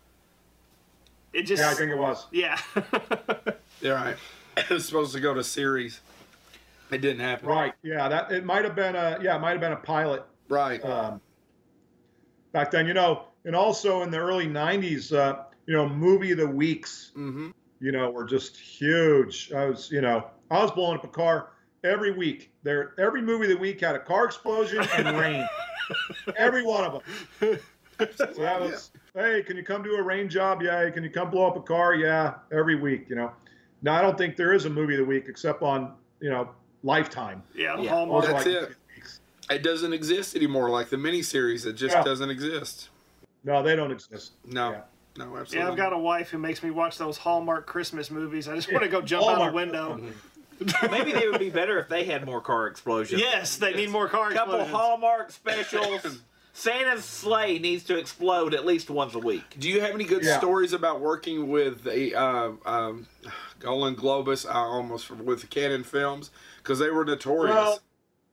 It 1.32 1.44
just 1.44 1.62
Yeah, 1.62 1.70
I 1.70 1.74
think 1.76 1.92
it 1.92 1.98
was. 1.98 2.26
yeah. 2.32 2.60
yeah 3.82 3.92
right 3.92 4.18
it 4.58 4.70
was 4.72 4.84
supposed 4.88 5.14
to 5.14 5.20
go 5.20 5.36
to 5.36 5.44
series 5.44 6.02
it 6.92 7.02
didn't 7.02 7.20
happen 7.22 7.48
Right. 7.48 7.74
Yeah. 7.84 8.10
That 8.10 8.32
it 8.32 8.44
might 8.44 8.66
have 8.66 8.76
been 8.76 8.96
a 8.96 9.20
yeah 9.22 9.36
it 9.36 9.40
might 9.40 9.52
have 9.52 9.62
been 9.62 9.74
a 9.74 9.76
pilot 9.78 10.24
right 10.50 10.84
um, 10.84 11.22
back 12.52 12.72
then. 12.72 12.88
You 12.88 12.96
know, 12.96 13.26
and 13.46 13.56
also 13.56 14.02
in 14.02 14.10
the 14.10 14.18
early 14.18 14.48
'90s, 14.48 15.14
uh, 15.16 15.44
you 15.68 15.76
know, 15.76 15.88
movie 15.88 16.32
of 16.32 16.40
the 16.40 16.48
weeks, 16.48 17.12
mm-hmm 17.16 17.52
you 17.80 17.92
know, 17.92 18.10
were 18.10 18.26
just 18.26 18.58
huge. 18.58 19.52
I 19.54 19.66
was, 19.66 19.90
you 19.92 20.02
know, 20.02 20.26
I 20.52 20.62
was 20.62 20.72
blowing 20.72 20.98
up 20.98 21.04
a 21.04 21.08
car 21.08 21.52
every 21.84 22.12
week. 22.12 22.52
There, 22.64 22.94
every 23.00 23.22
movie 23.22 23.46
of 23.46 23.52
the 23.52 23.58
week 23.58 23.82
had 23.82 23.96
a 23.96 24.00
car 24.00 24.26
explosion 24.26 24.86
and 24.98 25.18
rain. 25.20 25.48
every 26.38 26.64
one 26.64 26.84
of 26.84 27.04
them. 27.40 27.60
So 28.16 28.26
that 28.38 28.62
was, 28.62 28.92
hey, 29.14 29.44
can 29.44 29.58
you 29.58 29.64
come 29.64 29.84
do 29.84 29.96
a 29.96 30.02
rain 30.02 30.30
job? 30.30 30.62
Yeah. 30.62 30.90
Can 30.90 31.04
you 31.04 31.10
come 31.10 31.30
blow 31.30 31.48
up 31.48 31.58
a 31.58 31.60
car? 31.62 31.96
Yeah. 31.96 32.36
Every 32.50 32.76
week, 32.76 33.08
you 33.10 33.18
know. 33.18 33.34
Now 33.82 33.96
I 33.96 34.02
don't 34.02 34.18
think 34.18 34.38
there 34.38 34.54
is 34.54 34.64
a 34.64 34.70
movie 34.70 34.94
of 34.94 35.00
the 35.00 35.06
week 35.06 35.26
except 35.28 35.62
on, 35.64 35.96
you 36.22 36.30
know, 36.30 36.48
Lifetime. 36.84 37.44
Yeah, 37.54 37.78
Yeah. 37.78 37.90
Hallmark. 37.90 38.24
That's 38.26 38.46
like 38.46 38.56
it. 38.56 38.76
It 39.50 39.64
doesn't 39.64 39.92
exist 39.92 40.34
anymore, 40.38 40.70
like 40.70 40.88
the 40.90 40.96
miniseries. 40.96 41.66
It 41.66 41.74
just 41.74 41.94
Yeah. 41.94 42.04
doesn't 42.04 42.30
exist. 42.30 42.88
No, 43.44 43.62
they 43.62 43.76
don't 43.76 43.92
exist. 43.92 44.32
No, 44.46 44.72
Yeah. 44.72 44.82
No, 45.20 45.36
absolutely. 45.36 45.58
Yeah, 45.60 45.70
I've 45.72 45.78
got 45.78 45.92
a 45.92 45.98
wife 45.98 46.30
who 46.30 46.38
makes 46.38 46.64
me 46.64 46.72
watch 46.72 46.98
those 46.98 47.18
Hallmark 47.18 47.68
Christmas 47.68 48.10
movies. 48.10 48.48
I 48.48 48.56
just 48.56 48.72
want 48.72 48.84
to 48.86 48.90
go 48.90 49.02
jump 49.02 49.28
out 49.28 49.50
a 49.50 49.52
window. 49.52 50.00
Maybe 50.90 51.12
they 51.12 51.28
would 51.28 51.40
be 51.40 51.50
better 51.50 51.78
if 51.80 51.90
they 51.90 52.06
had 52.06 52.26
more 52.26 52.40
car 52.42 52.68
explosions. 52.68 53.22
Yes, 53.22 53.58
they 53.58 53.74
need 53.74 53.90
more 53.90 54.08
car 54.08 54.32
explosions. 54.32 54.62
A 54.62 54.64
couple. 54.72 54.78
Hallmark 54.80 55.32
specials. 55.32 56.22
Santa's 56.54 57.04
sleigh 57.06 57.60
needs 57.60 57.84
to 57.86 57.98
explode 57.98 58.54
at 58.54 58.66
least 58.66 58.90
once 58.90 59.14
a 59.14 59.20
week. 59.20 59.56
Do 59.60 59.70
you 59.70 59.82
have 59.82 59.94
any 59.94 60.04
good 60.06 60.24
Yeah. 60.24 60.38
stories 60.40 60.72
about 60.74 61.00
working 61.02 61.50
with 61.50 61.86
a 61.88 62.14
uh, 62.14 62.52
um, 62.66 63.08
Golan 63.60 63.96
Globus, 63.96 64.46
uh, 64.46 64.52
almost 64.58 65.12
with 65.12 65.50
Cannon 65.50 65.84
Films, 65.84 66.32
because 66.58 66.80
they 66.80 66.90
were 66.90 67.04
notorious. 67.06 67.56
Well, 67.56 67.80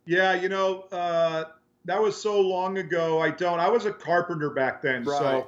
yeah, 0.06 0.34
you 0.34 0.48
know, 0.48 0.82
uh, 0.92 1.44
that 1.84 2.00
was 2.00 2.20
so 2.20 2.40
long 2.40 2.78
ago. 2.78 3.20
I 3.20 3.30
don't. 3.30 3.58
I 3.60 3.68
was 3.68 3.86
a 3.86 3.92
carpenter 3.92 4.50
back 4.50 4.82
then, 4.82 5.04
Right. 5.04 5.18
so 5.18 5.46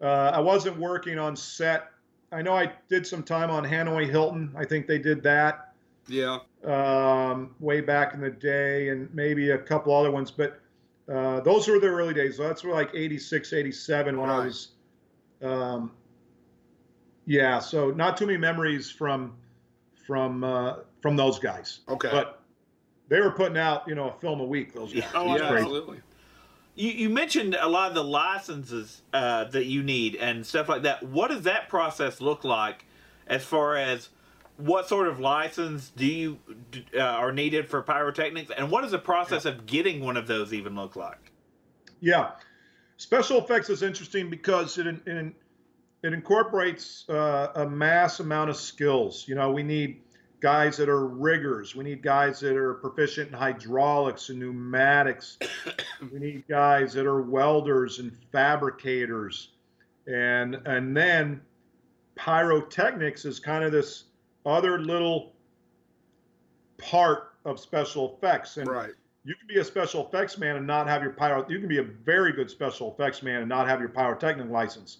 uh, 0.00 0.32
I 0.34 0.40
wasn't 0.40 0.78
working 0.78 1.18
on 1.18 1.36
set. 1.36 1.90
I 2.32 2.42
know 2.42 2.54
I 2.54 2.72
did 2.88 3.06
some 3.06 3.22
time 3.22 3.50
on 3.50 3.64
Hanoi 3.64 4.08
Hilton. 4.08 4.52
I 4.56 4.64
think 4.64 4.86
they 4.86 4.98
did 4.98 5.22
that 5.24 5.70
yeah, 6.10 6.38
um, 6.64 7.54
way 7.60 7.80
back 7.80 8.14
in 8.14 8.20
the 8.20 8.30
day, 8.30 8.88
and 8.88 9.12
maybe 9.14 9.50
a 9.50 9.58
couple 9.58 9.94
other 9.94 10.10
ones. 10.10 10.30
But 10.30 10.60
uh, 11.08 11.40
those 11.40 11.68
were 11.68 11.78
the 11.78 11.86
early 11.86 12.14
days. 12.14 12.36
So 12.36 12.42
that's 12.42 12.64
were 12.64 12.72
like 12.72 12.90
86, 12.94 13.52
87 13.52 14.20
when 14.20 14.28
I 14.28 14.44
was. 14.44 14.68
Um, 15.42 15.92
yeah, 17.26 17.60
so 17.60 17.90
not 17.90 18.16
too 18.16 18.26
many 18.26 18.38
memories 18.38 18.90
from 18.90 19.36
from 19.94 20.42
uh, 20.44 20.76
from 21.00 21.16
those 21.16 21.38
guys. 21.38 21.80
okay. 21.88 22.10
But 22.10 22.42
they 23.08 23.20
were 23.20 23.30
putting 23.30 23.56
out, 23.56 23.86
you 23.86 23.94
know, 23.94 24.10
a 24.10 24.20
film 24.20 24.40
a 24.40 24.44
week. 24.44 24.74
Those 24.74 24.92
guys. 24.92 25.04
Oh, 25.14 25.36
yeah, 25.36 25.52
absolutely. 25.52 26.00
You, 26.74 26.90
you 26.90 27.10
mentioned 27.10 27.56
a 27.58 27.68
lot 27.68 27.88
of 27.88 27.94
the 27.94 28.04
licenses 28.04 29.02
uh, 29.12 29.44
that 29.44 29.66
you 29.66 29.82
need 29.82 30.16
and 30.16 30.46
stuff 30.46 30.68
like 30.68 30.82
that. 30.82 31.02
What 31.02 31.28
does 31.28 31.42
that 31.42 31.68
process 31.68 32.20
look 32.20 32.44
like 32.44 32.86
as 33.26 33.44
far 33.44 33.76
as 33.76 34.08
what 34.56 34.88
sort 34.88 35.08
of 35.08 35.20
license 35.20 35.90
do 35.96 36.06
you 36.06 36.38
uh, 36.94 37.00
are 37.00 37.32
needed 37.32 37.68
for 37.68 37.82
pyrotechnics, 37.82 38.50
and 38.56 38.70
what 38.70 38.82
does 38.82 38.90
the 38.90 38.98
process 38.98 39.44
of 39.44 39.66
getting 39.66 40.04
one 40.04 40.16
of 40.16 40.26
those 40.26 40.52
even 40.52 40.74
look 40.74 40.96
like? 40.96 41.32
Yeah, 42.00 42.32
special 42.96 43.38
effects 43.38 43.70
is 43.70 43.82
interesting 43.82 44.28
because 44.28 44.78
it 44.78 44.86
it, 44.86 45.32
it 46.02 46.12
incorporates 46.12 47.08
uh, 47.08 47.52
a 47.54 47.66
mass 47.66 48.20
amount 48.20 48.50
of 48.50 48.56
skills. 48.56 49.26
You 49.26 49.34
know, 49.34 49.50
we 49.50 49.62
need 49.62 50.02
guys 50.40 50.76
that 50.78 50.88
are 50.88 51.06
riggers. 51.06 51.74
We 51.76 51.84
need 51.84 52.02
guys 52.02 52.40
that 52.40 52.56
are 52.56 52.74
proficient 52.74 53.28
in 53.28 53.34
hydraulics 53.34 54.28
and 54.30 54.38
pneumatics. 54.38 55.38
we 56.12 56.18
need 56.18 56.44
guys 56.48 56.92
that 56.94 57.06
are 57.06 57.22
welders 57.22 57.98
and 57.98 58.16
fabricators, 58.32 59.50
and 60.06 60.56
and 60.66 60.96
then 60.96 61.40
pyrotechnics 62.16 63.24
is 63.24 63.38
kind 63.40 63.64
of 63.64 63.72
this 63.72 64.04
other 64.44 64.78
little 64.78 65.32
part 66.78 67.32
of 67.44 67.60
special 67.60 68.16
effects. 68.16 68.56
And 68.56 68.68
Right. 68.68 68.92
you 69.24 69.34
can 69.34 69.46
be 69.46 69.58
a 69.58 69.64
special 69.64 70.06
effects 70.06 70.38
man 70.38 70.56
and 70.56 70.66
not 70.66 70.86
have 70.86 71.02
your 71.02 71.12
pyro. 71.12 71.46
You 71.48 71.58
can 71.58 71.68
be 71.68 71.78
a 71.78 71.82
very 71.82 72.32
good 72.32 72.50
special 72.50 72.92
effects 72.92 73.22
man 73.22 73.40
and 73.40 73.48
not 73.48 73.68
have 73.68 73.80
your 73.80 73.88
pyrotechnic 73.90 74.48
license. 74.50 74.98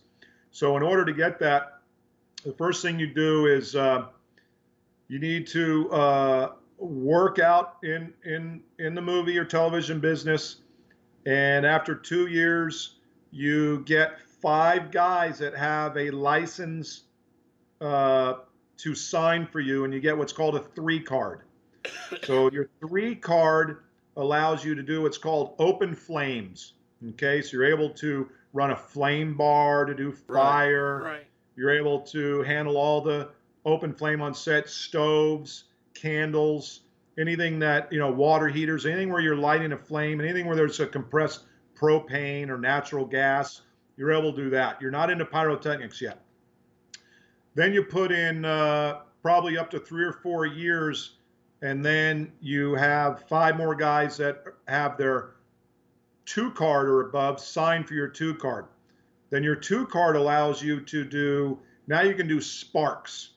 So 0.50 0.76
in 0.76 0.82
order 0.82 1.04
to 1.04 1.12
get 1.12 1.38
that, 1.40 1.80
the 2.44 2.52
first 2.52 2.82
thing 2.82 2.98
you 2.98 3.12
do 3.12 3.46
is 3.46 3.76
uh, 3.76 4.06
you 5.10 5.18
need 5.18 5.44
to 5.48 5.90
uh, 5.90 6.52
work 6.78 7.40
out 7.40 7.78
in 7.82 8.14
in 8.24 8.62
in 8.78 8.94
the 8.94 9.02
movie 9.02 9.36
or 9.36 9.44
television 9.44 9.98
business, 9.98 10.58
and 11.26 11.66
after 11.66 11.96
two 11.96 12.28
years, 12.28 12.94
you 13.32 13.80
get 13.80 14.20
five 14.40 14.92
guys 14.92 15.36
that 15.38 15.54
have 15.56 15.96
a 15.96 16.12
license 16.12 17.02
uh, 17.80 18.34
to 18.76 18.94
sign 18.94 19.48
for 19.48 19.58
you, 19.58 19.84
and 19.84 19.92
you 19.92 19.98
get 19.98 20.16
what's 20.16 20.32
called 20.32 20.54
a 20.54 20.60
three 20.60 21.00
card. 21.00 21.42
So 22.24 22.50
your 22.50 22.68
three 22.80 23.14
card 23.14 23.84
allows 24.16 24.64
you 24.64 24.74
to 24.74 24.82
do 24.82 25.02
what's 25.02 25.16
called 25.16 25.54
open 25.58 25.94
flames. 25.94 26.74
Okay, 27.10 27.40
so 27.40 27.56
you're 27.56 27.64
able 27.64 27.90
to 27.90 28.28
run 28.52 28.72
a 28.72 28.76
flame 28.76 29.36
bar 29.36 29.86
to 29.86 29.94
do 29.94 30.12
fire. 30.12 31.02
Right. 31.02 31.26
You're 31.56 31.70
able 31.70 32.00
to 32.00 32.42
handle 32.42 32.76
all 32.76 33.00
the 33.00 33.30
open 33.64 33.92
flame 33.92 34.20
on 34.22 34.34
set, 34.34 34.68
stoves, 34.68 35.64
candles, 35.94 36.80
anything 37.18 37.58
that, 37.58 37.92
you 37.92 37.98
know, 37.98 38.10
water 38.10 38.48
heaters, 38.48 38.86
anything 38.86 39.10
where 39.10 39.20
you're 39.20 39.36
lighting 39.36 39.72
a 39.72 39.76
flame, 39.76 40.20
anything 40.20 40.46
where 40.46 40.56
there's 40.56 40.80
a 40.80 40.86
compressed 40.86 41.44
propane 41.76 42.48
or 42.48 42.58
natural 42.58 43.04
gas, 43.04 43.62
you're 43.96 44.12
able 44.12 44.32
to 44.32 44.44
do 44.44 44.50
that. 44.50 44.80
You're 44.80 44.90
not 44.90 45.10
into 45.10 45.24
pyrotechnics 45.24 46.00
yet. 46.00 46.22
Then 47.54 47.72
you 47.72 47.82
put 47.82 48.12
in 48.12 48.44
uh, 48.44 49.00
probably 49.22 49.58
up 49.58 49.70
to 49.70 49.80
three 49.80 50.04
or 50.04 50.12
four 50.12 50.46
years, 50.46 51.16
and 51.62 51.84
then 51.84 52.32
you 52.40 52.74
have 52.74 53.24
five 53.28 53.56
more 53.56 53.74
guys 53.74 54.16
that 54.18 54.44
have 54.68 54.96
their 54.96 55.32
two 56.24 56.50
card 56.52 56.88
or 56.88 57.08
above 57.08 57.40
signed 57.40 57.88
for 57.88 57.94
your 57.94 58.08
two 58.08 58.34
card. 58.34 58.66
Then 59.30 59.42
your 59.42 59.56
two 59.56 59.86
card 59.86 60.16
allows 60.16 60.62
you 60.62 60.80
to 60.80 61.04
do 61.04 61.58
now 61.90 62.02
you 62.02 62.14
can 62.14 62.28
do 62.28 62.40
sparks. 62.40 63.30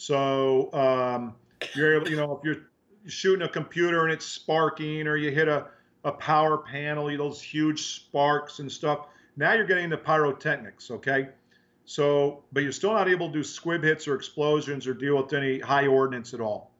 So 0.00 0.72
um, 0.72 1.34
you're 1.74 1.96
able, 1.96 2.08
you 2.08 2.16
know, 2.16 2.34
if 2.34 2.42
you're 2.42 2.62
shooting 3.06 3.42
a 3.44 3.48
computer 3.50 4.04
and 4.04 4.10
it's 4.10 4.24
sparking, 4.24 5.06
or 5.06 5.18
you 5.18 5.30
hit 5.30 5.46
a, 5.46 5.66
a 6.04 6.12
power 6.12 6.56
panel, 6.56 7.10
you 7.10 7.18
those 7.18 7.42
huge 7.42 7.96
sparks 7.96 8.60
and 8.60 8.72
stuff. 8.72 9.08
Now 9.36 9.52
you're 9.52 9.66
getting 9.66 9.84
into 9.84 9.98
pyrotechnics, 9.98 10.90
okay? 10.90 11.28
So, 11.84 12.44
but 12.50 12.62
you're 12.62 12.72
still 12.72 12.94
not 12.94 13.10
able 13.10 13.26
to 13.26 13.32
do 13.34 13.44
squib 13.44 13.82
hits 13.82 14.08
or 14.08 14.14
explosions 14.14 14.86
or 14.86 14.94
deal 14.94 15.18
with 15.18 15.34
any 15.34 15.60
high 15.60 15.86
ordnance 15.86 16.32
at 16.32 16.40
all. 16.40 16.70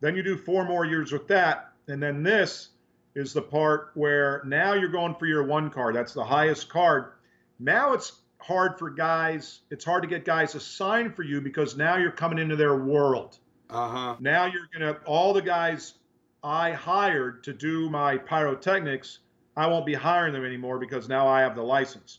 Then 0.00 0.16
you 0.16 0.22
do 0.22 0.34
four 0.34 0.64
more 0.64 0.86
years 0.86 1.12
with 1.12 1.28
that, 1.28 1.72
and 1.88 2.02
then 2.02 2.22
this 2.22 2.70
is 3.14 3.34
the 3.34 3.42
part 3.42 3.90
where 3.92 4.42
now 4.46 4.72
you're 4.72 4.88
going 4.88 5.16
for 5.16 5.26
your 5.26 5.42
one 5.42 5.68
card. 5.68 5.94
That's 5.94 6.14
the 6.14 6.24
highest 6.24 6.70
card. 6.70 7.12
Now 7.58 7.92
it's 7.92 8.20
hard 8.44 8.78
for 8.78 8.90
guys, 8.90 9.60
it's 9.70 9.84
hard 9.84 10.02
to 10.02 10.08
get 10.08 10.24
guys 10.24 10.54
assigned 10.54 11.16
for 11.16 11.22
you 11.22 11.40
because 11.40 11.76
now 11.76 11.96
you're 11.96 12.10
coming 12.10 12.38
into 12.38 12.56
their 12.56 12.76
world. 12.76 13.38
Uh 13.70 13.88
huh. 13.88 14.16
Now 14.20 14.46
you're 14.46 14.68
going 14.76 14.94
to, 14.94 15.00
all 15.04 15.32
the 15.32 15.42
guys 15.42 15.94
I 16.42 16.72
hired 16.72 17.44
to 17.44 17.54
do 17.54 17.88
my 17.88 18.18
pyrotechnics, 18.18 19.20
I 19.56 19.66
won't 19.66 19.86
be 19.86 19.94
hiring 19.94 20.34
them 20.34 20.44
anymore 20.44 20.78
because 20.78 21.08
now 21.08 21.26
I 21.26 21.40
have 21.40 21.56
the 21.56 21.62
license. 21.62 22.18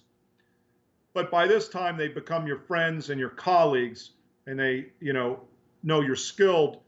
But 1.14 1.30
by 1.30 1.48
this 1.48 1.70
time, 1.70 1.96
they 1.96 2.08
become 2.08 2.48
your 2.48 2.58
friends 2.58 3.10
and 3.10 3.20
your 3.20 3.30
colleagues, 3.30 4.12
and 4.48 4.60
they, 4.60 4.88
you 5.00 5.14
know, 5.14 5.42
know 5.84 6.02
you're 6.02 6.16
skilled. 6.16 6.80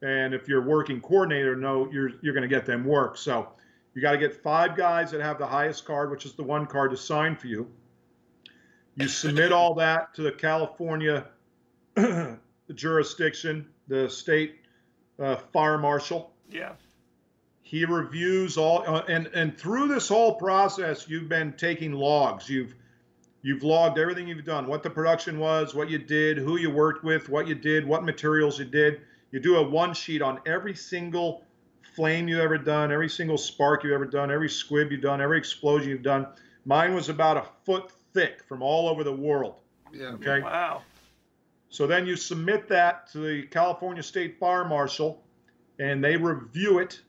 And 0.00 0.32
if 0.32 0.48
you're 0.48 0.62
working 0.62 1.00
coordinator, 1.00 1.54
know 1.54 1.88
you're 1.92 2.10
you're 2.22 2.34
going 2.34 2.48
to 2.48 2.48
get 2.48 2.64
them 2.64 2.84
work. 2.84 3.16
So 3.18 3.48
you 3.94 4.02
got 4.02 4.12
to 4.12 4.18
get 4.18 4.42
five 4.42 4.76
guys 4.76 5.10
that 5.10 5.20
have 5.20 5.38
the 5.38 5.46
highest 5.46 5.84
card, 5.84 6.10
which 6.10 6.24
is 6.24 6.32
the 6.32 6.42
one 6.42 6.66
card 6.66 6.90
to 6.92 6.96
sign 6.96 7.36
for 7.36 7.48
you. 7.48 7.70
You 8.98 9.06
submit 9.06 9.52
all 9.52 9.74
that 9.74 10.12
to 10.14 10.22
the 10.22 10.32
California 10.32 11.24
jurisdiction, 12.74 13.68
the 13.86 14.08
state 14.10 14.56
uh, 15.20 15.36
fire 15.52 15.78
marshal. 15.78 16.32
Yeah. 16.50 16.72
He 17.62 17.84
reviews 17.84 18.56
all, 18.56 18.82
uh, 18.86 19.04
and 19.08 19.28
and 19.28 19.56
through 19.56 19.88
this 19.88 20.08
whole 20.08 20.34
process, 20.34 21.08
you've 21.08 21.28
been 21.28 21.52
taking 21.52 21.92
logs. 21.92 22.48
You've 22.48 22.74
you've 23.42 23.62
logged 23.62 23.98
everything 23.98 24.26
you've 24.26 24.44
done, 24.44 24.66
what 24.66 24.82
the 24.82 24.90
production 24.90 25.38
was, 25.38 25.74
what 25.74 25.88
you 25.88 25.98
did, 25.98 26.38
who 26.38 26.56
you 26.56 26.70
worked 26.70 27.04
with, 27.04 27.28
what 27.28 27.46
you 27.46 27.54
did, 27.54 27.86
what 27.86 28.02
materials 28.04 28.58
you 28.58 28.64
did. 28.64 29.02
You 29.30 29.38
do 29.38 29.58
a 29.58 29.62
one 29.62 29.94
sheet 29.94 30.22
on 30.22 30.40
every 30.44 30.74
single 30.74 31.44
flame 31.94 32.26
you've 32.26 32.40
ever 32.40 32.58
done, 32.58 32.90
every 32.90 33.08
single 33.08 33.38
spark 33.38 33.84
you've 33.84 33.92
ever 33.92 34.06
done, 34.06 34.30
every 34.30 34.48
squib 34.48 34.90
you've 34.90 35.02
done, 35.02 35.20
every 35.20 35.38
explosion 35.38 35.90
you've 35.90 36.02
done. 36.02 36.26
Mine 36.64 36.94
was 36.94 37.08
about 37.08 37.36
a 37.36 37.44
foot 37.64 37.92
thick 38.14 38.42
from 38.48 38.62
all 38.62 38.88
over 38.88 39.04
the 39.04 39.14
world. 39.14 39.56
Yeah. 39.92 40.08
Okay. 40.08 40.40
Wow. 40.40 40.82
So 41.70 41.86
then 41.86 42.06
you 42.06 42.16
submit 42.16 42.68
that 42.68 43.10
to 43.12 43.18
the 43.18 43.42
California 43.44 44.02
State 44.02 44.38
Fire 44.38 44.64
Marshal, 44.64 45.22
and 45.78 46.02
they 46.02 46.16
review 46.16 46.78
it. 46.78 47.00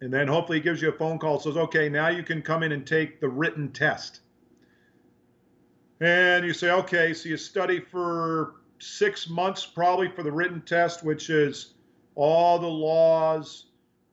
And 0.00 0.12
then 0.12 0.26
hopefully 0.26 0.58
he 0.58 0.62
gives 0.64 0.82
you 0.82 0.88
a 0.88 0.92
phone 0.92 1.18
call, 1.18 1.38
says, 1.38 1.56
okay, 1.56 1.88
now 1.88 2.08
you 2.08 2.22
can 2.22 2.42
come 2.42 2.62
in 2.62 2.72
and 2.72 2.86
take 2.86 3.20
the 3.20 3.28
written 3.28 3.70
test. 3.70 4.20
And 6.00 6.44
you 6.44 6.52
say, 6.52 6.70
okay, 6.70 7.14
so 7.14 7.28
you 7.28 7.36
study 7.36 7.78
for 7.78 8.54
six 8.80 9.28
months 9.28 9.64
probably 9.64 10.08
for 10.08 10.24
the 10.24 10.32
written 10.32 10.60
test, 10.62 11.04
which 11.04 11.30
is 11.30 11.74
all 12.16 12.58
the 12.58 12.66
laws 12.66 13.66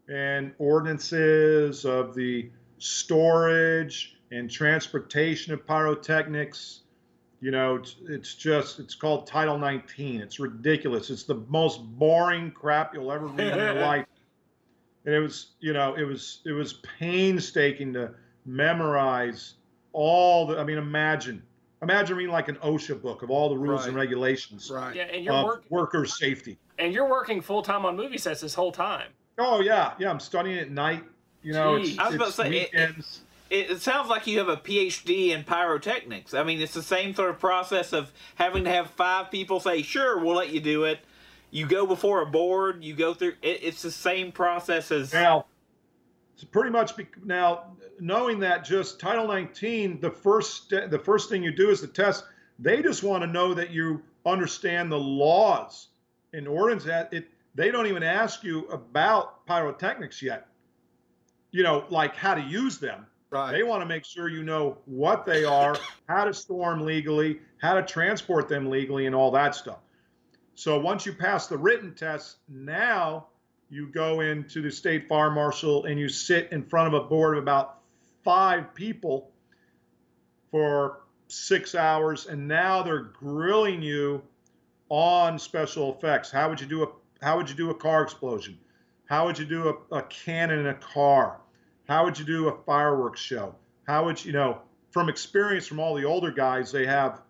and 0.07 0.53
ordinances 0.59 1.86
of 1.86 2.13
the 2.13 2.51
storage 2.77 4.18
and 4.32 4.49
transportation 4.49 5.53
of 5.53 5.65
pyrotechnics 5.65 6.82
you 7.41 7.51
know, 7.51 7.75
it's, 7.75 7.95
it's 8.07 8.36
just, 8.36 8.80
it's 8.80 8.95
called 8.95 9.25
Title 9.25 9.57
19. 9.57 10.21
It's 10.21 10.39
ridiculous. 10.39 11.09
It's 11.09 11.23
the 11.23 11.41
most 11.47 11.82
boring 11.97 12.51
crap 12.51 12.93
you'll 12.93 13.11
ever 13.11 13.27
read 13.27 13.53
in 13.53 13.57
your 13.57 13.73
life. 13.82 14.05
And 15.05 15.15
it 15.15 15.19
was, 15.19 15.53
you 15.61 15.71
know, 15.71 15.95
it 15.95 16.03
was, 16.03 16.41
it 16.45 16.51
was 16.51 16.73
painstaking 16.99 17.93
to 17.93 18.11
memorize 18.45 19.55
all 19.93 20.47
the. 20.47 20.59
I 20.59 20.65
mean, 20.65 20.77
imagine, 20.77 21.41
imagine 21.82 22.17
reading 22.17 22.34
like 22.34 22.49
an 22.49 22.57
OSHA 22.57 23.01
book 23.01 23.23
of 23.23 23.32
all 23.32 23.47
the 23.47 23.57
rules 23.57 23.86
and 23.86 23.95
regulations 23.95 24.69
Right. 24.69 24.95
Yeah, 24.95 25.03
and 25.03 25.23
you're 25.23 25.34
of 25.34 25.45
work 25.45 25.63
worker 25.69 26.05
safety. 26.05 26.59
and 26.77 26.93
you're 26.93 27.09
working 27.09 27.39
full 27.41 27.61
time 27.61 27.86
on 27.86 27.95
movie 27.95 28.17
sets 28.17 28.41
this 28.41 28.53
whole 28.53 28.73
time. 28.73 29.07
Oh 29.38 29.61
yeah, 29.61 29.93
yeah. 29.97 30.09
I'm 30.09 30.19
studying 30.19 30.59
at 30.59 30.69
night. 30.69 31.05
You 31.41 31.53
know, 31.53 31.75
it's, 31.77 31.97
I 31.97 32.07
was 32.07 32.15
about 32.15 32.27
it's 32.27 32.36
to 32.36 32.43
say, 32.43 32.49
it- 32.49 32.73
weekends. 32.73 33.21
It, 33.21 33.21
it 33.21 33.28
sounds 33.79 34.09
like 34.09 34.27
you 34.27 34.39
have 34.39 34.49
a 34.49 34.57
PhD 34.57 35.29
in 35.29 35.43
pyrotechnics. 35.43 36.33
I 36.33 36.43
mean, 36.43 36.61
it's 36.61 36.73
the 36.73 36.83
same 36.83 37.13
sort 37.13 37.29
of 37.29 37.39
process 37.39 37.93
of 37.93 38.11
having 38.35 38.63
to 38.65 38.69
have 38.69 38.89
five 38.91 39.31
people 39.31 39.59
say, 39.59 39.81
"Sure, 39.81 40.19
we'll 40.19 40.35
let 40.35 40.49
you 40.49 40.59
do 40.59 40.83
it." 40.83 40.99
You 41.51 41.65
go 41.65 41.87
before 41.87 42.21
a 42.21 42.25
board. 42.25 42.83
You 42.83 42.93
go 42.95 43.13
through. 43.13 43.33
It, 43.41 43.63
it's 43.63 43.81
the 43.81 43.91
same 43.91 44.31
process 44.31 44.91
as. 44.91 45.13
Now, 45.13 45.45
it's 46.35 46.43
pretty 46.43 46.69
much 46.69 46.93
now 47.23 47.75
knowing 47.99 48.39
that 48.39 48.63
just 48.63 48.99
Title 48.99 49.27
19, 49.27 49.99
the 49.99 50.11
first 50.11 50.69
the 50.69 51.01
first 51.03 51.29
thing 51.29 51.43
you 51.43 51.51
do 51.51 51.69
is 51.69 51.81
the 51.81 51.87
test. 51.87 52.23
They 52.59 52.81
just 52.81 53.03
want 53.03 53.23
to 53.23 53.27
know 53.27 53.53
that 53.53 53.71
you 53.71 54.01
understand 54.25 54.91
the 54.91 54.99
laws 54.99 55.89
and 56.33 56.47
ordinance. 56.47 56.83
That 56.85 57.13
it 57.13 57.27
they 57.55 57.71
don't 57.71 57.87
even 57.87 58.03
ask 58.03 58.43
you 58.43 58.67
about 58.67 59.45
pyrotechnics 59.45 60.21
yet. 60.21 60.47
You 61.51 61.63
know, 61.63 61.85
like 61.89 62.15
how 62.15 62.35
to 62.35 62.41
use 62.41 62.77
them. 62.77 63.07
Right. 63.32 63.51
They 63.51 63.63
want 63.63 63.82
to 63.82 63.86
make 63.86 64.05
sure 64.05 64.27
you 64.27 64.43
know 64.43 64.77
what 64.86 65.25
they 65.25 65.43
are, 65.43 65.77
how 66.07 66.25
to 66.25 66.34
store 66.34 66.71
them 66.71 66.86
legally, 66.86 67.39
how 67.61 67.75
to 67.75 67.84
transport 67.84 68.49
them 68.49 68.69
legally, 68.69 69.05
and 69.05 69.13
all 69.13 69.30
that 69.32 69.53
stuff. 69.53 69.80
So 70.55 70.80
once 70.80 71.05
you 71.05 71.13
pass 71.13 71.47
the 71.47 71.57
written 71.57 71.93
test, 71.93 72.38
now 72.49 73.27
you 73.69 73.88
go 73.88 74.21
into 74.21 74.61
the 74.61 74.71
state 74.71 75.07
fire 75.07 75.30
marshal 75.30 75.86
and 75.86 75.99
you 75.99 76.09
sit 76.09 76.51
in 76.51 76.63
front 76.63 76.93
of 76.93 77.05
a 77.05 77.07
board 77.07 77.38
of 77.38 77.43
about 77.43 77.82
five 78.23 78.73
people 78.73 79.32
for 80.49 81.01
six 81.27 81.75
hours, 81.75 82.25
and 82.25 82.47
now 82.47 82.82
they're 82.82 82.99
grilling 82.99 83.84
you 83.84 84.23
on 84.89 85.38
special 85.38 85.95
effects. 85.95 86.32
How 86.32 86.49
would 86.49 86.59
you 86.59 86.67
do 86.67 86.84
a 86.84 86.88
how 87.21 87.38
would 87.38 87.49
you 87.49 87.55
do 87.55 87.69
a 87.69 87.75
car 87.75 88.01
explosion? 88.01 88.57
How 89.05 89.25
would 89.25 89.38
you 89.38 89.45
do 89.45 89.69
a, 89.91 89.97
a 89.97 90.01
cannon 90.03 90.59
in 90.59 90.67
a 90.67 90.73
car? 90.73 91.38
How 91.89 92.05
would 92.05 92.19
you 92.19 92.23
do 92.23 92.49
a 92.49 92.55
fireworks 92.65 93.19
show? 93.19 93.55
How 93.87 94.05
would 94.05 94.23
you, 94.23 94.27
you 94.27 94.37
know, 94.37 94.59
from 94.91 95.09
experience 95.09 95.65
from 95.65 95.79
all 95.79 95.95
the 95.95 96.05
older 96.05 96.31
guys, 96.31 96.71
they 96.71 96.85
have, 96.85 97.21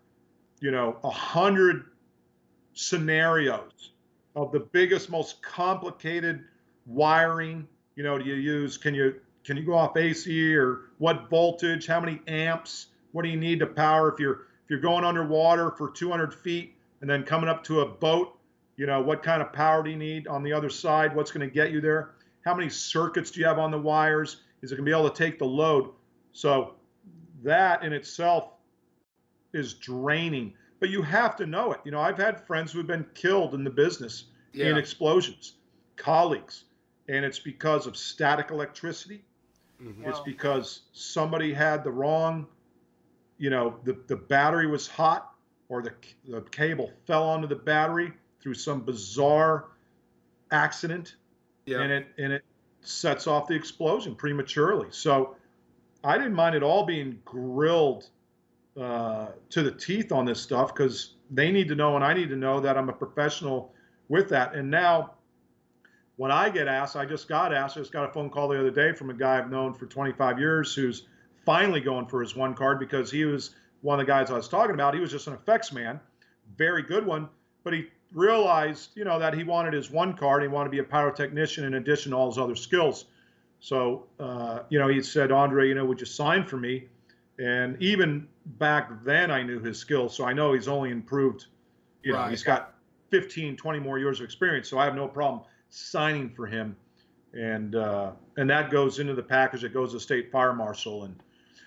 you 0.60 0.70
know, 0.70 0.98
a 1.02 1.10
hundred 1.10 1.86
scenarios 2.74 3.92
of 4.36 4.52
the 4.52 4.60
biggest, 4.60 5.10
most 5.10 5.42
complicated 5.42 6.44
wiring. 6.86 7.70
You 7.96 8.04
know, 8.04 8.18
do 8.18 8.26
you 8.26 8.36
use? 8.36 8.78
Can 8.78 8.94
you 8.94 9.16
can 9.46 9.56
you 9.56 9.64
go 9.64 9.76
off 9.76 9.96
AC 9.96 10.56
or 10.58 10.92
what 10.98 11.30
voltage? 11.30 11.88
How 11.88 12.02
many 12.02 12.20
amps? 12.28 12.88
What 13.14 13.24
do 13.24 13.30
you 13.30 13.38
need 13.40 13.60
to 13.60 13.66
power 13.66 14.12
if 14.12 14.20
you're 14.20 14.48
if 14.66 14.70
you're 14.70 14.82
going 14.82 15.06
underwater 15.06 15.72
for 15.72 15.90
200 15.90 16.34
feet 16.34 16.76
and 17.00 17.10
then 17.10 17.24
coming 17.24 17.50
up 17.50 17.64
to 17.64 17.80
a 17.80 17.86
boat? 17.86 18.38
You 18.76 18.88
know, 18.88 19.00
what 19.00 19.24
kind 19.24 19.42
of 19.42 19.54
power 19.54 19.84
do 19.84 19.90
you 19.90 19.98
need 19.98 20.28
on 20.28 20.44
the 20.44 20.52
other 20.52 20.70
side? 20.70 21.16
What's 21.16 21.32
going 21.32 21.48
to 21.48 21.54
get 21.54 21.72
you 21.72 21.80
there? 21.80 22.12
How 22.44 22.54
many 22.54 22.70
circuits 22.70 23.32
do 23.32 23.40
you 23.40 23.46
have 23.46 23.58
on 23.58 23.72
the 23.72 23.80
wires? 23.80 24.42
Is 24.62 24.72
it 24.72 24.76
going 24.76 24.86
to 24.86 24.92
be 24.92 24.98
able 24.98 25.10
to 25.10 25.16
take 25.16 25.40
the 25.40 25.46
load? 25.46 25.92
So 26.32 26.76
that 27.44 27.84
in 27.84 27.94
itself 27.94 28.52
is 29.54 29.74
draining. 29.76 30.54
But 30.80 30.90
you 30.90 31.02
have 31.02 31.36
to 31.38 31.46
know 31.46 31.72
it. 31.74 31.82
You 31.84 31.92
know, 31.92 32.00
I've 32.00 32.18
had 32.18 32.46
friends 32.46 32.72
who've 32.72 32.88
been 32.88 33.06
killed 33.14 33.54
in 33.54 33.64
the 33.64 33.70
business 33.70 34.26
in 34.54 34.78
explosions, 34.78 35.56
colleagues, 35.96 36.66
and 37.08 37.26
it's 37.26 37.40
because 37.40 37.86
of 37.86 37.96
static 37.98 38.52
electricity. 38.52 39.24
Mhm. 39.82 40.08
It's 40.08 40.20
because 40.22 40.84
somebody 40.94 41.54
had 41.54 41.84
the 41.84 41.92
wrong, 41.92 42.48
you 43.38 43.50
know, 43.50 43.80
the, 43.84 43.98
the 44.08 44.16
battery 44.16 44.68
was 44.68 44.88
hot 44.88 45.34
or 45.70 45.82
the, 45.82 45.94
the 46.28 46.42
cable 46.42 46.92
fell 47.06 47.24
onto 47.24 47.48
the 47.48 47.56
battery 47.56 48.14
through 48.42 48.56
some 48.56 48.82
bizarre 48.82 49.70
accident 50.52 51.16
Yeah. 51.66 51.82
and 51.82 51.92
it 51.92 52.08
and 52.18 52.34
it 52.34 52.44
sets 52.82 53.28
off 53.28 53.48
the 53.48 53.54
explosion 53.54 54.16
prematurely. 54.16 54.88
So 54.92 55.36
I 56.04 56.18
didn't 56.18 56.34
mind 56.34 56.56
at 56.56 56.64
all 56.64 56.86
being 56.86 57.20
grilled 57.26 58.10
uh, 58.80 59.28
to 59.50 59.64
the 59.64 59.72
teeth 59.72 60.12
on 60.12 60.26
this 60.26 60.42
stuff 60.42 60.74
because 60.74 61.16
they 61.32 61.52
need 61.52 61.68
to 61.68 61.76
know 61.76 61.96
and 61.96 62.04
I 62.04 62.14
need 62.14 62.30
to 62.30 62.36
know 62.36 62.60
that 62.60 62.78
I'm 62.78 62.90
a 62.90 62.94
professional 62.94 63.74
with 64.08 64.30
that. 64.30 64.56
And 64.56 64.70
now, 64.70 65.12
when 66.16 66.32
I 66.32 66.50
get 66.50 66.68
asked, 66.68 66.96
I 66.96 67.06
just 67.06 67.30
got 67.30 67.54
asked. 67.54 67.78
I 67.78 67.82
just 67.82 67.94
got 67.94 68.10
a 68.10 68.12
phone 68.12 68.30
call 68.30 68.50
the 68.50 68.60
other 68.60 68.72
day 68.72 68.92
from 68.94 69.10
a 69.10 69.14
guy 69.14 69.38
I've 69.38 69.50
known 69.50 69.74
for 69.74 69.86
25 69.86 70.38
years 70.40 70.74
who's 70.74 71.08
finally 71.46 71.80
going 71.80 72.08
for 72.08 72.22
his 72.22 72.36
one 72.36 72.54
card 72.54 72.80
because 72.80 73.10
he 73.10 73.24
was 73.24 73.56
one 73.82 74.00
of 74.00 74.06
the 74.06 74.12
guys 74.12 74.30
I 74.30 74.34
was 74.34 74.50
talking 74.50 74.74
about. 74.74 74.94
He 74.94 75.00
was 75.00 75.12
just 75.12 75.28
an 75.28 75.34
effects 75.34 75.72
man, 75.72 76.00
very 76.58 76.84
good 76.84 77.06
one, 77.06 77.30
but 77.64 77.74
he 77.74 77.88
realized, 78.14 78.92
you 78.96 79.04
know, 79.06 79.20
that 79.20 79.34
he 79.34 79.44
wanted 79.44 79.74
his 79.74 79.92
one 79.92 80.16
card. 80.16 80.42
He 80.42 80.48
wanted 80.48 80.66
to 80.66 80.72
be 80.72 80.80
a 80.80 80.84
pyrotechnician 80.84 81.64
in 81.64 81.76
addition 81.76 82.12
to 82.12 82.18
all 82.18 82.28
his 82.30 82.38
other 82.38 82.56
skills. 82.56 83.06
So, 83.60 84.06
uh, 84.20 84.60
you 84.70 84.80
know, 84.80 84.88
he 84.88 85.02
said, 85.02 85.32
Andre, 85.32 85.68
you 85.68 85.76
know, 85.76 85.86
would 85.86 86.00
you 86.00 86.06
sign 86.06 86.46
for 86.46 86.58
me? 86.58 86.88
And 87.38 87.82
even 87.82 88.28
back 88.46 89.04
then, 89.04 89.32
I 89.32 89.44
knew 89.44 89.60
his 89.60 89.78
skills. 89.78 90.16
So 90.16 90.26
I 90.26 90.34
know 90.34 90.54
he's 90.54 90.68
only 90.68 90.92
improved. 90.92 91.46
You 92.04 92.14
know, 92.14 92.20
Right. 92.20 92.30
he's 92.32 92.44
got 92.44 92.74
15, 93.12 93.58
20 93.58 93.80
more 93.80 94.00
years 94.00 94.20
of 94.20 94.26
experience. 94.26 94.70
So 94.70 94.80
I 94.80 94.86
have 94.86 94.96
no 94.96 95.08
problem 95.08 95.44
signing 95.70 96.30
for 96.30 96.48
him. 96.48 96.76
And 97.34 97.76
uh, 97.76 98.14
and 98.38 98.50
that 98.50 98.72
goes 98.72 98.98
into 99.00 99.14
the 99.14 99.22
package. 99.22 99.64
It 99.64 99.72
goes 99.74 99.94
to 99.94 100.00
state 100.00 100.32
fire 100.32 100.54
marshal. 100.54 101.04
And 101.04 101.16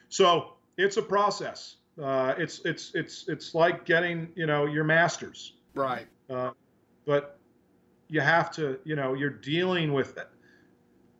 so 0.08 0.54
it's 0.76 0.96
a 0.96 1.02
process. 1.02 1.76
Uh, 2.02 2.34
it's 2.36 2.60
it's 2.64 2.92
it's 2.94 3.28
it's 3.28 3.54
like 3.54 3.84
getting 3.84 4.28
you 4.34 4.46
know 4.46 4.66
your 4.66 4.82
masters. 4.82 5.52
Right. 5.74 6.06
Uh, 6.30 6.50
but 7.04 7.38
you 8.08 8.20
have 8.20 8.50
to, 8.52 8.78
you 8.84 8.96
know, 8.96 9.14
you're 9.14 9.30
dealing 9.30 9.92
with 9.92 10.18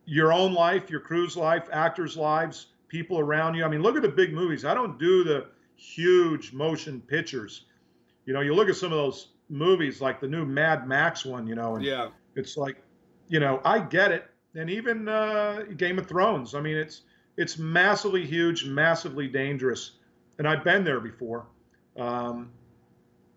your 0.05 0.33
own 0.33 0.53
life, 0.53 0.91
your 0.91 1.01
crew's 1.01 1.37
life, 1.37 1.69
actors' 1.73 2.17
lives, 2.17 2.67
people 2.89 3.19
around 3.19 3.55
you. 3.55 3.65
I 3.65 3.69
mean, 3.69 3.83
look 3.83 3.97
at 3.97 4.03
the 4.03 4.09
big 4.09 4.33
movies. 4.33 4.65
I 4.65 4.75
don't 4.75 4.99
do 4.99 5.25
the 5.25 5.47
huge 5.77 6.53
motion 6.53 7.01
pictures. 7.01 7.67
You 8.27 8.33
know, 8.35 8.41
you 8.41 8.55
look 8.55 8.69
at 8.69 8.77
some 8.77 8.93
of 8.93 8.99
those 8.99 9.29
movies, 9.49 10.01
like 10.01 10.21
the 10.21 10.29
new 10.29 10.45
Mad 10.45 10.87
Max 10.87 11.25
one, 11.25 11.47
you 11.47 11.55
know, 11.55 11.77
and 11.77 11.85
Yeah. 11.85 12.09
it's 12.37 12.57
like, 12.57 12.83
you 13.29 13.41
know, 13.41 13.61
I 13.65 13.79
get 13.81 14.13
it. 14.13 14.27
And 14.55 14.69
even 14.69 15.09
uh, 15.09 15.65
Game 15.77 15.99
of 15.99 16.07
Thrones. 16.07 16.55
I 16.55 16.61
mean, 16.61 16.77
it's 16.77 17.03
it's 17.39 17.57
massively 17.57 18.27
huge, 18.27 18.67
massively 18.67 19.27
dangerous, 19.27 19.93
and 20.39 20.47
I've 20.47 20.63
been 20.63 20.85
there 20.85 21.01
before. 21.01 21.47
Um, 21.97 22.51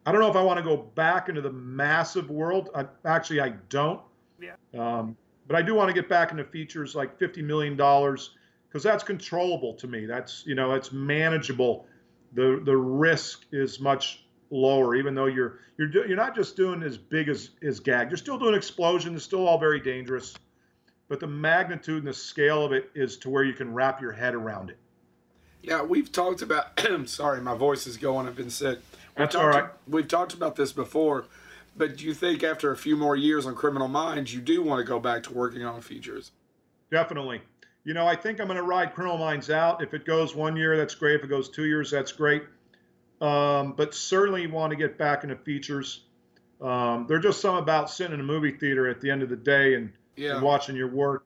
I 0.06 0.12
don't 0.12 0.22
know 0.22 0.30
if 0.30 0.36
I 0.36 0.44
want 0.44 0.58
to 0.58 0.64
go 0.64 0.78
back 0.78 1.30
into 1.30 1.42
the 1.42 1.52
massive 1.52 2.30
world. 2.30 2.70
I, 2.76 2.86
actually, 3.06 3.42
I 3.42 3.50
don't. 3.70 4.02
Yeah. 4.40 4.56
Um, 4.78 5.18
but 5.48 5.56
I 5.56 5.62
do 5.62 5.74
want 5.74 5.90
to 5.90 5.94
get 5.94 6.08
back 6.10 6.32
into 6.32 6.44
features 6.44 6.96
like 6.96 7.18
fifty 7.18 7.42
million 7.42 7.76
dollars 7.76 8.32
because 8.68 8.84
that's 8.84 9.04
controllable 9.04 9.74
to 9.76 9.88
me. 9.88 10.06
That's 10.06 10.44
you 10.46 10.56
know, 10.56 10.74
it's 10.74 10.92
manageable. 10.92 11.88
The 12.34 12.62
the 12.64 12.76
risk 12.76 13.46
is 13.52 13.80
much 13.80 14.26
lower, 14.50 14.96
even 14.96 15.16
though 15.16 15.26
you're 15.28 15.60
you're 15.78 15.88
do, 15.88 16.04
you're 16.08 16.18
not 16.18 16.36
just 16.36 16.56
doing 16.56 16.84
as 16.84 16.98
big 16.98 17.30
as 17.30 17.52
as 17.64 17.80
gag. 17.80 18.10
You're 18.10 18.18
still 18.18 18.38
doing 18.38 18.56
explosions. 18.56 19.16
It's 19.16 19.26
still 19.26 19.48
all 19.48 19.58
very 19.60 19.80
dangerous. 19.80 20.36
But 21.08 21.20
the 21.20 21.28
magnitude 21.28 22.00
and 22.00 22.08
the 22.08 22.14
scale 22.14 22.66
of 22.66 22.72
it 22.72 22.90
is 22.96 23.18
to 23.18 23.30
where 23.30 23.44
you 23.44 23.54
can 23.54 23.72
wrap 23.74 24.02
your 24.02 24.12
head 24.12 24.34
around 24.34 24.72
it. 24.72 24.78
Yeah, 25.62 25.84
we've 25.84 26.12
talked 26.12 26.42
about. 26.42 26.80
sorry, 27.06 27.42
my 27.42 27.56
voice 27.56 27.88
is 27.88 27.98
going. 27.98 28.28
I've 28.28 28.36
been 28.36 28.50
sick. 28.50 28.80
That's 29.16 29.36
all 29.36 29.48
right. 29.48 29.66
We've 29.88 30.08
talked 30.08 30.34
about 30.34 30.56
this 30.56 30.74
before, 30.74 31.26
but 31.76 31.98
do 31.98 32.06
you 32.06 32.14
think 32.14 32.44
after 32.44 32.72
a 32.72 32.78
few 32.78 32.98
more 32.98 33.16
years 33.16 33.46
on 33.46 33.56
Criminal 33.56 33.88
Minds, 33.88 34.34
you 34.34 34.42
do 34.42 34.62
want 34.62 34.80
to 34.80 34.84
go 34.86 35.00
back 35.00 35.24
to 35.24 35.34
working 35.34 35.64
on 35.64 35.82
features? 35.82 36.32
Definitely. 36.92 37.42
You 37.84 37.94
know, 37.94 38.08
I 38.08 38.16
think 38.16 38.40
I'm 38.40 38.48
going 38.48 38.58
to 38.58 38.64
ride 38.64 38.94
Criminal 38.94 39.18
Minds 39.18 39.50
out. 39.50 39.82
If 39.84 39.94
it 39.94 40.06
goes 40.06 40.36
one 40.36 40.56
year, 40.58 40.76
that's 40.76 40.96
great. 40.96 41.16
If 41.16 41.24
it 41.24 41.28
goes 41.28 41.50
two 41.50 41.66
years, 41.66 41.92
that's 41.92 42.12
great. 42.12 42.44
Um, 43.22 43.74
but 43.74 43.94
certainly 43.94 44.48
want 44.48 44.72
to 44.72 44.76
get 44.76 44.98
back 44.98 45.24
into 45.24 45.36
features. 45.38 46.02
Um, 46.62 47.06
there's 47.08 47.24
just 47.24 47.42
some 47.42 47.56
about 47.56 47.90
sitting 47.90 48.14
in 48.14 48.20
a 48.20 48.24
movie 48.24 48.52
theater 48.52 48.90
at 48.90 49.02
the 49.02 49.10
end 49.12 49.24
of 49.24 49.30
the 49.30 49.36
day 49.36 49.76
and, 49.76 49.94
Yeah. 50.18 50.36
and 50.36 50.42
watching 50.42 50.76
your 50.76 50.90
work. 50.90 51.26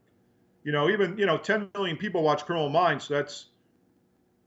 You 0.64 0.72
know, 0.74 0.90
even 0.90 1.18
you 1.18 1.26
know, 1.26 1.38
10 1.38 1.70
million 1.74 1.98
people 1.98 2.22
watch 2.22 2.46
Criminal 2.46 2.70
Minds. 2.70 3.06
So 3.06 3.16
that's 3.16 3.48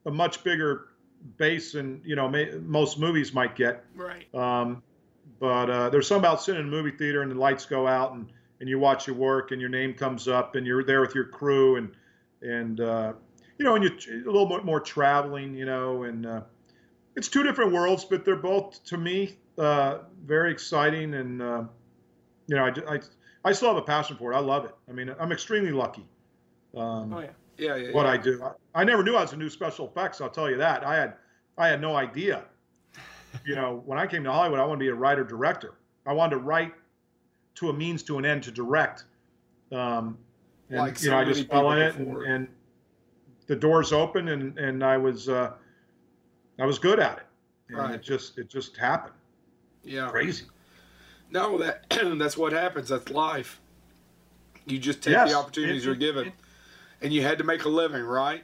a 0.05 0.11
much 0.11 0.45
bigger 0.45 0.89
base 1.37 1.73
than 1.73 2.01
you 2.05 2.17
know 2.17 2.29
may, 2.29 2.51
most 2.63 2.99
movies 2.99 3.33
might 3.33 3.57
get. 3.57 3.85
Right. 3.95 4.33
Um, 4.35 4.83
but 5.41 5.71
uh, 5.71 5.91
there's 5.91 6.07
something 6.07 6.25
about 6.25 6.43
sitting 6.43 6.61
in 6.61 6.69
a 6.69 6.71
movie 6.71 6.93
theater 6.93 7.23
and 7.23 7.31
the 7.31 7.37
lights 7.37 7.67
go 7.67 7.87
out 7.87 8.13
and, 8.13 8.31
and 8.61 8.69
you 8.69 8.79
watch 8.79 9.07
your 9.07 9.17
work 9.17 9.51
and 9.51 9.61
your 9.61 9.71
name 9.71 9.95
comes 9.95 10.29
up 10.29 10.55
and 10.55 10.67
you're 10.67 10.85
there 10.85 11.01
with 11.01 11.15
your 11.15 11.25
crew 11.25 11.77
and 11.77 11.93
and 12.43 12.81
uh, 12.81 13.13
you 13.59 13.65
know 13.65 13.75
and 13.75 13.85
you 13.85 13.91
a 13.91 14.31
little 14.31 14.47
bit 14.47 14.65
more 14.65 14.81
traveling, 14.81 15.55
you 15.55 15.65
know, 15.65 16.05
and 16.05 16.27
uh, 16.27 16.41
it's 17.17 17.29
two 17.29 17.43
different 17.43 17.73
worlds, 17.73 18.05
but 18.05 18.25
they're 18.25 18.37
both 18.37 18.83
to 18.85 18.97
me 18.97 19.37
uh, 19.59 19.99
very 20.25 20.51
exciting 20.53 21.15
and 21.15 21.43
uh, 21.43 21.65
you 22.47 22.57
know 22.57 22.67
I, 22.67 22.95
I 22.95 23.01
I 23.45 23.53
still 23.53 23.69
have 23.69 23.77
a 23.77 23.83
passion 23.83 24.17
for 24.17 24.33
it. 24.33 24.37
I 24.37 24.41
love 24.41 24.65
it. 24.65 24.75
I 24.89 24.93
mean, 24.93 25.15
I'm 25.19 25.33
extremely 25.33 25.73
lucky. 25.73 26.07
Um, 26.77 27.13
Oh 27.13 27.21
yeah. 27.21 27.31
Yeah, 27.63 27.77
yeah. 27.77 27.93
what 27.93 28.07
yeah. 28.07 28.13
I 28.13 28.17
do. 28.17 28.43
I, 28.43 28.81
I 28.81 28.85
never 28.85 29.03
knew 29.05 29.15
I 29.17 29.23
was 29.23 29.33
a 29.33 29.37
new 29.37 29.49
special 29.51 29.89
effects. 29.89 30.21
I'll 30.21 30.31
tell 30.31 30.51
you 30.51 30.57
that. 30.59 30.85
I 30.87 30.95
had 30.97 31.15
I 31.59 31.69
had 31.69 31.81
no 31.81 31.97
idea. 31.97 32.45
You 33.47 33.55
know, 33.55 33.83
when 33.87 33.99
I 33.99 34.07
came 34.07 34.23
to 34.25 34.31
Hollywood, 34.31 34.61
I 34.61 34.65
wanted 34.67 34.81
to 34.81 34.85
be 34.85 34.89
a 34.91 34.95
writer 34.95 35.25
director. 35.25 35.73
I 36.05 36.13
wanted 36.13 36.33
to 36.37 36.43
write 36.43 36.75
to 37.55 37.71
a 37.71 37.73
means 37.73 38.03
to 38.03 38.19
an 38.19 38.27
end 38.27 38.43
to 38.43 38.51
direct. 38.51 39.05
Um, 39.73 40.19
and 40.69 40.79
Like 40.81 41.03
you 41.03 41.09
know, 41.11 41.17
I 41.17 41.25
just 41.25 41.49
fell 41.49 41.73
in 41.73 41.79
it, 41.79 41.95
and, 41.97 42.17
and 42.27 42.49
the 43.47 43.57
doors 43.57 43.91
opened, 43.91 44.29
and 44.29 44.59
and 44.59 44.85
I 44.85 44.99
was 44.99 45.31
uh, 45.31 45.53
I 46.61 46.67
was 46.67 46.79
good 46.79 47.01
at 47.01 47.19
it. 47.19 47.27
And 47.71 47.79
Right. 47.79 47.95
it 47.95 48.03
just 48.03 48.37
it 48.39 48.51
just 48.51 48.77
happened. 48.77 49.15
yeah. 49.83 50.11
Crazy. 50.11 50.45
No, 51.31 51.57
that 51.57 51.87
that's 52.19 52.37
what 52.37 52.53
happens. 52.53 52.91
That's 52.91 53.09
life. 53.09 53.63
You 54.67 54.79
just 54.79 55.03
take 55.03 55.13
Yes, 55.13 55.31
the 55.33 55.39
opportunities 55.39 55.83
it- 55.85 55.87
you're 55.87 55.95
given, 55.95 56.27
it- 56.29 56.35
and 57.03 57.13
you 57.13 57.23
had 57.23 57.39
to 57.39 57.45
make 57.45 57.65
a 57.65 57.69
living, 57.69 58.03
right? 58.03 58.43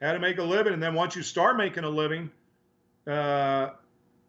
had 0.00 0.12
to 0.12 0.18
make 0.18 0.36
a 0.38 0.42
living 0.42 0.74
and 0.74 0.82
then 0.82 0.92
once 0.92 1.16
you 1.16 1.22
start 1.22 1.56
making 1.56 1.82
a 1.84 1.88
living 1.88 2.30
uh, 3.06 3.70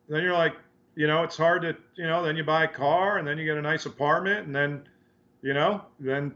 then 0.07 0.23
you're 0.23 0.31
like 0.31 0.55
you 0.95 1.05
know 1.05 1.21
it's 1.23 1.35
hard 1.35 1.61
to 1.63 1.75
you 1.95 2.07
know 2.07 2.23
then 2.23 2.37
you 2.37 2.45
buy 2.45 2.63
a 2.63 2.67
car 2.67 3.17
and 3.17 3.27
then 3.27 3.37
you 3.37 3.43
get 3.43 3.57
a 3.57 3.61
nice 3.61 3.85
apartment 3.85 4.45
and 4.45 4.55
then 4.55 4.81
you 5.41 5.53
know 5.53 5.81
then 5.99 6.33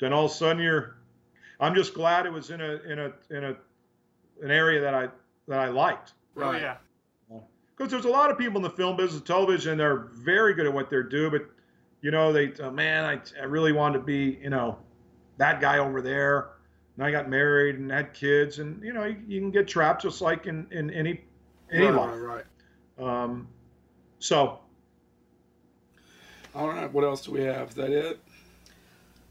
then 0.00 0.12
all 0.12 0.24
of 0.24 0.30
a 0.32 0.34
sudden 0.34 0.60
you're 0.60 0.96
i'm 1.60 1.72
just 1.72 1.94
glad 1.94 2.26
it 2.26 2.32
was 2.32 2.50
in 2.50 2.60
a 2.60 2.80
in 2.90 2.98
a 2.98 3.12
in 3.30 3.44
a 3.44 3.56
an 4.42 4.50
area 4.50 4.80
that 4.80 4.94
i 4.94 5.06
that 5.46 5.60
i 5.60 5.68
liked 5.68 6.14
Oh, 6.36 6.50
yeah. 6.52 6.76
because 7.76 7.92
there's 7.92 8.06
a 8.06 8.08
lot 8.08 8.30
of 8.30 8.38
people 8.38 8.56
in 8.56 8.62
the 8.64 8.70
film 8.70 8.96
business 8.96 9.22
television 9.22 9.78
they're 9.78 10.08
very 10.14 10.52
good 10.54 10.66
at 10.66 10.72
what 10.72 10.90
they 10.90 11.00
do 11.08 11.30
but 11.30 11.42
you 12.02 12.10
know 12.10 12.32
they 12.32 12.52
uh, 12.54 12.72
man 12.72 13.04
I, 13.04 13.20
I 13.40 13.44
really 13.44 13.72
wanted 13.72 13.98
to 13.98 14.04
be 14.04 14.40
you 14.42 14.50
know 14.50 14.78
that 15.40 15.60
guy 15.60 15.78
over 15.78 16.00
there 16.02 16.50
and 16.96 17.04
i 17.04 17.10
got 17.10 17.28
married 17.28 17.76
and 17.76 17.90
had 17.90 18.12
kids 18.12 18.58
and 18.58 18.82
you 18.84 18.92
know 18.92 19.04
you, 19.04 19.16
you 19.26 19.40
can 19.40 19.50
get 19.50 19.66
trapped 19.66 20.02
just 20.02 20.20
like 20.20 20.46
in 20.46 20.66
in 20.70 20.90
any 20.90 21.22
any 21.72 21.86
right, 21.86 21.94
life 21.94 22.10
right, 22.20 22.44
right. 22.98 23.24
um 23.24 23.48
so 24.18 24.60
All 26.54 26.68
right. 26.68 26.92
What 26.92 27.04
else 27.04 27.22
do 27.24 27.30
we 27.32 27.40
have? 27.42 27.70
Is 27.70 27.74
that 27.76 27.90
it? 27.90 28.20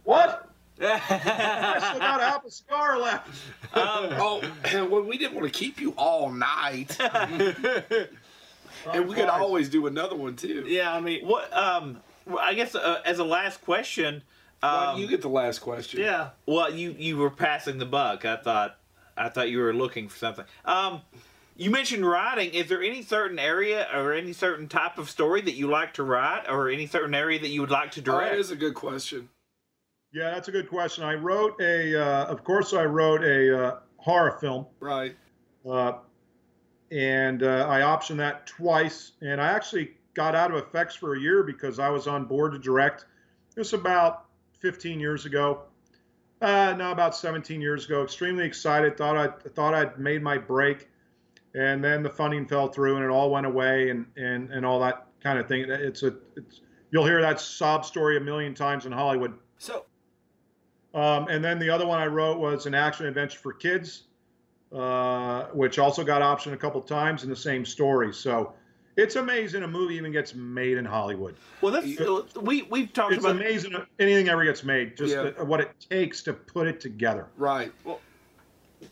what 0.04 0.50
i 0.82 1.76
still 1.78 2.00
got 2.00 2.22
a 2.22 2.24
apple 2.24 2.50
cigar 2.50 2.98
left 2.98 3.28
Um, 3.76 3.82
Oh, 4.18 4.42
well, 4.90 5.04
we 5.04 5.18
didn't 5.18 5.36
want 5.36 5.46
to 5.52 5.60
keep 5.60 5.80
you 5.80 5.92
all 5.98 6.32
night, 6.32 6.98
and 8.94 9.08
we 9.08 9.14
could 9.14 9.30
always 9.30 9.70
do 9.70 9.86
another 9.88 10.16
one 10.16 10.36
too. 10.38 10.64
Yeah, 10.66 10.92
I 10.94 11.02
mean, 11.02 11.28
what? 11.28 11.52
Um, 11.56 12.00
I 12.40 12.54
guess 12.56 12.74
uh, 12.76 13.02
as 13.06 13.20
a 13.20 13.24
last 13.24 13.62
question. 13.62 14.24
Why 14.62 14.70
Um, 14.70 14.86
don't 14.94 15.02
you 15.02 15.08
get 15.08 15.22
the 15.22 15.30
last 15.30 15.60
question. 15.60 16.02
yeah. 16.02 16.30
Well, 16.46 16.74
you 16.74 16.96
you 16.98 17.18
were 17.18 17.30
passing 17.30 17.78
the 17.78 17.86
buck. 17.86 18.26
I 18.26 18.36
thought 18.38 18.78
I 19.18 19.30
thought 19.30 19.50
you 19.50 19.60
were 19.60 19.74
looking 19.74 20.08
for 20.10 20.18
something. 20.18 20.46
Um, 20.66 21.02
you 21.56 21.70
mentioned 21.70 22.06
writing. 22.06 22.54
Is 22.54 22.68
there 22.70 22.82
any 22.82 23.02
certain 23.02 23.38
area 23.40 23.88
or 23.94 24.14
any 24.14 24.32
certain 24.34 24.68
type 24.68 24.98
of 24.98 25.10
story 25.10 25.42
that 25.42 25.56
you 25.56 25.68
like 25.68 25.94
to 25.96 26.04
write, 26.04 26.44
or 26.50 26.70
any 26.70 26.88
certain 26.88 27.14
area 27.14 27.40
that 27.40 27.50
you 27.50 27.62
would 27.62 27.70
like 27.72 27.92
to 27.92 28.02
Oh, 28.02 28.04
direct? 28.04 28.32
that 28.32 28.40
is 28.40 28.52
a 28.52 28.56
good 28.56 28.76
question. 28.76 29.30
yeah 30.14 30.32
that's 30.32 30.48
a 30.48 30.52
good 30.52 30.68
question 30.70 31.04
i 31.04 31.14
wrote 31.14 31.54
a 31.62 31.96
uh, 31.96 32.26
of 32.26 32.44
course 32.44 32.74
i 32.74 32.84
wrote 32.84 33.24
a 33.24 33.64
uh, 33.66 33.80
horror 33.98 34.38
film 34.40 34.66
Right. 34.80 35.16
Uh, 35.70 35.94
and 36.92 37.44
uh, 37.44 37.68
I 37.70 37.82
optioned 37.82 38.18
that 38.18 38.48
twice. 38.48 39.12
And 39.22 39.40
I 39.42 39.48
actually 39.50 39.92
got 40.16 40.34
out 40.36 40.52
of 40.52 40.58
effects 40.58 40.96
for 40.96 41.16
a 41.16 41.20
year 41.20 41.44
because 41.44 41.78
I 41.80 41.90
was 41.90 42.08
on 42.08 42.26
board 42.26 42.54
to 42.54 42.60
direct. 42.60 43.06
It 43.56 43.60
was 43.60 43.74
about 43.74 44.26
15 44.60 45.00
years 45.00 45.26
ago. 45.26 45.64
Uh, 46.42 46.74
no, 46.78 46.92
about 46.92 47.16
17 47.16 47.60
years 47.62 47.86
ago. 47.86 48.04
Extremely 48.04 48.46
excited. 48.46 48.98
Thought 48.98 49.18
I 49.18 49.50
thought 49.50 49.74
I'd 49.74 50.00
made 50.00 50.24
my 50.24 50.38
break, 50.38 50.88
and 51.54 51.84
then 51.84 52.02
the 52.02 52.10
funding 52.10 52.46
fell 52.46 52.70
through, 52.70 52.96
and 52.96 53.04
it 53.04 53.10
all 53.10 53.30
went 53.30 53.46
away, 53.46 53.90
and 53.90 54.06
and 54.16 54.50
and 54.52 54.66
all 54.66 54.80
that 54.80 55.08
kind 55.22 55.38
of 55.38 55.48
thing. 55.48 55.66
It's 55.70 56.04
a 56.04 56.16
it's 56.38 56.62
you'll 56.92 57.06
hear 57.06 57.22
that 57.22 57.42
sob 57.42 57.84
story 57.86 58.16
a 58.18 58.22
million 58.22 58.54
times 58.54 58.86
in 58.86 58.92
Hollywood. 58.94 59.34
So, 59.58 59.86
Um, 60.94 61.28
and 61.28 61.44
then 61.44 61.60
the 61.60 61.70
other 61.70 61.86
one 61.86 62.00
I 62.00 62.08
wrote 62.08 62.40
was 62.40 62.66
an 62.66 62.74
action 62.74 63.06
adventure 63.06 63.40
for 63.40 63.52
kids, 63.52 64.04
uh, 64.74 65.48
which 65.54 65.78
also 65.78 66.04
got 66.06 66.22
optioned 66.22 66.54
a 66.54 66.58
couple 66.58 66.82
times 66.82 67.24
in 67.24 67.30
the 67.30 67.36
same 67.36 67.66
story. 67.66 68.14
So 68.14 68.54
it's 68.98 69.16
amazing 69.16 69.64
a 69.64 69.68
movie 69.68 69.96
even 69.96 70.12
gets 70.12 70.34
made 70.36 70.78
in 70.78 70.86
Hollywood. 70.86 71.36
well, 71.62 71.72
that's 71.72 71.88
we 72.42 72.64
we've 72.64 72.92
talked 72.94 73.14
It's 73.14 73.24
about. 73.24 73.36
amazing 73.38 73.74
anything 74.00 74.30
ever 74.30 74.44
gets 74.44 74.64
made. 74.64 74.98
Just 74.98 75.14
Yeah. 75.16 75.30
the- 75.32 75.46
what 75.46 75.60
it 75.62 75.72
takes 75.90 76.22
to 76.24 76.34
put 76.34 76.68
it 76.68 76.80
together. 76.80 77.28
Right. 77.38 77.72
Well, 77.84 78.00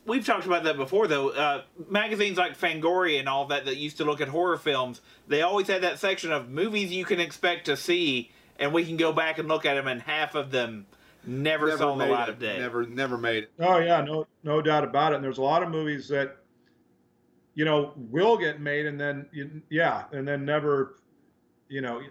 We've 0.05 0.25
talked 0.25 0.45
about 0.45 0.65
that 0.65 0.75
before, 0.75 1.07
though. 1.07 1.29
Uh, 1.29 1.61
magazines 1.89 2.37
like 2.37 2.59
Fangoria 2.59 3.19
and 3.19 3.29
all 3.29 3.45
that 3.47 3.63
that 3.65 3.77
used 3.77 3.97
to 3.97 4.03
look 4.05 4.19
at 4.19 4.27
horror 4.27 4.57
films, 4.57 4.99
they 5.29 5.41
always 5.41 5.67
had 5.67 5.81
that 5.83 5.97
section 5.97 6.29
of 6.31 6.49
movies 6.49 6.91
you 6.91 7.05
can 7.05 7.21
expect 7.21 7.65
to 7.67 7.77
see, 7.77 8.29
and 8.59 8.73
we 8.73 8.83
can 8.83 8.97
go 8.97 9.13
back 9.13 9.37
and 9.37 9.47
look 9.47 9.65
at 9.65 9.75
them, 9.75 9.87
and 9.87 10.01
half 10.01 10.35
of 10.35 10.51
them 10.51 10.87
never, 11.25 11.77
saw 11.77 11.91
the 11.95 12.03
made 12.05 12.11
light 12.11 12.27
it. 12.27 12.33
of 12.33 12.39
day. 12.39 12.57
Never, 12.59 12.85
never 12.85 13.17
made 13.17 13.43
it. 13.43 13.51
Oh 13.59 13.77
yeah, 13.79 14.01
no 14.01 14.27
no 14.43 14.61
doubt 14.61 14.83
about 14.83 15.13
it. 15.13 15.15
And 15.15 15.23
there's 15.23 15.37
a 15.37 15.41
lot 15.43 15.63
of 15.63 15.69
movies 15.69 16.09
that 16.09 16.35
you 17.57 17.65
know 17.65 17.91
will 17.97 18.37
get 18.37 18.61
made 18.61 18.85
and 18.85 19.01
then 19.01 19.25
yeah, 19.69 20.03
and 20.11 20.27
then 20.27 20.45
never 20.45 20.97
you 21.69 21.81
know 21.81 22.01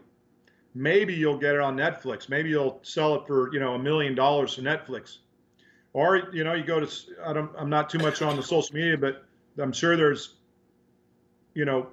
maybe 0.75 1.15
you'll 1.15 1.39
get 1.39 1.55
it 1.55 1.61
on 1.61 1.77
Netflix. 1.77 2.29
Maybe 2.29 2.51
you'll 2.51 2.81
sell 2.83 3.15
it 3.15 3.27
for, 3.27 3.53
you 3.53 3.61
know, 3.61 3.75
a 3.75 3.79
million 3.79 4.15
dollars 4.15 4.57
to 4.57 4.61
Netflix. 4.61 5.19
Or 5.95 6.29
you 6.33 6.45
know, 6.45 6.53
you 6.53 6.65
go 6.65 6.81
to 6.81 6.89
I 7.25 7.33
don't 7.33 7.51
I'm 7.57 7.71
not 7.71 7.89
too 7.89 7.99
much 7.99 8.21
on 8.23 8.37
the 8.37 8.43
social 8.43 8.75
media, 8.75 8.99
but 8.99 9.25
I'm 9.59 9.73
sure 9.73 9.97
there's 9.97 10.35
you 11.55 11.65
know 11.65 11.87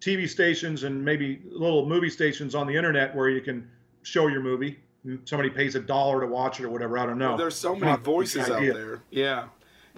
TV 0.00 0.28
stations 0.28 0.82
and 0.82 1.04
maybe 1.04 1.42
little 1.44 1.86
movie 1.86 2.10
stations 2.10 2.54
on 2.54 2.66
the 2.66 2.74
internet 2.74 3.14
where 3.14 3.28
you 3.28 3.42
can 3.42 3.70
show 4.02 4.26
your 4.26 4.40
movie. 4.40 4.80
Somebody 5.24 5.50
pays 5.50 5.76
a 5.76 5.80
dollar 5.80 6.22
to 6.22 6.26
watch 6.26 6.58
it 6.58 6.64
or 6.64 6.70
whatever. 6.70 6.98
I 6.98 7.06
don't 7.06 7.18
know. 7.18 7.36
There's 7.36 7.54
so 7.54 7.76
many 7.76 7.96
voices 7.98 8.50
out 8.50 8.60
there. 8.60 9.02
Yeah. 9.10 9.44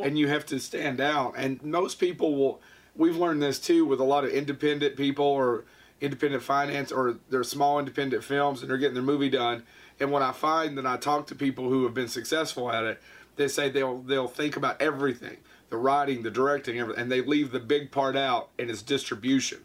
And 0.04 0.18
you 0.18 0.28
have 0.28 0.46
to 0.46 0.58
stand 0.60 1.00
out. 1.00 1.34
And 1.36 1.62
most 1.62 1.98
people 1.98 2.34
will, 2.36 2.60
we've 2.94 3.16
learned 3.16 3.42
this 3.42 3.58
too 3.58 3.84
with 3.84 4.00
a 4.00 4.04
lot 4.04 4.24
of 4.24 4.30
independent 4.30 4.96
people 4.96 5.26
or 5.26 5.64
independent 6.00 6.42
finance 6.42 6.92
or 6.92 7.18
they're 7.28 7.42
small 7.44 7.78
independent 7.78 8.22
films 8.22 8.60
and 8.60 8.70
they're 8.70 8.78
getting 8.78 8.94
their 8.94 9.02
movie 9.02 9.30
done. 9.30 9.64
And 10.00 10.12
when 10.12 10.22
I 10.22 10.32
find 10.32 10.78
that 10.78 10.86
I 10.86 10.96
talk 10.96 11.26
to 11.28 11.34
people 11.34 11.68
who 11.68 11.84
have 11.84 11.94
been 11.94 12.08
successful 12.08 12.70
at 12.70 12.84
it, 12.84 13.02
they 13.36 13.48
say 13.48 13.68
they'll 13.68 13.98
they'll 14.02 14.28
think 14.28 14.56
about 14.56 14.80
everything, 14.80 15.38
the 15.70 15.76
writing, 15.76 16.22
the 16.22 16.30
directing, 16.30 16.78
everything, 16.78 17.02
and 17.02 17.10
they 17.10 17.20
leave 17.20 17.50
the 17.52 17.60
big 17.60 17.90
part 17.90 18.16
out 18.16 18.50
and 18.58 18.70
it's 18.70 18.82
distribution. 18.82 19.58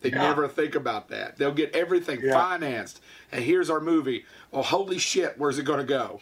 They 0.00 0.10
Yeah. 0.10 0.22
never 0.22 0.46
think 0.46 0.74
about 0.76 1.08
that. 1.08 1.38
They'll 1.38 1.52
get 1.52 1.74
everything 1.74 2.20
Yeah. 2.22 2.32
financed. 2.32 3.00
And 3.32 3.44
here's 3.44 3.68
our 3.68 3.80
movie. 3.80 4.24
Oh, 4.52 4.62
holy 4.62 4.98
shit, 4.98 5.34
where's 5.38 5.58
it 5.58 5.64
going 5.64 5.80
to 5.80 5.84
go? 5.84 6.20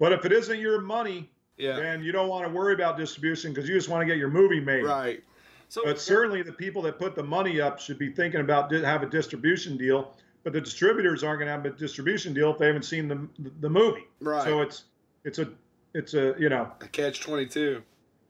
But 0.00 0.12
if 0.12 0.24
it 0.24 0.32
isn't 0.32 0.58
your 0.58 0.80
money, 0.80 1.30
Yeah. 1.58 1.76
then 1.76 2.02
you 2.02 2.12
don't 2.12 2.28
want 2.28 2.46
to 2.46 2.52
worry 2.52 2.72
about 2.74 2.96
distribution 2.96 3.52
because 3.52 3.68
you 3.68 3.74
just 3.74 3.88
want 3.88 4.00
to 4.02 4.06
get 4.06 4.16
your 4.16 4.30
movie 4.30 4.60
made. 4.60 4.84
Right. 4.84 5.22
So 5.68 5.82
But 5.84 6.00
certainly 6.00 6.42
the 6.42 6.52
people 6.52 6.80
that 6.82 6.98
put 6.98 7.14
the 7.14 7.22
money 7.22 7.60
up 7.60 7.78
should 7.78 7.98
be 7.98 8.10
thinking 8.10 8.40
about 8.40 8.70
di- 8.70 8.82
have 8.82 9.02
a 9.02 9.06
distribution 9.06 9.76
deal. 9.76 10.14
But 10.44 10.52
the 10.52 10.60
distributors 10.60 11.22
aren't 11.24 11.40
going 11.40 11.48
to 11.48 11.52
have 11.52 11.66
a 11.66 11.76
distribution 11.76 12.32
deal 12.32 12.52
if 12.52 12.58
they 12.58 12.66
haven't 12.68 12.84
seen 12.84 13.08
the 13.08 13.28
the 13.60 13.68
movie. 13.68 14.06
Right. 14.20 14.44
So 14.44 14.62
it's 14.62 14.84
it's 15.24 15.38
a 15.40 15.48
it's 15.94 16.14
a 16.14 16.34
you 16.38 16.48
know 16.48 16.70
A 16.80 16.86
catch 16.88 17.20
22. 17.20 17.82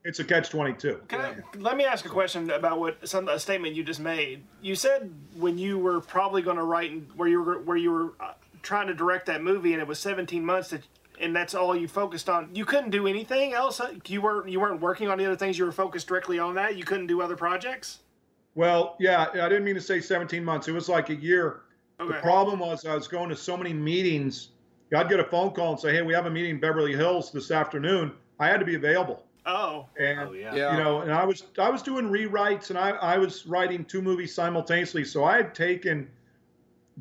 it's 0.04 0.18
a 0.18 0.24
catch 0.24 0.48
twenty 0.48 0.72
two. 0.72 1.00
Can 1.08 1.20
I, 1.20 1.36
let 1.58 1.76
me 1.76 1.84
ask 1.84 2.06
a 2.06 2.08
question 2.08 2.50
about 2.50 2.80
what 2.80 3.06
some 3.06 3.28
a 3.28 3.38
statement 3.38 3.74
you 3.76 3.84
just 3.84 4.00
made. 4.00 4.42
You 4.62 4.74
said 4.74 5.12
when 5.36 5.58
you 5.58 5.78
were 5.78 6.00
probably 6.00 6.40
going 6.42 6.56
to 6.56 6.64
write 6.64 6.90
and 6.90 7.06
where 7.14 7.28
you 7.28 7.40
were 7.42 7.58
where 7.60 7.76
you 7.76 7.92
were 7.92 8.12
uh, 8.18 8.32
trying 8.62 8.88
to 8.88 8.94
direct 8.94 9.26
that 9.26 9.42
movie, 9.42 9.72
and 9.74 9.80
it 9.82 9.86
was 9.86 10.00
17 10.00 10.44
months 10.44 10.70
that, 10.70 10.82
and 11.20 11.34
that's 11.34 11.54
all 11.54 11.76
you 11.76 11.88
focused 11.88 12.28
on. 12.28 12.50
You 12.54 12.64
couldn't 12.64 12.90
do 12.90 13.06
anything 13.06 13.52
else. 13.52 13.80
You 14.06 14.22
weren't 14.22 14.48
you 14.48 14.60
weren't 14.60 14.80
working 14.80 15.08
on 15.08 15.18
the 15.18 15.26
other 15.26 15.36
things. 15.36 15.58
You 15.58 15.64
were 15.64 15.72
focused 15.72 16.06
directly 16.06 16.38
on 16.38 16.54
that. 16.54 16.76
You 16.76 16.84
couldn't 16.84 17.06
do 17.06 17.20
other 17.20 17.36
projects. 17.36 18.00
Well, 18.54 18.96
yeah, 18.98 19.26
I 19.32 19.48
didn't 19.48 19.64
mean 19.64 19.74
to 19.74 19.80
say 19.80 20.00
seventeen 20.00 20.44
months. 20.44 20.68
It 20.68 20.72
was 20.72 20.88
like 20.88 21.10
a 21.10 21.14
year. 21.14 21.62
The 21.98 22.14
problem 22.14 22.60
was 22.60 22.86
I 22.86 22.94
was 22.94 23.08
going 23.08 23.28
to 23.30 23.36
so 23.36 23.56
many 23.56 23.72
meetings. 23.72 24.50
I'd 24.96 25.08
get 25.08 25.20
a 25.20 25.24
phone 25.24 25.50
call 25.50 25.72
and 25.72 25.80
say, 25.80 25.92
"Hey, 25.92 26.02
we 26.02 26.14
have 26.14 26.26
a 26.26 26.30
meeting 26.30 26.52
in 26.52 26.60
Beverly 26.60 26.94
Hills 26.94 27.32
this 27.32 27.50
afternoon." 27.50 28.12
I 28.40 28.46
had 28.46 28.60
to 28.60 28.66
be 28.66 28.76
available. 28.76 29.24
Oh. 29.48 29.86
And 29.98 30.20
Oh 30.20 30.32
yeah. 30.32 30.54
Yeah. 30.54 30.76
you 30.76 30.82
know, 30.82 31.00
and 31.00 31.12
I 31.12 31.24
was 31.24 31.44
I 31.58 31.70
was 31.70 31.82
doing 31.82 32.08
rewrites 32.08 32.70
and 32.70 32.78
I, 32.78 32.90
I 32.90 33.18
was 33.18 33.46
writing 33.46 33.84
two 33.84 34.02
movies 34.02 34.34
simultaneously. 34.34 35.04
So 35.04 35.24
I 35.24 35.36
had 35.36 35.54
taken 35.54 36.08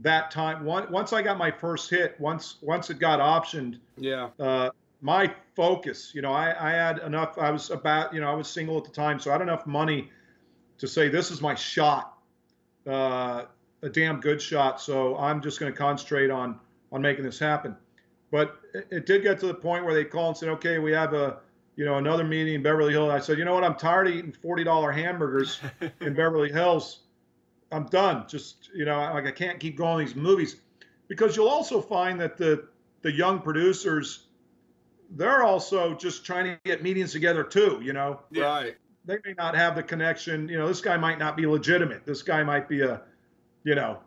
that 0.02 0.32
time. 0.32 0.64
Once 0.64 1.14
I 1.14 1.22
got 1.22 1.38
my 1.38 1.52
first 1.52 1.90
hit, 1.90 2.20
once 2.20 2.58
once 2.62 2.90
it 2.90 3.00
got 3.00 3.20
optioned, 3.20 3.80
Yeah. 3.98 4.30
uh, 4.40 4.70
my 5.02 5.34
focus, 5.56 6.12
you 6.14 6.22
know, 6.22 6.32
I, 6.32 6.56
I 6.60 6.72
had 6.72 7.00
enough. 7.00 7.38
I 7.38 7.52
was 7.52 7.70
about, 7.70 8.14
you 8.14 8.22
know, 8.22 8.30
I 8.32 8.36
was 8.36 8.48
single 8.48 8.78
at 8.78 8.84
the 8.84 8.92
time, 8.92 9.20
so 9.20 9.30
I 9.30 9.34
had 9.34 9.42
enough 9.42 9.66
money 9.68 10.10
to 10.80 10.88
say 10.88 11.10
this 11.10 11.32
is 11.32 11.42
my 11.42 11.56
shot, 11.56 12.18
uh, 12.88 13.46
a 13.82 13.90
damn 13.90 14.20
good 14.20 14.42
shot. 14.42 14.80
So 14.82 15.18
I'm 15.18 15.42
just 15.42 15.60
going 15.60 15.72
to 15.72 15.78
concentrate 15.78 16.30
on 16.30 16.60
on 16.92 17.02
making 17.02 17.26
this 17.26 17.40
happen. 17.40 17.76
But 18.32 18.58
it, 18.74 18.88
it 18.92 19.06
did 19.06 19.24
get 19.24 19.40
to 19.40 19.48
the 19.48 19.54
point 19.54 19.86
where 19.86 19.94
they 19.94 20.04
called 20.06 20.30
and 20.30 20.38
said, 20.38 20.50
"Okay, 20.50 20.80
we 20.80 20.92
have 20.92 21.14
a 21.14 21.38
you 21.76 21.86
know 21.86 21.98
another 21.98 22.24
meeting 22.24 22.56
in 22.56 22.64
Beverly 22.64 22.92
Hills." 22.94 23.12
I 23.12 23.20
said, 23.20 23.38
"You 23.38 23.46
know 23.46 23.54
what? 23.54 23.64
I'm 23.64 23.76
tired 23.76 24.08
of 24.08 24.14
eating 24.14 24.32
forty 24.32 24.64
dollar 24.64 24.92
hamburgers 24.92 25.60
in 26.02 26.14
Beverly 26.14 26.52
Hills. 26.52 27.00
I'm 27.72 27.86
done. 27.88 28.26
Just 28.28 28.70
you 28.74 28.86
know, 28.86 28.98
like 28.98 29.26
I 29.26 29.32
can't 29.32 29.60
keep 29.60 29.78
going 29.78 30.06
these 30.06 30.16
movies 30.16 30.56
because 31.08 31.36
you'll 31.36 31.50
also 31.50 31.82
find 31.82 32.20
that 32.22 32.38
the 32.38 32.68
the 33.02 33.12
young 33.12 33.40
producers." 33.40 34.24
They're 35.10 35.44
also 35.44 35.94
just 35.96 36.26
trying 36.26 36.46
to 36.46 36.60
get 36.66 36.84
meetings 36.84 37.14
together 37.14 37.42
too, 37.44 37.80
you 37.82 37.94
know 37.94 38.20
Right. 38.36 38.76
they 39.06 39.18
may 39.24 39.34
not 39.38 39.56
have 39.56 39.74
the 39.76 39.84
connection. 39.84 40.50
You 40.50 40.58
know, 40.58 40.68
this 40.68 40.82
guy 40.82 40.98
might 40.98 41.18
not 41.18 41.38
be 41.38 41.46
legitimate. 41.48 42.06
This 42.06 42.22
guy 42.24 42.44
might 42.44 42.68
be 42.68 42.82
a, 42.82 43.02
you 43.64 43.74
know, 43.76 44.00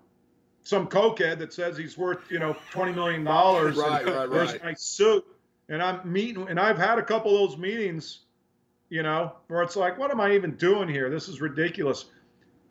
some 0.63 0.87
cokehead 0.89 1.39
that 1.39 1.55
says 1.55 1.79
he's 1.79 1.97
worth, 1.97 2.31
you 2.31 2.39
know, 2.39 2.55
twenty 2.71 2.93
million 2.93 3.25
dollars. 3.25 3.77
Right, 3.79 4.05
right, 4.05 4.29
There's 4.31 4.53
right. 4.53 4.65
my 4.65 4.75
suit, 4.75 5.25
and 5.71 5.83
I'm 5.83 6.01
meeting, 6.13 6.47
and 6.51 6.61
I've 6.61 6.77
had 6.77 6.99
a 6.99 7.03
couple 7.03 7.33
of 7.45 7.49
those 7.51 7.59
meetings, 7.59 8.19
you 8.91 9.03
know, 9.03 9.33
where 9.49 9.63
it's 9.63 9.77
like, 9.77 9.97
what 9.99 10.11
am 10.11 10.21
I 10.21 10.35
even 10.35 10.55
doing 10.57 10.87
here? 10.87 11.09
This 11.09 11.29
is 11.29 11.41
ridiculous. 11.41 12.05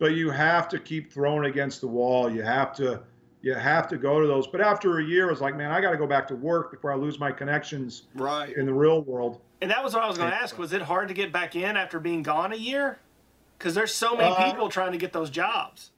But 0.00 0.14
you 0.14 0.30
have 0.30 0.66
to 0.70 0.78
keep 0.80 1.12
throwing 1.12 1.44
against 1.44 1.82
the 1.82 1.86
wall. 1.86 2.30
You 2.30 2.42
have 2.42 2.72
to, 2.76 3.02
you 3.42 3.52
have 3.54 3.86
to 3.88 3.98
go 3.98 4.18
to 4.18 4.26
those. 4.26 4.46
But 4.46 4.62
after 4.62 4.98
a 4.98 5.04
year, 5.04 5.30
it's 5.30 5.42
like, 5.42 5.56
man, 5.56 5.70
I 5.70 5.80
got 5.82 5.90
to 5.90 5.98
go 5.98 6.06
back 6.06 6.26
to 6.28 6.34
work 6.34 6.70
before 6.72 6.90
I 6.90 6.96
lose 6.96 7.20
my 7.20 7.30
connections 7.30 8.04
Right. 8.14 8.56
in 8.56 8.64
the 8.64 8.72
real 8.72 9.02
world. 9.02 9.42
And 9.60 9.70
that 9.70 9.84
was 9.84 9.92
what 9.92 10.02
I 10.02 10.08
was 10.08 10.16
going 10.16 10.30
to 10.30 10.36
ask. 10.36 10.58
Was 10.58 10.72
it 10.72 10.80
hard 10.80 11.08
to 11.08 11.14
get 11.14 11.32
back 11.32 11.54
in 11.54 11.76
after 11.76 12.00
being 12.00 12.22
gone 12.22 12.50
a 12.54 12.56
year? 12.56 12.98
Because 13.58 13.74
there's 13.74 13.94
so 13.94 14.16
many 14.16 14.34
Uh, 14.34 14.50
people 14.50 14.70
trying 14.70 14.92
to 14.92 14.98
get 14.98 15.12
those 15.12 15.28
jobs. 15.28 15.90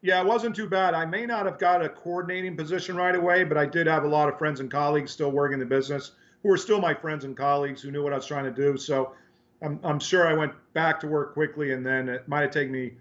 Yeah, 0.00 0.18
it 0.22 0.26
wasn't 0.26 0.56
too 0.56 0.66
bad. 0.66 0.94
I 0.94 1.04
may 1.04 1.26
not 1.26 1.44
have 1.44 1.58
got 1.58 1.84
a 1.84 1.90
coordinating 1.90 2.56
position 2.56 2.96
right 2.96 3.14
away, 3.14 3.44
but 3.44 3.58
I 3.58 3.66
did 3.66 3.86
have 3.86 4.04
a 4.04 4.08
lot 4.08 4.30
of 4.30 4.38
friends 4.38 4.60
and 4.60 4.70
colleagues 4.70 5.10
still 5.10 5.30
working 5.30 5.52
in 5.52 5.60
the 5.60 5.66
business 5.66 6.12
who 6.42 6.48
were 6.48 6.56
still 6.56 6.80
my 6.80 6.94
friends 6.94 7.24
and 7.26 7.36
colleagues 7.36 7.82
who 7.82 7.90
knew 7.90 8.02
what 8.02 8.14
I 8.14 8.16
was 8.16 8.24
trying 8.24 8.44
to 8.46 8.50
do. 8.50 8.78
So 8.78 9.12
I'm, 9.60 9.78
I'm 9.84 10.00
sure 10.00 10.26
I 10.26 10.32
went 10.32 10.54
back 10.72 10.98
to 11.00 11.06
work 11.06 11.34
quickly, 11.34 11.72
and 11.74 11.84
then 11.84 12.08
it 12.08 12.26
might 12.26 12.40
have 12.40 12.50
taken 12.50 12.72
me, 12.72 12.94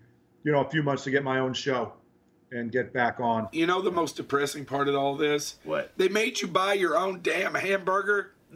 you 0.43 0.51
know, 0.51 0.61
a 0.61 0.69
few 0.69 0.83
months 0.83 1.03
to 1.05 1.11
get 1.11 1.23
my 1.23 1.39
own 1.39 1.53
show 1.53 1.93
and 2.51 2.71
get 2.71 2.93
back 2.93 3.19
on. 3.19 3.47
You 3.51 3.67
know 3.67 3.81
the 3.81 3.91
most 3.91 4.15
depressing 4.15 4.65
part 4.65 4.87
of 4.87 4.95
all 4.95 5.15
this? 5.15 5.57
What? 5.63 5.91
They 5.97 6.09
made 6.09 6.41
you 6.41 6.47
buy 6.47 6.73
your 6.73 6.97
own 6.97 7.19
damn 7.21 7.53
hamburger. 7.55 8.33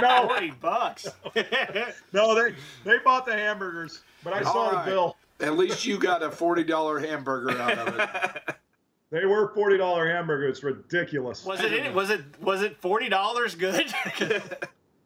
No, 0.00 0.28
forty 0.28 0.50
bucks. 0.50 1.06
No, 2.14 2.34
they 2.34 2.54
they 2.84 2.96
bought 3.04 3.26
the 3.26 3.34
hamburgers, 3.34 4.00
but 4.24 4.32
I 4.32 4.42
saw 4.42 4.52
All 4.52 4.70
the 4.84 4.90
bill. 4.90 5.16
At 5.40 5.58
least 5.58 5.84
you 5.84 5.98
got 5.98 6.22
a 6.22 6.30
forty 6.30 6.64
dollar 6.64 6.98
hamburger 6.98 7.50
out 7.60 7.78
of 7.78 7.98
it. 7.98 8.56
They 9.10 9.24
were 9.24 9.52
forty 9.54 9.76
dollar 9.76 10.08
hamburgers. 10.08 10.64
Ridiculous. 10.64 11.44
was 11.44 11.60
it? 11.60 11.94
Was 11.94 12.10
it? 12.10 12.22
Was 12.40 12.62
it 12.62 12.76
forty 12.80 13.08
dollars 13.08 13.54
good? 13.54 13.92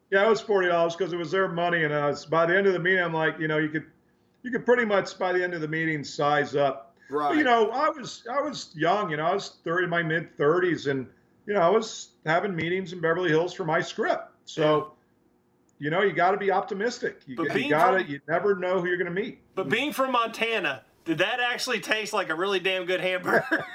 Yeah, 0.09 0.25
it 0.25 0.29
was 0.29 0.41
forty 0.41 0.67
dollars 0.67 0.95
because 0.95 1.13
it 1.13 1.17
was 1.17 1.29
their 1.31 1.47
money, 1.47 1.83
and 1.83 1.93
I 1.93 2.07
was, 2.07 2.25
by 2.25 2.45
the 2.45 2.57
end 2.57 2.67
of 2.67 2.73
the 2.73 2.79
meeting, 2.79 2.99
I'm 3.01 3.13
like, 3.13 3.37
you 3.39 3.47
know, 3.47 3.59
you 3.59 3.69
could, 3.69 3.85
you 4.43 4.51
could 4.51 4.65
pretty 4.65 4.85
much 4.85 5.17
by 5.17 5.31
the 5.33 5.43
end 5.43 5.53
of 5.53 5.61
the 5.61 5.67
meeting 5.67 6.03
size 6.03 6.55
up. 6.55 6.95
Right. 7.09 7.29
But, 7.29 7.37
you 7.37 7.43
know, 7.43 7.69
I 7.71 7.89
was 7.89 8.25
I 8.31 8.41
was 8.41 8.71
young, 8.75 9.09
you 9.11 9.17
know, 9.17 9.25
I 9.25 9.33
was 9.33 9.57
thirty, 9.63 9.87
my 9.87 10.01
mid 10.03 10.35
thirties, 10.37 10.87
and 10.87 11.07
you 11.47 11.53
know, 11.53 11.61
I 11.61 11.69
was 11.69 12.09
having 12.25 12.55
meetings 12.55 12.93
in 12.93 13.01
Beverly 13.01 13.29
Hills 13.29 13.53
for 13.53 13.65
my 13.65 13.81
script. 13.81 14.29
So, 14.45 14.93
you 15.79 15.89
know, 15.89 16.01
you 16.03 16.13
got 16.13 16.31
to 16.31 16.37
be 16.37 16.51
optimistic. 16.51 17.21
You, 17.25 17.35
you 17.55 17.69
got 17.69 17.91
to, 17.91 18.03
you 18.03 18.19
never 18.27 18.55
know 18.55 18.79
who 18.79 18.87
you're 18.87 18.97
going 18.97 19.13
to 19.13 19.21
meet. 19.21 19.39
but 19.55 19.67
being 19.69 19.91
from 19.91 20.11
Montana, 20.11 20.83
did 21.03 21.17
that 21.17 21.39
actually 21.39 21.79
taste 21.79 22.13
like 22.13 22.29
a 22.29 22.35
really 22.35 22.59
damn 22.59 22.85
good 22.85 23.01
hamburger? 23.01 23.43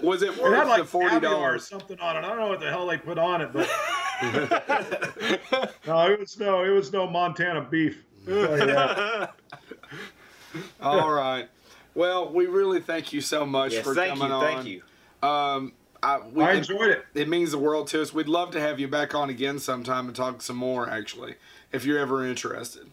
Was 0.00 0.22
it 0.22 0.34
It 0.34 0.42
worth 0.42 0.68
like 0.68 0.82
the 0.82 0.84
forty 0.86 1.16
or 1.16 1.20
dollars? 1.20 1.66
something 1.66 1.98
on 2.00 2.16
it. 2.16 2.20
I 2.20 2.28
don't 2.28 2.38
know 2.38 2.48
what 2.48 2.60
the 2.60 2.68
hell 2.68 2.86
they 2.86 2.98
put 2.98 3.18
on 3.18 3.40
it, 3.40 3.50
but 3.52 3.68
no, 5.86 6.10
it 6.10 6.20
was 6.20 6.38
no, 6.38 6.64
it 6.64 6.70
was 6.70 6.92
no 6.92 7.08
Montana 7.08 7.62
beef. 7.62 8.04
I'll 8.28 8.46
tell 8.46 8.58
you 8.58 8.66
that. 8.66 9.34
All 10.80 11.12
right. 11.12 11.48
Well, 11.94 12.32
we 12.32 12.46
really 12.46 12.80
thank 12.80 13.12
you 13.12 13.20
so 13.20 13.46
much 13.46 13.72
Yes, 13.72 13.84
for 13.84 13.94
thank 13.94 14.10
coming 14.18 14.28
you, 14.28 14.34
on. 14.34 14.44
thank 14.44 14.66
you. 14.66 14.82
Um, 15.26 15.72
I, 16.02 16.18
we, 16.18 16.44
I 16.44 16.52
enjoyed 16.52 16.90
it. 16.90 17.06
It 17.14 17.28
means 17.28 17.50
the 17.52 17.58
world 17.58 17.88
to 17.88 18.02
us. 18.02 18.12
We'd 18.12 18.28
love 18.28 18.50
to 18.52 18.60
have 18.60 18.78
you 18.78 18.86
back 18.86 19.14
on 19.14 19.30
again 19.30 19.58
sometime 19.58 20.06
and 20.06 20.14
talk 20.14 20.42
some 20.42 20.56
more. 20.56 20.88
Actually, 20.88 21.36
if 21.72 21.84
you're 21.84 21.98
ever 21.98 22.24
interested. 22.26 22.90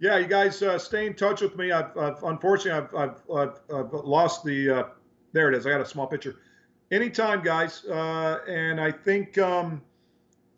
Yeah, 0.00 0.18
you 0.18 0.26
guys 0.26 0.60
uh, 0.62 0.78
stay 0.78 1.06
in 1.06 1.14
touch 1.14 1.40
with 1.42 1.56
me. 1.56 1.70
I've, 1.70 1.96
I've 1.96 2.22
unfortunately 2.24 2.72
I've, 2.72 2.94
I've, 2.94 3.30
I've, 3.30 3.60
I've 3.74 3.92
lost 3.92 4.44
the. 4.44 4.70
Uh, 4.70 4.84
there 5.32 5.48
it 5.50 5.54
is. 5.54 5.66
I 5.66 5.70
got 5.70 5.80
a 5.80 5.86
small 5.86 6.06
picture. 6.06 6.36
Anytime, 6.90 7.42
guys. 7.42 7.84
Uh, 7.84 8.38
and 8.48 8.80
I 8.80 8.90
think 8.90 9.36
um, 9.38 9.82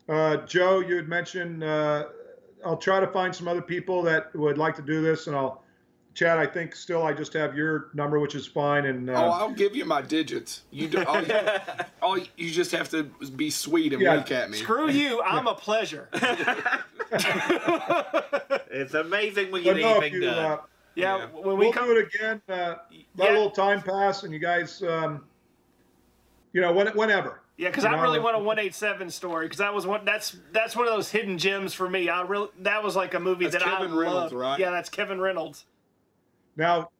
uh, 0.07 0.37
Joe, 0.37 0.79
you 0.79 0.95
had 0.95 1.07
mentioned. 1.09 1.63
I'll 2.67 2.75
try 2.77 2.99
to 2.99 3.07
find 3.07 3.33
some 3.33 3.47
other 3.47 3.61
people 3.61 4.01
that 4.03 4.35
would 4.35 4.57
like 4.57 4.75
to 4.75 4.81
do 4.81 5.01
this, 5.01 5.27
and 5.27 5.35
I'll. 5.35 5.63
Chad, 6.13 6.39
I 6.39 6.47
think 6.47 6.75
still 6.75 7.03
I 7.03 7.13
just 7.13 7.31
have 7.33 7.55
your 7.55 7.91
number, 7.93 8.19
which 8.19 8.33
is 8.33 8.47
fine. 8.47 8.85
And 8.87 9.07
uh, 9.07 9.13
oh, 9.13 9.29
I'll 9.29 9.51
give 9.51 9.75
you 9.75 9.85
my 9.85 10.01
digits. 10.01 10.63
You 10.71 10.87
do. 10.87 11.03
All 11.05 11.21
you, 11.21 11.35
all 12.01 12.17
you 12.17 12.49
just 12.49 12.71
have 12.71 12.89
to 12.89 13.03
be 13.35 13.51
sweet 13.51 13.93
and 13.93 14.01
Yeah. 14.01 14.15
wink 14.15 14.31
at 14.31 14.49
me. 14.49 14.57
Screw 14.57 14.89
you! 14.89 15.21
I'm 15.25 15.45
a 15.45 15.53
pleasure. 15.53 16.09
It's 18.69 18.93
amazing 18.95 19.51
we 19.51 19.63
but 19.63 19.75
get 19.75 19.77
no, 19.81 19.91
anything 19.99 20.13
you, 20.13 20.21
done. 20.21 20.37
uh, 20.37 20.57
Yeah, 20.95 21.17
Yeah. 21.17 21.25
when 21.27 21.57
we 21.57 21.65
we'll 21.65 21.73
come, 21.73 21.85
do 21.85 21.97
it 21.97 22.13
again. 22.15 22.41
Uh, 22.49 22.75
let 23.15 23.29
Yeah. 23.29 23.29
a 23.29 23.33
little 23.33 23.51
time 23.51 23.81
pass, 23.81 24.23
and 24.23 24.33
you 24.33 24.39
guys, 24.39 24.81
um, 24.83 25.23
you 26.53 26.61
know, 26.61 26.73
when, 26.73 26.87
whenever. 26.89 27.41
Yeah, 27.57 27.69
because 27.69 27.85
I 27.85 27.99
really 28.01 28.19
want 28.19 28.35
a 28.35 28.39
one 28.39 28.59
eight 28.59 28.75
seven 28.75 29.09
story 29.09 29.45
because 29.47 29.57
that 29.57 29.73
was 29.73 29.87
one 29.87 30.05
that's 30.05 30.37
that's 30.51 30.75
one 30.75 30.87
of 30.87 30.93
those 30.93 31.09
hidden 31.09 31.39
gems 31.39 31.73
for 31.73 31.89
me. 31.89 32.07
I 32.07 32.21
really 32.21 32.49
that 32.59 32.83
was 32.83 32.95
like 32.95 33.15
a 33.15 33.19
movie 33.19 33.45
That's 33.47 33.63
that 33.63 33.67
I 33.67 33.77
Kevin 33.79 33.95
Reynolds, 33.95 34.31
loved. 34.31 34.33
right? 34.33 34.59
Yeah, 34.59 34.69
that's 34.69 34.89
Kevin 34.89 35.19
Reynolds. 35.19 35.65
Now, 36.55 36.91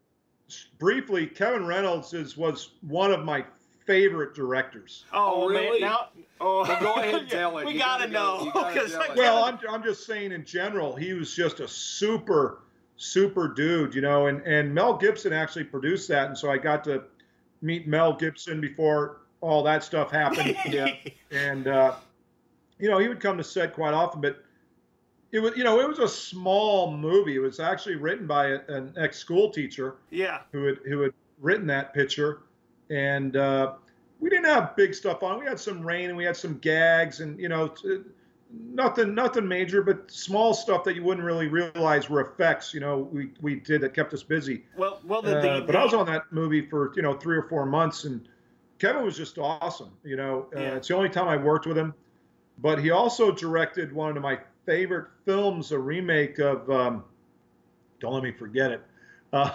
briefly, 0.79 1.27
Kevin 1.27 1.65
Reynolds 1.65 2.13
is 2.13 2.37
was 2.37 2.71
one 2.81 3.11
of 3.11 3.23
my 3.23 3.45
favorite 3.85 4.33
directors. 4.33 5.05
Oh, 5.13 5.43
Oh, 5.43 5.47
really? 5.47 5.79
man, 5.79 5.89
now 5.89 6.07
oh, 6.41 6.63
Well, 6.63 6.79
go 6.81 6.93
ahead 6.95 7.15
and 7.15 7.29
tell 7.29 7.57
it. 7.59 7.65
We 7.67 7.73
You 7.73 7.79
gotta, 7.79 8.09
gotta 8.09 8.11
know 8.45 8.51
gotta 8.51 8.79
'cause 8.79 8.91
tell 8.91 8.99
like, 8.99 9.09
it. 9.11 9.17
Well, 9.17 9.43
I'm, 9.45 9.59
I'm 9.69 9.83
just 9.83 10.05
saying 10.07 10.31
in 10.31 10.43
general, 10.43 10.95
he 10.95 11.13
was 11.13 11.35
just 11.35 11.59
a 11.59 11.67
super, 11.67 12.63
super 12.97 13.47
dude, 13.47 13.93
you 13.93 14.01
know. 14.01 14.25
And, 14.27 14.41
and 14.41 14.73
Mel 14.73 14.97
Gibson 14.97 15.33
actually 15.33 15.65
produced 15.65 16.07
that, 16.09 16.27
and 16.27 16.37
so 16.37 16.49
I 16.51 16.57
got 16.57 16.83
to 16.85 17.03
meet 17.61 17.87
Mel 17.87 18.13
Gibson 18.13 18.59
before 18.59 19.21
all 19.41 19.63
that 19.63 19.83
stuff 19.83 20.11
happened. 20.11 20.55
Yeah. 20.67 20.93
and 21.31 21.67
uh, 21.67 21.95
you 22.79 22.89
know 22.89 22.99
he 22.99 23.07
would 23.07 23.19
come 23.19 23.37
to 23.37 23.43
set 23.43 23.73
quite 23.73 23.93
often 23.93 24.21
but 24.21 24.43
it 25.31 25.39
was 25.39 25.57
you 25.57 25.63
know 25.63 25.79
it 25.79 25.87
was 25.87 25.99
a 25.99 26.07
small 26.07 26.91
movie. 26.91 27.35
It 27.35 27.39
was 27.39 27.59
actually 27.59 27.95
written 27.95 28.27
by 28.27 28.47
a, 28.47 28.59
an 28.69 28.93
ex-school 28.97 29.51
teacher 29.51 29.95
yeah, 30.09 30.41
who 30.51 30.65
had 30.65 30.77
who 30.85 31.01
had 31.01 31.13
written 31.39 31.67
that 31.67 31.93
picture. 31.93 32.43
And 32.89 33.35
uh, 33.35 33.73
we 34.19 34.29
didn't 34.29 34.45
have 34.45 34.75
big 34.75 34.93
stuff 34.93 35.23
on. 35.23 35.39
We 35.39 35.45
had 35.45 35.59
some 35.59 35.85
rain 35.85 36.09
and 36.09 36.17
we 36.17 36.23
had 36.23 36.37
some 36.37 36.57
gags 36.59 37.19
and 37.19 37.39
you 37.39 37.49
know 37.49 37.67
t- 37.67 38.03
nothing 38.49 39.13
nothing 39.13 39.45
major 39.45 39.81
but 39.81 40.09
small 40.09 40.53
stuff 40.53 40.85
that 40.85 40.95
you 40.95 41.03
wouldn't 41.03 41.25
really 41.25 41.47
realize 41.47 42.09
were 42.09 42.21
effects 42.21 42.73
you 42.73 42.79
know 42.79 43.09
we 43.11 43.31
we 43.41 43.55
did 43.55 43.81
that 43.81 43.93
kept 43.93 44.13
us 44.13 44.23
busy. 44.23 44.63
Well, 44.77 45.01
well, 45.03 45.21
the, 45.21 45.31
the, 45.31 45.51
uh, 45.51 45.61
but 45.61 45.75
I 45.75 45.83
was 45.83 45.93
on 45.93 46.05
that 46.05 46.31
movie 46.31 46.65
for 46.65 46.93
you 46.95 47.01
know 47.01 47.13
three 47.13 47.37
or 47.37 47.43
four 47.43 47.65
months, 47.65 48.05
and 48.05 48.27
Kevin 48.79 49.03
was 49.03 49.17
just 49.17 49.37
awesome. 49.37 49.91
You 50.03 50.15
know, 50.17 50.47
uh, 50.55 50.59
Yeah. 50.59 50.75
it's 50.75 50.87
the 50.87 50.95
only 50.95 51.09
time 51.09 51.27
I 51.27 51.37
worked 51.37 51.65
with 51.65 51.77
him. 51.77 51.93
But 52.59 52.79
he 52.79 52.89
also 52.91 53.31
directed 53.31 53.91
one 53.93 54.17
of 54.17 54.23
my 54.23 54.39
favorite 54.65 55.07
films, 55.25 55.71
a 55.71 55.79
remake 55.79 56.39
of. 56.39 56.69
Um, 56.69 57.03
don't 57.99 58.13
let 58.13 58.23
me 58.23 58.31
forget 58.31 58.71
it. 58.71 58.81
Uh, 59.33 59.51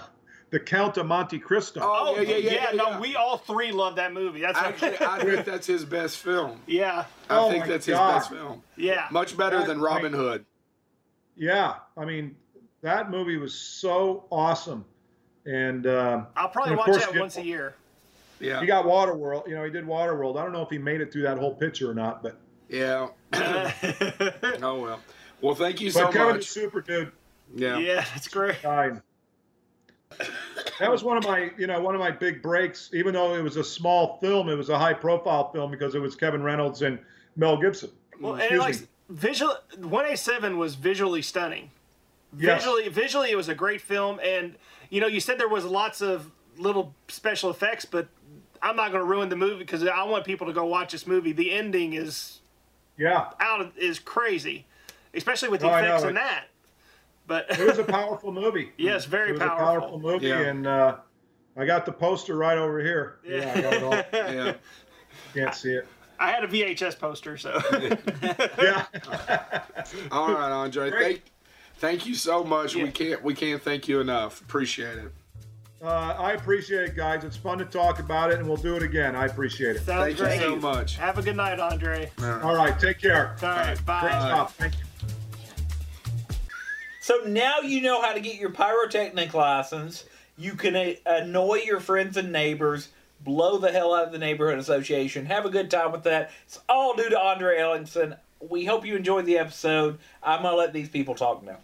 the 0.51 0.61
Count 0.61 0.97
of 0.99 1.07
Monte 1.07 1.39
Cristo. 1.39 1.81
Oh, 1.83 2.15
Oh 2.17 2.21
yeah, 2.21 2.37
yeah, 2.37 2.51
yeah, 2.53 2.71
no, 2.75 2.91
yeah. 2.91 3.01
we 3.01 3.17
all 3.17 3.39
three 3.39 3.73
love 3.73 3.97
that 3.97 4.13
movie. 4.13 4.41
That's 4.43 4.59
Actually, 4.59 4.99
I 5.01 5.19
think 5.25 5.45
that's 5.47 5.67
his 5.67 5.85
best 5.85 6.19
film. 6.19 6.61
yeah, 6.67 7.07
I 7.31 7.39
Oh 7.39 7.51
think 7.51 7.67
that's 7.67 7.87
God. 7.87 8.15
his 8.19 8.29
best 8.29 8.31
film. 8.31 8.63
yeah. 8.77 9.07
Much 9.11 9.37
better 9.37 9.59
That- 9.59 9.67
than 9.69 9.81
Robin 9.81 10.13
Hood. 10.13 10.45
Yeah, 11.37 11.77
I 11.97 12.05
mean, 12.05 12.37
that 12.83 13.11
movie 13.11 13.39
was 13.39 13.55
so 13.55 14.27
awesome, 14.31 14.85
and 15.47 15.87
um, 15.87 16.27
I'll 16.37 16.49
probably 16.51 16.73
And 16.73 16.79
watch 16.79 16.87
course, 16.87 17.07
that 17.07 17.15
you- 17.15 17.21
once 17.21 17.37
a 17.39 17.45
year. 17.45 17.75
Yeah. 18.43 18.61
he 18.61 18.67
got 18.67 18.85
Waterworld. 18.85 19.47
You 19.49 19.55
know, 19.55 19.65
he 19.65 19.71
did 19.71 19.85
Waterworld. 19.87 20.37
I 20.37 20.43
don't 20.43 20.53
know 20.53 20.63
if 20.63 20.71
he 20.71 20.79
made 20.79 21.01
it 21.01 21.13
through 21.13 21.23
that 21.23 21.39
whole 21.39 21.55
picture 21.55 21.91
or 21.91 21.95
not, 21.95 22.23
but 22.23 22.39
Yeah. 22.69 23.09
oh 23.35 24.81
well. 24.81 25.01
Well, 25.41 25.55
thank 25.55 25.81
you 25.81 25.89
but 25.93 25.99
so 25.99 26.07
Kevin's 26.13 26.31
a 26.31 26.35
much. 26.35 26.45
super 26.49 26.81
dude. 26.81 27.13
Yeah. 27.55 27.79
yeah, 27.79 28.05
that's 28.15 28.29
great. 28.29 28.61
time. 28.63 29.03
That 30.79 30.91
was 30.91 31.03
one 31.03 31.17
of 31.17 31.25
my, 31.25 31.51
you 31.59 31.67
know, 31.67 31.81
one 31.81 31.95
of 31.95 32.01
my 32.01 32.11
big 32.11 32.43
breaks. 32.43 32.91
Even 32.93 33.15
though 33.15 33.35
it 33.35 33.43
was 33.43 33.57
a 33.57 33.65
small 33.65 34.19
film, 34.19 34.49
it 34.49 34.55
was 34.57 34.69
a 34.69 34.79
high-profile 34.79 35.53
film 35.53 35.71
because 35.71 35.95
it 35.95 36.01
was 36.01 36.15
Kevin 36.15 36.43
Reynolds 36.43 36.83
and 36.83 36.99
Mel 37.37 37.57
Gibson. 37.57 37.91
Well, 38.21 38.35
and 38.35 38.59
like 38.59 38.81
me. 38.81 38.87
visual, 39.09 39.55
one 39.79 40.07
eight 40.07 40.19
seven 40.19 40.59
was 40.59 40.75
visually 40.75 41.23
stunning. 41.23 41.71
Yes. 42.37 42.63
Visually, 42.63 42.89
visually, 42.89 43.31
it 43.31 43.37
was 43.37 43.49
a 43.49 43.55
great 43.55 43.81
film, 43.81 44.21
and 44.23 44.55
you 44.91 45.01
know, 45.01 45.07
you 45.07 45.21
said 45.21 45.39
there 45.39 45.49
was 45.49 45.65
lots 45.65 46.01
of 46.01 46.31
little 46.57 46.95
special 47.09 47.51
effects, 47.51 47.85
but 47.85 48.09
I'm 48.63 48.77
not 48.77 48.93
going 48.93 49.03
to 49.03 49.07
ruin 49.11 49.29
the 49.29 49.37
movie 49.37 49.59
because 49.59 49.85
I 49.87 50.05
want 50.05 50.25
people 50.25 50.47
to 50.47 50.53
go 50.53 50.65
watch 50.67 50.93
this 50.93 51.07
movie. 51.07 51.33
The 51.33 51.51
ending 51.53 51.95
is 51.95 52.41
Yeah, 52.97 53.31
out 53.41 53.61
of, 53.61 53.77
is 53.77 53.99
crazy, 53.99 54.67
especially 55.15 55.49
with 55.49 55.61
the 55.63 55.69
I 55.69 55.81
effects 55.81 56.03
know. 56.05 56.09
in 56.11 56.15
that. 56.15 56.45
But 57.27 57.47
it 57.51 57.67
was 57.67 57.79
a 57.79 57.85
powerful 58.01 58.33
movie. 58.33 58.73
Yes, 58.77 59.05
very 59.05 59.31
it 59.31 59.33
was 59.33 59.41
powerful. 59.41 59.57
a 59.67 59.81
powerful 59.81 60.01
movie, 60.01 60.29
Yeah. 60.29 60.41
and 60.41 60.67
uh, 60.67 60.97
I 61.57 61.65
got 61.67 61.85
the 61.87 61.93
poster 61.93 62.37
right 62.37 62.59
over 62.59 62.81
here. 62.81 63.19
Yeah, 63.27 63.53
I 63.55 63.61
got 63.61 63.73
it 63.75 63.83
all. 63.83 63.93
Yeah. 64.35 64.55
Can't 65.35 65.55
see 65.55 65.73
it. 65.73 65.87
I 66.21 66.31
had 66.31 66.45
a 66.45 66.47
VHS 66.49 66.99
poster, 67.01 67.37
so 67.37 67.61
Yeah. 68.63 68.87
All 70.13 70.33
right, 70.33 70.53
Andre. 70.53 70.91
Great. 70.91 71.03
Thank, 71.03 71.23
thank 71.79 72.07
you 72.07 72.15
so 72.15 72.45
much. 72.45 72.77
Yeah. 72.77 72.85
We 72.85 72.91
can't 72.93 73.23
we 73.25 73.35
can't 73.35 73.61
thank 73.61 73.89
you 73.89 74.01
enough. 74.01 74.41
Appreciate 74.41 74.99
it. 74.99 75.13
Uh, 75.83 76.15
I 76.17 76.33
appreciate 76.35 76.85
it, 76.85 76.97
guys. 76.97 77.25
It's 77.25 77.37
fun 77.37 77.59
to 77.59 77.65
talk 77.65 77.99
about 77.99 78.31
it, 78.31 78.39
and 78.39 78.47
we'll 78.47 78.57
do 78.57 78.77
it 78.77 78.85
again. 78.85 79.17
I 79.17 79.27
appreciate 79.27 79.75
it. 79.75 79.83
sounds 79.85 80.17
Thank 80.17 80.41
you 80.41 80.49
so 80.49 80.57
much. 80.57 80.97
Have 80.97 81.19
a 81.19 81.23
good 81.23 81.37
night, 81.37 81.59
Andre. 81.59 82.09
All 82.23 82.55
right, 82.55 82.79
take 82.79 83.01
care. 83.01 83.35
All 83.43 83.49
right, 83.49 83.85
bye. 83.85 84.01
Great 84.01 84.13
stuff. 84.13 84.57
Thank 84.57 84.75
you. 84.79 84.85
So 87.01 87.17
now 87.27 87.59
you 87.59 87.81
know 87.81 88.01
how 88.01 88.13
to 88.13 88.21
get 88.21 88.37
your 88.37 88.51
pyrotechnic 88.51 89.35
license. 89.35 90.05
You 90.39 90.55
can 90.55 90.77
uh, 90.77 90.93
annoy 91.05 91.63
your 91.65 91.81
friends 91.81 92.17
and 92.17 92.31
neighbors, 92.31 92.91
blow 93.25 93.59
the 93.59 93.73
hell 93.73 93.93
out 93.93 94.07
of 94.07 94.13
the 94.13 94.19
neighborhood 94.19 94.61
association, 94.61 95.27
have 95.27 95.45
a 95.45 95.51
good 95.51 95.69
time 95.69 95.91
with 95.91 96.05
that. 96.05 96.31
It's 96.47 96.61
all 96.69 96.95
due 96.95 97.11
to 97.11 97.19
Andre 97.19 97.59
Ellingson. 97.59 98.17
We 98.39 98.65
hope 98.65 98.87
you 98.87 98.95
enjoyed 98.95 99.27
the 99.27 99.39
episode. 99.39 99.99
I'm 100.23 100.43
gonna 100.43 100.57
let 100.57 100.73
these 100.73 100.89
people 100.89 101.17
talk 101.17 101.43
now. 101.43 101.59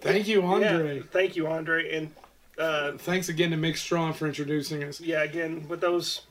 Thank 0.00 0.28
you, 0.28 0.42
Andre. 0.42 0.96
Yeah, 0.96 1.02
thank 1.10 1.36
you, 1.36 1.46
Andre, 1.46 1.94
and 1.94 2.10
uh, 2.58 2.92
Thanks 2.98 3.28
again 3.28 3.50
to 3.50 3.56
Mick 3.56 3.76
Strong 3.76 4.14
for 4.14 4.26
introducing 4.26 4.84
us. 4.84 5.00
yeah, 5.00 5.22
again 5.22 5.66
with 5.68 5.80
those, 5.80 6.22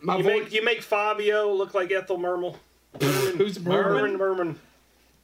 My 0.00 0.16
you 0.16 0.22
voice. 0.22 0.42
make 0.44 0.52
you 0.52 0.64
make 0.64 0.82
Fabio 0.82 1.52
look 1.52 1.74
like 1.74 1.90
Ethel 1.92 2.18
Merman. 2.18 2.54
Who's 3.00 3.58
Merman, 3.60 4.16
Merman? 4.16 4.16
Merman, 4.18 4.60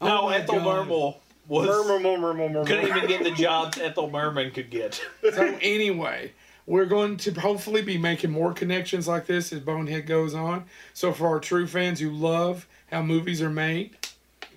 Oh 0.00 0.06
no, 0.06 0.28
Ethel 0.28 0.56
God. 0.56 0.64
Mermal 0.88 1.20
was 1.48 1.66
Merman, 1.66 2.20
Merman, 2.20 2.36
Merman. 2.52 2.66
couldn't 2.66 2.86
even 2.88 3.06
get 3.08 3.22
the 3.24 3.30
jobs 3.32 3.78
Ethel 3.78 4.10
Merman 4.10 4.50
could 4.50 4.70
get. 4.70 5.00
So 5.34 5.58
anyway, 5.62 6.32
we're 6.66 6.84
going 6.86 7.16
to 7.18 7.32
hopefully 7.32 7.82
be 7.82 7.98
making 7.98 8.30
more 8.30 8.52
connections 8.52 9.06
like 9.08 9.26
this 9.26 9.52
as 9.52 9.60
Bonehead 9.60 10.06
goes 10.06 10.34
on. 10.34 10.64
So 10.94 11.12
for 11.12 11.26
our 11.28 11.40
true 11.40 11.66
fans 11.66 12.00
who 12.00 12.10
love 12.10 12.66
how 12.90 13.02
movies 13.02 13.40
are 13.42 13.50
made, 13.50 13.96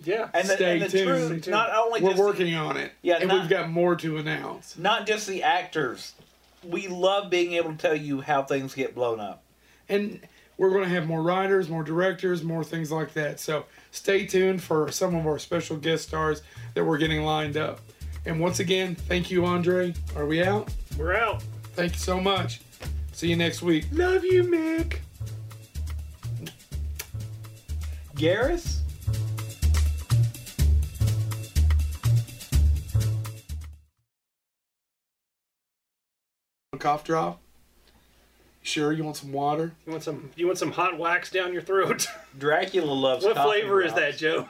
Yeah, 0.03 0.29
And 0.33 0.47
the, 0.47 0.53
Stay 0.55 0.73
and 0.73 0.81
the 0.83 0.89
tuned. 0.89 1.27
truth, 1.43 1.47
not 1.47 1.69
only 1.75 2.01
we're 2.01 2.09
just 2.11 2.21
the- 2.21 2.25
working 2.27 2.55
on 2.55 2.77
it. 2.77 2.91
Yeah, 3.01 3.17
and 3.19 3.27
not- 3.27 3.41
we've 3.41 3.49
got 3.49 3.69
more 3.69 3.95
to 3.97 4.17
announce. 4.17 4.77
not 4.77 5.05
just 5.07 5.27
the 5.27 5.43
actors. 5.43 6.13
We 6.63 6.87
love 6.87 7.29
being 7.29 7.53
able 7.53 7.71
to 7.71 7.77
tell 7.77 7.95
you 7.95 8.21
how 8.21 8.43
things 8.43 8.73
get 8.73 8.93
blown 8.95 9.19
up. 9.19 9.43
And 9.89 10.19
we're 10.57 10.71
going 10.71 10.83
to 10.83 10.89
have 10.89 11.07
more 11.07 11.21
writers, 11.21 11.69
more 11.69 11.83
directors, 11.83 12.43
more 12.43 12.63
things 12.63 12.91
like 12.91 13.13
that. 13.13 13.39
So 13.39 13.65
stay 13.91 14.25
tuned 14.25 14.61
for 14.63 14.91
some 14.91 15.15
of 15.15 15.25
our 15.27 15.39
special 15.39 15.77
guest 15.77 16.07
stars 16.07 16.41
that 16.73 16.83
we're 16.83 16.97
getting 16.97 17.21
lined 17.23 17.57
up. 17.57 17.79
And 18.25 18.39
once 18.39 18.59
again, 18.59 18.95
thank 18.95 19.29
you, 19.31 19.45
Andre. 19.45 19.93
Are 20.15 20.25
we 20.25 20.43
out? 20.43 20.69
we're 20.97 21.15
out. 21.15 21.43
Thank 21.75 21.93
you 21.93 21.99
so 21.99 22.19
much. 22.19 22.59
See 23.13 23.27
you 23.29 23.35
next 23.35 23.61
week. 23.61 23.85
Love 23.91 24.25
you, 24.25 24.43
Mick. 24.43 24.97
Garrus? 28.15 28.79
cough 36.77 37.03
drop? 37.03 37.39
Sure, 38.61 38.91
you 38.91 39.03
want 39.03 39.15
some 39.15 39.31
water? 39.31 39.71
You 39.85 39.91
want 39.93 40.03
some? 40.03 40.29
You 40.35 40.45
want 40.45 40.57
some 40.57 40.71
hot 40.71 40.97
wax 40.97 41.31
down 41.31 41.53
your 41.53 41.61
throat? 41.61 42.07
Dracula 42.37 42.91
loves. 42.91 43.23
what 43.23 43.37
flavor 43.37 43.81
drops. 43.81 43.93
is 43.93 43.93
that, 43.93 44.17
Joe? 44.17 44.47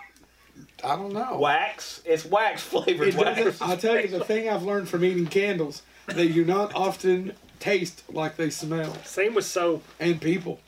I 0.83 0.95
don't 0.95 1.13
know. 1.13 1.37
Wax. 1.37 2.01
It's 2.03 2.25
wax 2.25 2.63
flavored. 2.63 3.09
It 3.09 3.15
wax. 3.15 3.61
I 3.61 3.75
tell 3.75 3.99
you 3.99 4.07
the 4.07 4.23
thing 4.23 4.49
I've 4.49 4.63
learned 4.63 4.89
from 4.89 5.05
eating 5.05 5.27
candles: 5.27 5.83
they 6.07 6.27
do 6.29 6.43
not 6.43 6.73
often 6.73 7.33
taste 7.59 8.03
like 8.11 8.37
they 8.37 8.49
smell. 8.49 8.95
Same 9.03 9.35
with 9.35 9.45
soap 9.45 9.83
and 9.99 10.19
people. 10.19 10.59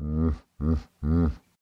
Mm, 0.00 0.34
mm, 0.60 0.78
mm. 1.04 1.30